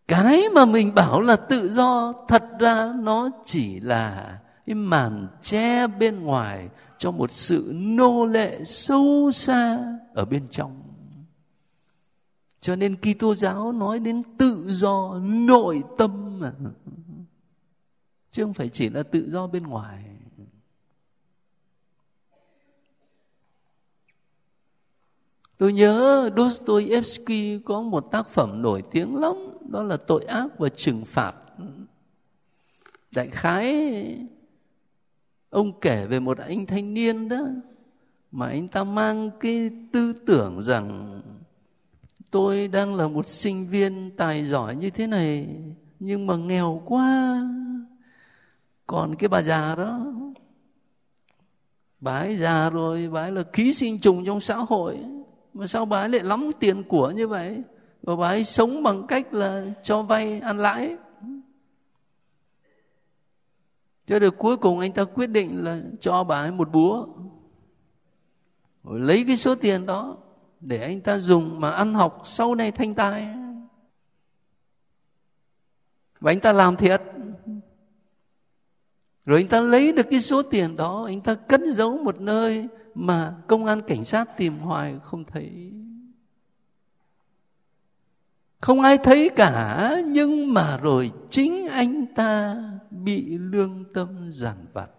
Cái 0.07 0.43
mà 0.55 0.65
mình 0.65 0.95
bảo 0.95 1.21
là 1.21 1.35
tự 1.35 1.69
do, 1.69 2.13
thật 2.27 2.43
ra 2.59 2.93
nó 2.99 3.29
chỉ 3.45 3.79
là 3.79 4.39
cái 4.65 4.75
màn 4.75 5.27
che 5.41 5.87
bên 5.87 6.19
ngoài 6.23 6.69
cho 6.97 7.11
một 7.11 7.31
sự 7.31 7.71
nô 7.75 8.25
lệ 8.25 8.63
sâu 8.65 9.31
xa 9.33 9.79
ở 10.13 10.25
bên 10.25 10.47
trong. 10.47 10.81
Cho 12.61 12.75
nên 12.75 12.95
Kitô 12.95 13.35
giáo 13.35 13.71
nói 13.71 13.99
đến 13.99 14.23
tự 14.37 14.65
do 14.67 15.19
nội 15.23 15.83
tâm 15.97 16.39
mà. 16.39 16.53
Chứ 18.31 18.43
không 18.43 18.53
phải 18.53 18.69
chỉ 18.69 18.89
là 18.89 19.03
tự 19.03 19.29
do 19.31 19.47
bên 19.47 19.63
ngoài. 19.63 20.10
Tôi 25.61 25.73
nhớ 25.73 26.29
Dostoevsky 26.37 27.59
có 27.65 27.81
một 27.81 28.11
tác 28.11 28.29
phẩm 28.29 28.61
nổi 28.61 28.83
tiếng 28.91 29.15
lắm, 29.15 29.35
đó 29.69 29.83
là 29.83 29.97
tội 29.97 30.23
ác 30.23 30.47
và 30.59 30.69
trừng 30.69 31.05
phạt. 31.05 31.35
Đại 33.11 33.27
khái 33.27 34.17
ông 35.49 35.79
kể 35.79 36.05
về 36.05 36.19
một 36.19 36.37
anh 36.37 36.65
thanh 36.65 36.93
niên 36.93 37.29
đó 37.29 37.41
mà 38.31 38.47
anh 38.47 38.67
ta 38.67 38.83
mang 38.83 39.31
cái 39.39 39.69
tư 39.93 40.13
tưởng 40.13 40.61
rằng 40.61 41.21
tôi 42.31 42.67
đang 42.67 42.95
là 42.95 43.07
một 43.07 43.27
sinh 43.27 43.67
viên 43.67 44.11
tài 44.17 44.45
giỏi 44.45 44.75
như 44.75 44.89
thế 44.89 45.07
này 45.07 45.55
nhưng 45.99 46.27
mà 46.27 46.35
nghèo 46.35 46.81
quá 46.85 47.41
còn 48.87 49.15
cái 49.15 49.27
bà 49.27 49.41
già 49.41 49.75
đó 49.75 50.13
bà 51.99 52.19
ấy 52.19 52.37
già 52.37 52.69
rồi 52.69 53.09
bà 53.09 53.21
ấy 53.21 53.31
là 53.31 53.43
ký 53.43 53.73
sinh 53.73 53.99
trùng 53.99 54.25
trong 54.25 54.41
xã 54.41 54.55
hội 54.55 54.99
mà 55.53 55.67
sao 55.67 55.85
bà 55.85 56.01
ấy 56.01 56.09
lại 56.09 56.23
lắm 56.23 56.51
tiền 56.59 56.83
của 56.83 57.11
như 57.11 57.27
vậy? 57.27 57.63
Và 58.03 58.15
bà 58.15 58.27
ấy 58.27 58.43
sống 58.43 58.83
bằng 58.83 59.07
cách 59.07 59.33
là 59.33 59.65
cho 59.83 60.01
vay, 60.01 60.39
ăn 60.39 60.57
lãi. 60.57 60.95
Cho 64.07 64.19
được 64.19 64.37
cuối 64.37 64.57
cùng 64.57 64.79
anh 64.79 64.91
ta 64.91 65.03
quyết 65.03 65.27
định 65.27 65.63
là 65.63 65.81
cho 65.99 66.23
bà 66.23 66.41
ấy 66.41 66.51
một 66.51 66.71
búa. 66.71 67.07
Rồi 68.83 68.99
lấy 68.99 69.23
cái 69.27 69.37
số 69.37 69.55
tiền 69.55 69.85
đó 69.85 70.17
để 70.59 70.83
anh 70.83 71.01
ta 71.01 71.17
dùng 71.17 71.59
mà 71.59 71.71
ăn 71.71 71.93
học 71.93 72.21
sau 72.25 72.55
này 72.55 72.71
thanh 72.71 72.93
tài. 72.93 73.27
Và 76.19 76.31
anh 76.31 76.39
ta 76.39 76.53
làm 76.53 76.75
thiệt. 76.75 77.01
Rồi 79.25 79.39
anh 79.39 79.47
ta 79.47 79.59
lấy 79.59 79.91
được 79.91 80.05
cái 80.09 80.21
số 80.21 80.41
tiền 80.43 80.75
đó, 80.75 81.03
anh 81.05 81.21
ta 81.21 81.35
cất 81.35 81.61
giấu 81.65 81.97
một 81.97 82.21
nơi 82.21 82.67
mà 82.95 83.35
công 83.47 83.65
an 83.65 83.81
cảnh 83.81 84.05
sát 84.05 84.37
tìm 84.37 84.57
hoài 84.57 84.99
không 85.03 85.23
thấy. 85.23 85.73
Không 88.61 88.81
ai 88.81 88.97
thấy 88.97 89.29
cả, 89.35 89.91
nhưng 90.05 90.53
mà 90.53 90.77
rồi 90.77 91.11
chính 91.29 91.67
anh 91.67 92.05
ta 92.15 92.63
bị 92.89 93.37
lương 93.37 93.85
tâm 93.93 94.31
giàn 94.31 94.65
vặt. 94.73 94.89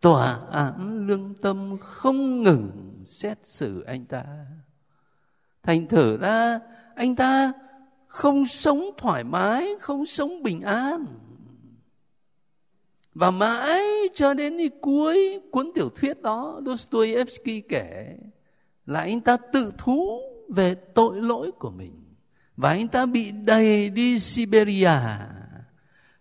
Tòa 0.00 0.38
án 0.52 1.06
lương 1.06 1.34
tâm 1.34 1.78
không 1.80 2.42
ngừng 2.42 2.70
xét 3.04 3.38
xử 3.42 3.82
anh 3.82 4.04
ta. 4.04 4.24
Thành 5.62 5.86
thử 5.86 6.16
ra, 6.16 6.60
anh 6.94 7.16
ta 7.16 7.52
không 8.06 8.46
sống 8.46 8.84
thoải 8.98 9.24
mái, 9.24 9.68
không 9.80 10.06
sống 10.06 10.42
bình 10.42 10.60
an 10.62 11.06
và 13.18 13.30
mãi 13.30 13.82
cho 14.14 14.34
đến 14.34 14.58
cuối 14.80 15.40
cuốn 15.50 15.70
tiểu 15.74 15.88
thuyết 15.88 16.22
đó, 16.22 16.60
Dostoevsky 16.66 17.60
kể 17.60 18.16
là 18.86 19.00
anh 19.00 19.20
ta 19.20 19.36
tự 19.36 19.72
thú 19.78 20.20
về 20.48 20.74
tội 20.74 21.20
lỗi 21.20 21.50
của 21.58 21.70
mình. 21.70 22.04
Và 22.56 22.68
anh 22.68 22.88
ta 22.88 23.06
bị 23.06 23.30
đầy 23.30 23.90
đi 23.90 24.18
Siberia. 24.18 24.90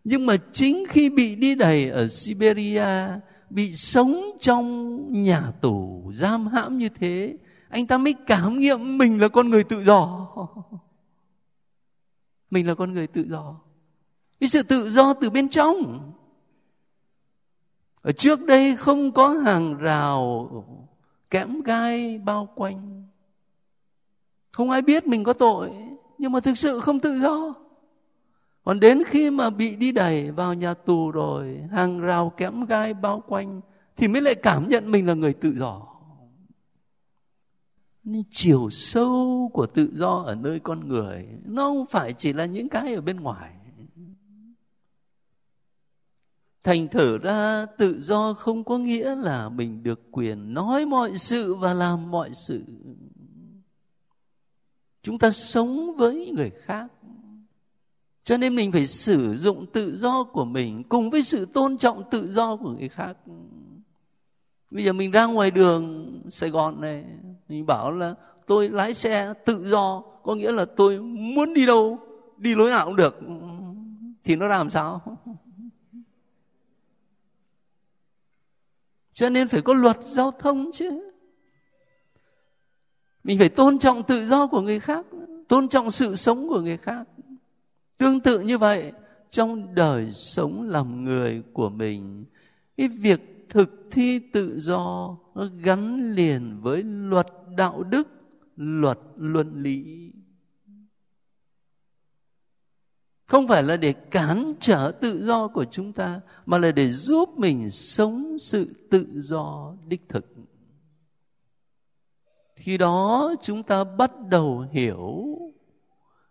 Nhưng 0.03 0.25
mà 0.25 0.37
chính 0.51 0.85
khi 0.89 1.09
bị 1.09 1.35
đi 1.35 1.55
đầy 1.55 1.89
ở 1.89 2.07
Siberia, 2.07 2.87
bị 3.49 3.75
sống 3.75 4.21
trong 4.39 5.05
nhà 5.23 5.51
tù, 5.61 6.11
giam 6.15 6.47
hãm 6.47 6.77
như 6.77 6.89
thế, 6.89 7.37
anh 7.69 7.87
ta 7.87 7.97
mới 7.97 8.15
cảm 8.27 8.59
nghiệm 8.59 8.97
mình 8.97 9.21
là 9.21 9.27
con 9.27 9.49
người 9.49 9.63
tự 9.63 9.83
do. 9.83 10.27
Mình 12.51 12.67
là 12.67 12.75
con 12.75 12.93
người 12.93 13.07
tự 13.07 13.25
do. 13.27 13.61
Cái 14.39 14.49
sự 14.49 14.63
tự 14.63 14.89
do 14.89 15.13
từ 15.13 15.29
bên 15.29 15.49
trong 15.49 16.11
ở 18.01 18.11
trước 18.11 18.45
đây 18.45 18.75
không 18.75 19.11
có 19.11 19.29
hàng 19.29 19.77
rào 19.77 20.49
kẽm 21.29 21.61
gai 21.61 22.19
bao 22.19 22.49
quanh. 22.55 23.03
Không 24.51 24.69
ai 24.69 24.81
biết 24.81 25.07
mình 25.07 25.23
có 25.23 25.33
tội, 25.33 25.71
nhưng 26.17 26.31
mà 26.31 26.39
thực 26.39 26.57
sự 26.57 26.79
không 26.79 26.99
tự 26.99 27.15
do. 27.15 27.53
Còn 28.63 28.79
đến 28.79 29.03
khi 29.07 29.31
mà 29.31 29.49
bị 29.49 29.75
đi 29.75 29.91
đẩy 29.91 30.31
vào 30.31 30.53
nhà 30.53 30.73
tù 30.73 31.11
rồi, 31.11 31.61
hàng 31.71 31.99
rào 32.01 32.29
kẽm 32.29 32.65
gai 32.65 32.93
bao 32.93 33.23
quanh, 33.27 33.61
thì 33.97 34.07
mới 34.07 34.21
lại 34.21 34.35
cảm 34.35 34.69
nhận 34.69 34.91
mình 34.91 35.07
là 35.07 35.13
người 35.13 35.33
tự 35.33 35.53
do. 35.55 35.81
Nhưng 38.03 38.23
chiều 38.31 38.69
sâu 38.69 39.49
của 39.53 39.65
tự 39.65 39.89
do 39.93 40.23
ở 40.25 40.35
nơi 40.35 40.59
con 40.59 40.87
người, 40.87 41.27
nó 41.45 41.63
không 41.63 41.85
phải 41.85 42.13
chỉ 42.13 42.33
là 42.33 42.45
những 42.45 42.69
cái 42.69 42.93
ở 42.93 43.01
bên 43.01 43.19
ngoài. 43.19 43.56
Thành 46.67 46.87
thử 46.87 47.17
ra, 47.17 47.65
tự 47.65 48.01
do 48.01 48.33
không 48.33 48.63
có 48.63 48.77
nghĩa 48.77 49.15
là 49.15 49.49
mình 49.49 49.83
được 49.83 50.01
quyền 50.11 50.53
nói 50.53 50.85
mọi 50.85 51.17
sự 51.17 51.55
và 51.55 51.73
làm 51.73 52.11
mọi 52.11 52.29
sự. 52.33 52.61
Chúng 55.03 55.19
ta 55.19 55.31
sống 55.31 55.95
với 55.95 56.31
người 56.35 56.51
khác. 56.65 56.87
Cho 58.23 58.37
nên 58.37 58.55
mình 58.55 58.71
phải 58.71 58.87
sử 58.87 59.35
dụng 59.35 59.65
tự 59.65 59.97
do 59.97 60.23
của 60.23 60.45
mình 60.45 60.83
cùng 60.89 61.09
với 61.09 61.23
sự 61.23 61.45
tôn 61.45 61.77
trọng 61.77 62.03
tự 62.11 62.29
do 62.29 62.55
của 62.55 62.69
người 62.69 62.89
khác. 62.89 63.17
Bây 64.71 64.83
giờ 64.83 64.93
mình 64.93 65.11
ra 65.11 65.25
ngoài 65.25 65.51
đường 65.51 66.11
sài 66.29 66.49
gòn 66.49 66.81
này, 66.81 67.05
mình 67.49 67.65
bảo 67.65 67.91
là 67.91 68.15
tôi 68.47 68.69
lái 68.69 68.93
xe 68.93 69.33
tự 69.45 69.63
do, 69.63 70.03
có 70.23 70.35
nghĩa 70.35 70.51
là 70.51 70.65
tôi 70.65 70.99
muốn 71.01 71.53
đi 71.53 71.65
đâu, 71.65 71.99
đi 72.37 72.55
lối 72.55 72.69
nào 72.69 72.85
cũng 72.85 72.95
được. 72.95 73.19
Thì 74.23 74.35
nó 74.35 74.47
làm 74.47 74.69
sao? 74.69 75.17
Cho 79.17 79.29
nên 79.29 79.47
phải 79.47 79.61
có 79.61 79.73
luật 79.73 79.97
giao 80.03 80.31
thông 80.31 80.71
chứ. 80.73 81.11
Mình 83.23 83.39
phải 83.39 83.49
tôn 83.49 83.79
trọng 83.79 84.03
tự 84.03 84.25
do 84.25 84.47
của 84.47 84.61
người 84.61 84.79
khác, 84.79 85.05
tôn 85.47 85.67
trọng 85.67 85.91
sự 85.91 86.15
sống 86.15 86.47
của 86.49 86.61
người 86.61 86.77
khác. 86.77 87.07
Tương 87.97 88.19
tự 88.19 88.39
như 88.39 88.57
vậy, 88.57 88.91
trong 89.29 89.75
đời 89.75 90.11
sống 90.11 90.61
làm 90.61 91.03
người 91.03 91.43
của 91.53 91.69
mình, 91.69 92.25
cái 92.77 92.87
việc 92.87 93.45
thực 93.49 93.87
thi 93.91 94.19
tự 94.19 94.59
do 94.59 95.17
nó 95.35 95.49
gắn 95.63 96.11
liền 96.15 96.59
với 96.61 96.83
luật 96.83 97.27
đạo 97.57 97.83
đức, 97.83 98.07
luật 98.55 98.99
luân 99.15 99.63
lý 99.63 100.11
không 103.27 103.47
phải 103.47 103.63
là 103.63 103.77
để 103.77 103.93
cản 103.93 104.53
trở 104.59 104.91
tự 105.01 105.25
do 105.25 105.47
của 105.47 105.65
chúng 105.65 105.93
ta, 105.93 106.21
mà 106.45 106.57
là 106.57 106.71
để 106.71 106.91
giúp 106.91 107.29
mình 107.37 107.71
sống 107.71 108.37
sự 108.39 108.87
tự 108.89 109.07
do 109.13 109.75
đích 109.87 110.09
thực. 110.09 110.25
Khi 112.55 112.77
đó 112.77 113.33
chúng 113.41 113.63
ta 113.63 113.83
bắt 113.83 114.11
đầu 114.29 114.65
hiểu 114.71 115.37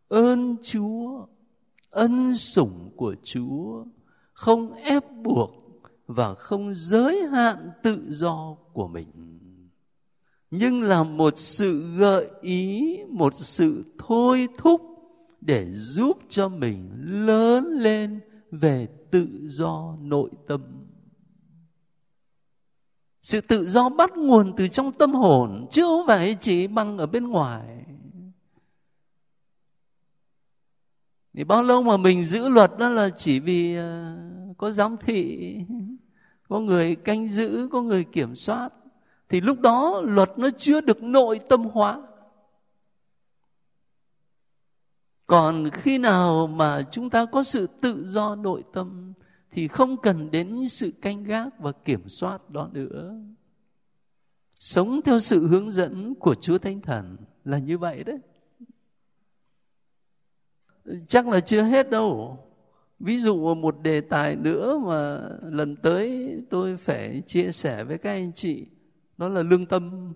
ơn 0.08 0.56
chúa, 0.62 1.26
ân 1.90 2.34
sủng 2.34 2.90
của 2.96 3.14
chúa 3.24 3.84
không 4.32 4.74
ép 4.74 5.04
buộc 5.22 5.50
và 6.06 6.34
không 6.34 6.72
giới 6.74 7.22
hạn 7.22 7.70
tự 7.82 8.02
do 8.08 8.56
của 8.72 8.88
mình, 8.88 9.06
nhưng 10.50 10.82
là 10.82 11.02
một 11.02 11.38
sự 11.38 11.96
gợi 11.96 12.30
ý, 12.40 12.96
một 13.08 13.34
sự 13.34 13.84
thôi 13.98 14.48
thúc 14.58 14.95
để 15.46 15.66
giúp 15.70 16.18
cho 16.30 16.48
mình 16.48 16.90
lớn 17.26 17.64
lên 17.64 18.20
về 18.50 18.88
tự 19.10 19.28
do 19.42 19.96
nội 20.00 20.30
tâm. 20.48 20.60
Sự 23.22 23.40
tự 23.40 23.66
do 23.66 23.88
bắt 23.88 24.10
nguồn 24.16 24.52
từ 24.56 24.68
trong 24.68 24.92
tâm 24.92 25.14
hồn, 25.14 25.66
chứ 25.70 25.82
không 25.82 26.06
phải 26.06 26.36
chỉ 26.40 26.66
bằng 26.66 26.98
ở 26.98 27.06
bên 27.06 27.24
ngoài. 27.24 27.84
Thì 31.34 31.44
bao 31.44 31.62
lâu 31.62 31.82
mà 31.82 31.96
mình 31.96 32.24
giữ 32.24 32.48
luật 32.48 32.72
đó 32.78 32.88
là 32.88 33.08
chỉ 33.08 33.40
vì 33.40 33.76
ờ, 33.76 34.16
có 34.58 34.70
giám 34.70 34.96
thị, 34.96 35.56
có 36.48 36.60
người 36.60 36.94
canh 36.94 37.28
giữ, 37.28 37.68
có 37.72 37.82
người 37.82 38.04
kiểm 38.04 38.36
soát. 38.36 38.72
Thì 39.28 39.40
lúc 39.40 39.60
đó 39.60 40.02
luật 40.04 40.30
nó 40.38 40.48
chưa 40.58 40.80
được 40.80 41.02
nội 41.02 41.40
tâm 41.48 41.64
hóa. 41.64 42.02
Còn 45.26 45.70
khi 45.70 45.98
nào 45.98 46.46
mà 46.46 46.82
chúng 46.90 47.10
ta 47.10 47.24
có 47.24 47.42
sự 47.42 47.66
tự 47.80 48.04
do 48.06 48.34
nội 48.34 48.64
tâm, 48.72 49.12
thì 49.50 49.68
không 49.68 49.96
cần 49.96 50.30
đến 50.30 50.68
sự 50.68 50.92
canh 51.00 51.24
gác 51.24 51.58
và 51.58 51.72
kiểm 51.72 52.08
soát 52.08 52.50
đó 52.50 52.68
nữa. 52.72 53.14
Sống 54.60 55.00
theo 55.04 55.20
sự 55.20 55.46
hướng 55.46 55.70
dẫn 55.70 56.14
của 56.14 56.34
chúa 56.34 56.58
thánh 56.58 56.80
thần 56.80 57.16
là 57.44 57.58
như 57.58 57.78
vậy 57.78 58.04
đấy. 58.04 58.18
Chắc 61.08 61.28
là 61.28 61.40
chưa 61.40 61.62
hết 61.62 61.90
đâu. 61.90 62.38
Ví 62.98 63.20
dụ 63.20 63.54
một 63.54 63.76
đề 63.82 64.00
tài 64.00 64.36
nữa 64.36 64.78
mà 64.86 65.28
lần 65.42 65.76
tới 65.76 66.30
tôi 66.50 66.76
phải 66.76 67.22
chia 67.26 67.52
sẻ 67.52 67.84
với 67.84 67.98
các 67.98 68.10
anh 68.10 68.32
chị, 68.32 68.66
đó 69.16 69.28
là 69.28 69.42
lương 69.42 69.66
tâm 69.66 70.12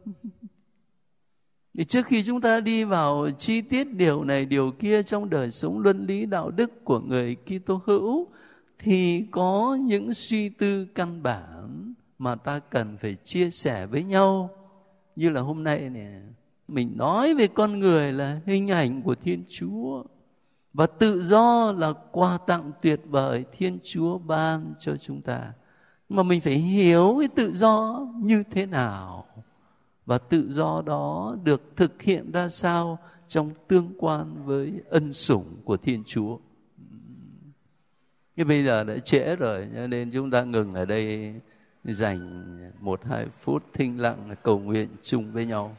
thì 1.81 1.85
trước 1.85 2.07
khi 2.07 2.22
chúng 2.22 2.41
ta 2.41 2.61
đi 2.61 2.85
vào 2.85 3.31
chi 3.39 3.61
tiết 3.61 3.95
điều 3.95 4.24
này, 4.24 4.45
điều 4.45 4.70
kia 4.70 5.03
trong 5.03 5.31
đời 5.31 5.51
sống 5.51 5.81
luân 5.81 6.07
lý 6.07 6.26
đạo 6.26 6.51
đức 6.51 6.85
của 6.85 7.01
người 7.01 7.37
Kitô 7.47 7.81
hữu, 7.85 8.26
thì 8.78 9.24
có 9.31 9.78
những 9.81 10.14
suy 10.14 10.49
tư 10.49 10.87
căn 10.95 11.22
bản 11.22 11.95
mà 12.18 12.35
ta 12.35 12.59
cần 12.59 12.97
phải 12.97 13.14
chia 13.14 13.51
sẻ 13.51 13.87
với 13.87 14.05
nhau. 14.05 14.51
Như 15.16 15.31
là 15.31 15.41
hôm 15.41 15.64
nay 15.64 15.91
nè, 15.91 16.11
mình 16.68 16.93
nói 16.97 17.35
về 17.35 17.47
con 17.47 17.78
người 17.78 18.12
là 18.12 18.41
hình 18.47 18.68
ảnh 18.68 19.03
của 19.03 19.14
thiên 19.14 19.45
chúa. 19.49 20.05
Và 20.72 20.87
tự 20.87 21.22
do 21.22 21.72
là 21.72 21.93
quà 22.12 22.39
tặng 22.47 22.72
tuyệt 22.83 23.01
vời 23.05 23.45
thiên 23.53 23.78
chúa 23.85 24.18
ban 24.18 24.74
cho 24.78 24.97
chúng 24.97 25.22
ta. 25.22 25.53
Mà 26.09 26.22
mình 26.22 26.41
phải 26.41 26.55
hiểu 26.55 27.16
cái 27.18 27.28
tự 27.28 27.53
do 27.55 28.07
như 28.16 28.43
thế 28.51 28.66
nào 28.66 29.26
và 30.11 30.19
tự 30.19 30.47
do 30.51 30.83
đó 30.87 31.37
được 31.45 31.77
thực 31.77 32.03
hiện 32.03 32.33
ra 32.33 32.49
sao 32.49 32.99
trong 33.29 33.51
tương 33.69 33.93
quan 33.99 34.45
với 34.45 34.73
ân 34.89 35.13
sủng 35.13 35.57
của 35.65 35.77
thiên 35.77 36.05
chúa? 36.07 36.39
Nhưng 38.37 38.49
bây 38.49 38.65
giờ 38.65 38.85
đã 38.85 38.99
trễ 38.99 39.37
rồi 39.37 39.67
nên 39.89 40.11
chúng 40.11 40.31
ta 40.31 40.43
ngừng 40.43 40.73
ở 40.73 40.85
đây, 40.85 41.35
dành 41.85 42.57
một, 42.81 43.05
hai 43.05 43.27
phút 43.27 43.65
thinh 43.73 44.01
lặng 44.01 44.35
cầu 44.43 44.59
nguyện 44.59 44.89
chung 45.03 45.33
với 45.33 45.47
nhau. 45.47 45.77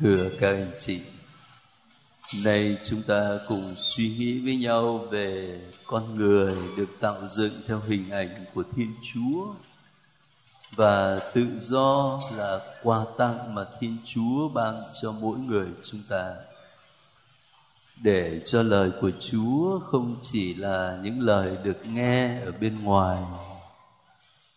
Thưa 0.00 0.28
các 0.40 0.48
anh 0.48 0.70
chị, 0.78 1.00
Nay 2.44 2.78
chúng 2.82 3.02
ta 3.02 3.38
cùng 3.48 3.74
suy 3.76 4.08
nghĩ 4.08 4.40
với 4.40 4.56
nhau 4.56 4.98
về 4.98 5.60
con 5.86 6.14
người 6.14 6.54
được 6.76 6.88
tạo 7.00 7.28
dựng 7.28 7.52
theo 7.66 7.80
hình 7.86 8.10
ảnh 8.10 8.28
của 8.54 8.62
Thiên 8.76 8.94
Chúa 9.12 9.46
và 10.76 11.18
tự 11.18 11.46
do 11.58 12.20
là 12.36 12.60
quà 12.82 13.04
tặng 13.18 13.54
mà 13.54 13.64
Thiên 13.80 13.96
Chúa 14.04 14.48
ban 14.48 14.74
cho 15.02 15.12
mỗi 15.12 15.38
người 15.38 15.68
chúng 15.82 16.02
ta. 16.08 16.34
Để 18.02 18.40
cho 18.44 18.62
lời 18.62 18.90
của 19.00 19.10
Chúa 19.20 19.78
không 19.78 20.16
chỉ 20.22 20.54
là 20.54 20.98
những 21.02 21.20
lời 21.20 21.56
được 21.64 21.86
nghe 21.86 22.40
ở 22.40 22.52
bên 22.60 22.84
ngoài 22.84 23.22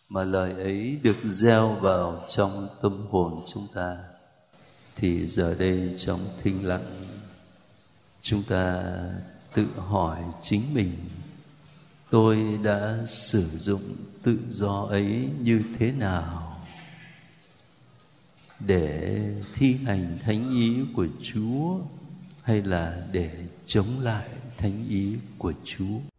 mà 0.08 0.24
lời 0.24 0.52
ấy 0.52 0.98
được 1.02 1.16
gieo 1.24 1.68
vào 1.68 2.24
trong 2.28 2.68
tâm 2.82 3.06
hồn 3.10 3.42
chúng 3.52 3.66
ta 3.74 3.96
thì 4.96 5.26
giờ 5.26 5.54
đây 5.54 5.94
trong 5.98 6.28
thinh 6.42 6.64
lặng, 6.64 7.06
chúng 8.22 8.42
ta 8.42 8.84
tự 9.54 9.66
hỏi 9.76 10.24
chính 10.42 10.74
mình, 10.74 10.92
tôi 12.10 12.58
đã 12.62 12.98
sử 13.06 13.48
dụng 13.58 13.96
tự 14.22 14.38
do 14.50 14.82
ấy 14.82 15.28
như 15.40 15.62
thế 15.78 15.92
nào 15.92 16.60
để 18.60 19.20
thi 19.54 19.76
hành 19.84 20.18
thánh 20.22 20.50
ý 20.50 20.76
của 20.94 21.06
Chúa 21.22 21.78
hay 22.42 22.62
là 22.62 23.06
để 23.12 23.30
chống 23.66 24.00
lại 24.00 24.28
thánh 24.58 24.88
ý 24.88 25.16
của 25.38 25.52
Chúa. 25.64 26.13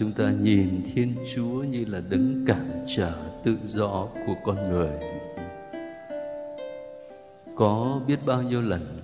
Chúng 0.00 0.12
ta 0.12 0.30
nhìn 0.30 0.82
thiên 0.94 1.14
chúa 1.34 1.64
như 1.64 1.84
là 1.84 2.00
đấng 2.00 2.44
cản 2.46 2.84
trở 2.88 3.40
tự 3.44 3.58
do 3.64 4.08
của 4.26 4.34
con 4.44 4.70
người. 4.70 5.00
Có 7.56 8.00
biết 8.06 8.18
bao 8.26 8.42
nhiêu 8.42 8.62
lần 8.62 9.00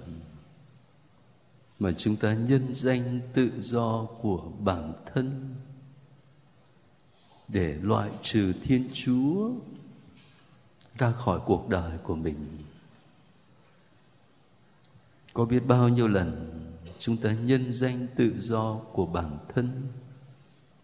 mà 1.78 1.92
chúng 1.92 2.16
ta 2.16 2.34
nhân 2.34 2.74
danh 2.74 3.20
tự 3.34 3.50
do 3.60 4.06
của 4.20 4.42
bản 4.60 4.92
thân 5.14 5.54
để 7.48 7.78
loại 7.82 8.10
trừ 8.22 8.52
thiên 8.62 8.88
chúa 8.92 9.50
ra 10.98 11.12
khỏi 11.12 11.40
cuộc 11.46 11.68
đời 11.68 11.98
của 12.02 12.16
mình? 12.16 12.58
Có 15.32 15.44
biết 15.44 15.66
bao 15.66 15.88
nhiêu 15.88 16.08
lần 16.08 16.60
chúng 16.98 17.16
ta 17.16 17.32
nhân 17.32 17.74
danh 17.74 18.06
tự 18.16 18.32
do 18.38 18.74
của 18.92 19.06
bản 19.06 19.38
thân 19.54 19.82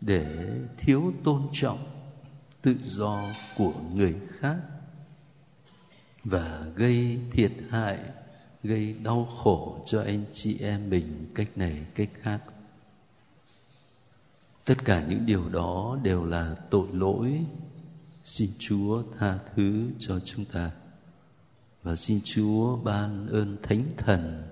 để 0.07 0.50
thiếu 0.76 1.12
tôn 1.24 1.42
trọng 1.53 1.78
tự 2.62 2.76
do 2.84 3.24
của 3.57 3.72
người 3.94 4.14
khác 4.28 4.57
và 6.24 6.66
gây 6.76 7.18
thiệt 7.30 7.53
hại, 7.68 7.98
gây 8.62 8.94
đau 9.03 9.24
khổ 9.24 9.82
cho 9.86 10.03
anh 10.03 10.24
chị 10.32 10.59
em 10.61 10.90
mình 10.90 11.26
cách 11.34 11.48
này, 11.57 11.86
cách 11.94 12.11
khác. 12.20 12.40
Tất 14.64 14.84
cả 14.84 15.07
những 15.09 15.26
điều 15.26 15.48
đó 15.48 15.98
đều 16.03 16.24
là 16.24 16.55
tội 16.70 16.88
lỗi. 16.92 17.46
Xin 18.24 18.50
chúa 18.59 19.03
tha 19.18 19.38
thứ 19.55 19.90
cho 19.98 20.20
chúng 20.20 20.44
ta 20.44 20.70
và 21.82 21.96
xin 21.96 22.20
chúa 22.24 22.76
ban 22.76 23.28
ơn 23.28 23.57
thánh 23.62 23.84
thần 23.96 24.42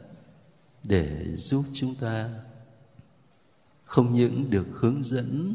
để 0.82 1.36
giúp 1.36 1.64
chúng 1.74 1.94
ta 1.94 2.30
không 3.90 4.12
những 4.12 4.50
được 4.50 4.66
hướng 4.72 5.04
dẫn 5.04 5.54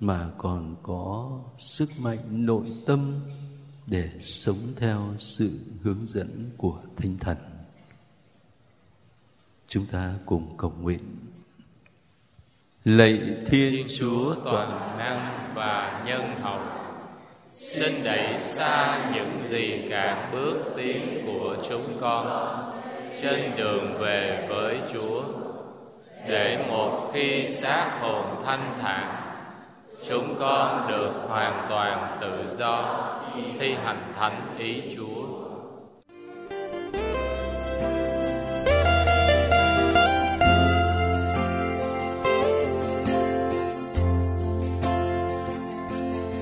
mà 0.00 0.30
còn 0.38 0.76
có 0.82 1.40
sức 1.58 1.90
mạnh 2.00 2.46
nội 2.46 2.66
tâm 2.86 3.20
để 3.86 4.10
sống 4.20 4.58
theo 4.76 5.14
sự 5.18 5.50
hướng 5.82 6.06
dẫn 6.06 6.50
của 6.56 6.78
thánh 6.96 7.18
thần. 7.18 7.36
Chúng 9.68 9.86
ta 9.86 10.14
cùng 10.26 10.56
cầu 10.56 10.72
nguyện. 10.80 11.00
Lạy 12.84 13.20
thiên 13.46 13.86
chúa 13.98 14.34
toàn 14.44 14.98
năng 14.98 15.52
và 15.54 16.04
nhân 16.06 16.40
hậu, 16.40 16.60
xin 17.50 18.04
đẩy 18.04 18.40
xa 18.40 19.10
những 19.14 19.40
gì 19.48 19.88
cản 19.90 20.32
bước 20.32 20.72
tiến 20.76 21.22
của 21.26 21.56
chúng 21.68 21.98
con 22.00 22.26
trên 23.22 23.56
đường 23.56 23.98
về 23.98 24.46
với 24.50 24.80
chúa 24.92 25.41
để 26.28 26.64
một 26.68 27.10
khi 27.12 27.46
xác 27.46 27.90
hồn 28.00 28.24
thanh 28.46 28.78
thản 28.82 29.06
chúng 30.08 30.34
con 30.40 30.88
được 30.88 31.12
hoàn 31.28 31.66
toàn 31.68 32.18
tự 32.20 32.56
do 32.58 32.84
thi 33.58 33.74
hành 33.84 34.12
thánh 34.18 34.56
ý 34.58 34.82
Chúa. 34.96 35.26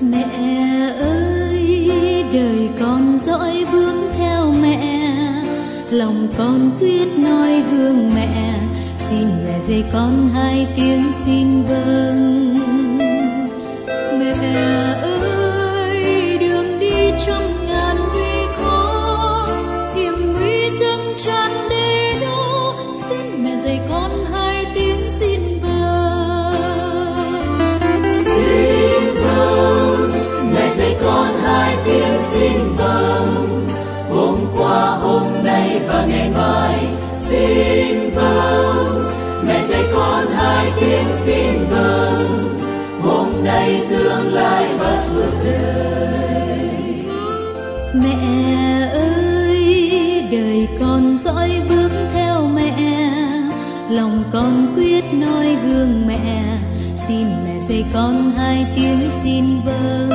Mẹ 0.01 0.23
ơi, 0.99 2.25
đời 2.33 2.69
con 2.79 3.17
dõi 3.17 3.65
bước 3.71 4.11
theo 4.17 4.51
mẹ, 4.61 5.15
lòng 5.91 6.27
con 6.37 6.71
quyết 6.79 7.07
nói 7.17 7.63
gương 7.71 8.15
mẹ 8.15 8.60
xin 9.11 9.27
mẹ 9.45 9.59
dạy 9.59 9.83
con 9.93 10.29
hai 10.33 10.67
tiếng 10.75 11.11
xin 11.11 11.63
vâng. 11.63 12.57
Mẹ 14.19 14.33
ơi, 15.01 16.37
đường 16.39 16.79
đi 16.79 17.11
trong 17.27 17.43
ngàn 17.67 17.95
nguy 18.13 18.45
khó 18.57 19.47
hiểm 19.95 20.33
nguy 20.33 20.69
dâng 20.79 21.13
tràn 21.17 21.51
đê 21.69 22.19
đó 22.21 22.75
xin 22.95 23.43
mẹ 23.43 23.55
dạy 23.57 23.79
con 23.89 24.11
hai 24.31 24.65
tiếng 24.75 25.09
xin 25.09 25.39
vâng. 25.61 26.55
Xin 28.25 29.13
vâng 29.23 30.11
mẹ 30.53 30.69
dạy 30.77 30.95
con 31.03 31.33
hai 31.43 31.77
tiếng 31.85 32.17
xin 32.31 32.75
vâng. 32.77 33.67
Hôm 34.09 34.35
qua, 34.57 34.85
hôm 34.85 35.23
nay 35.43 35.81
và 35.87 36.05
ngày 36.09 36.29
mai, 36.29 36.87
xin 37.15 38.09
vâng 38.15 38.90
con 39.93 40.27
hai 40.31 40.71
tiếng 40.79 41.07
xin 41.25 41.65
vâng. 41.69 42.57
Hôm 43.01 43.43
nay 43.43 43.81
tương 43.89 44.33
lai 44.33 44.65
và 44.79 44.97
suốt 45.07 45.31
đời. 45.45 47.01
Mẹ 47.95 48.87
ơi, 48.93 50.23
đời 50.31 50.67
con 50.79 51.15
dõi 51.17 51.61
bước 51.69 51.91
theo 52.13 52.47
mẹ. 52.47 53.01
Lòng 53.89 54.23
con 54.31 54.73
quyết 54.75 55.03
noi 55.13 55.55
gương 55.65 56.07
mẹ. 56.07 56.57
Xin 56.95 57.27
mẹ 57.45 57.59
dạy 57.59 57.85
con 57.93 58.31
hai 58.37 58.65
tiếng 58.75 59.09
xin 59.23 59.45
vâng. 59.65 60.09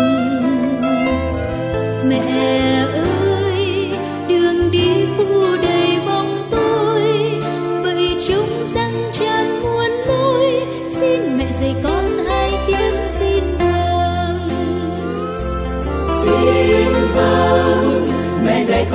Mẹ 2.09 2.86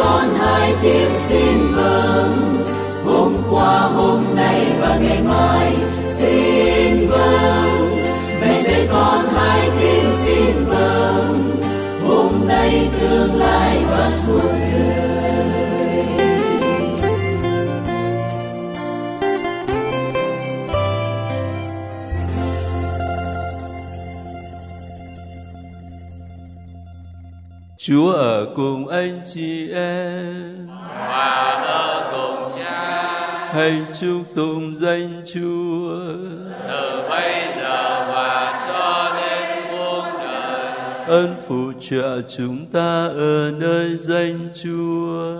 con 0.03 0.29
hai 0.39 0.75
tiếng 0.81 1.11
xin 1.27 1.73
vâng. 1.75 2.63
Hôm 3.05 3.33
qua, 3.51 3.79
hôm 3.79 4.23
nay 4.35 4.65
và 4.79 4.97
ngày 5.01 5.21
mai 5.21 5.75
xin 6.09 7.07
vâng. 7.07 7.97
Mẹ 8.41 8.63
dạy 8.63 8.87
con 8.91 9.25
hai 9.35 9.69
tiếng 9.81 10.11
xin 10.25 10.65
vâng. 10.65 11.41
Hôm 12.07 12.47
nay 12.47 12.89
tương 12.99 13.35
lai 13.35 13.77
và 13.89 14.11
suốt 14.25 14.60
Chúa 27.83 28.11
ở 28.11 28.47
cùng 28.55 28.87
anh 28.87 29.21
chị 29.25 29.71
em 29.73 30.67
và 31.07 31.61
ở 31.67 32.11
cùng 32.11 32.59
cha. 32.59 33.03
Hãy 33.53 33.81
chúc 33.99 34.21
tụng 34.35 34.75
danh 34.75 35.21
Chúa 35.33 35.99
từ 36.69 37.07
bây 37.09 37.33
giờ 37.55 38.05
và 38.13 38.61
cho 38.67 39.13
đến 39.21 39.63
muôn 39.71 40.03
đời. 40.19 40.73
Ơn 41.07 41.35
phù 41.47 41.71
trợ 41.79 42.21
chúng 42.21 42.65
ta 42.65 43.07
ở 43.07 43.51
nơi 43.51 43.97
danh 43.97 44.49
Chúa 44.63 45.35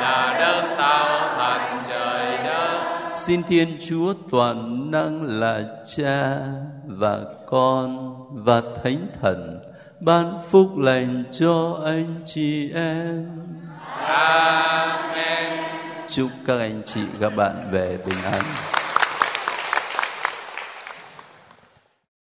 là 0.00 0.36
đấng 0.40 0.78
tạo 0.78 1.36
thành 1.36 1.82
trời 1.90 2.36
đất. 2.44 2.80
Xin 3.14 3.42
Thiên 3.42 3.76
Chúa 3.88 4.14
toàn 4.30 4.90
năng 4.90 5.40
là 5.40 5.62
Cha 5.96 6.38
và 6.86 7.18
Con 7.46 8.14
và 8.44 8.62
Thánh 8.84 9.06
Thần 9.22 9.60
ban 10.04 10.38
phúc 10.50 10.78
lành 10.78 11.24
cho 11.30 11.80
anh 11.84 12.14
chị 12.24 12.70
em 12.74 13.26
Amen. 14.06 15.64
chúc 16.08 16.28
các 16.46 16.58
anh 16.58 16.82
chị 16.84 17.00
các 17.20 17.36
bạn 17.36 17.68
về 17.70 17.98
bình 18.06 18.22
an 18.24 18.42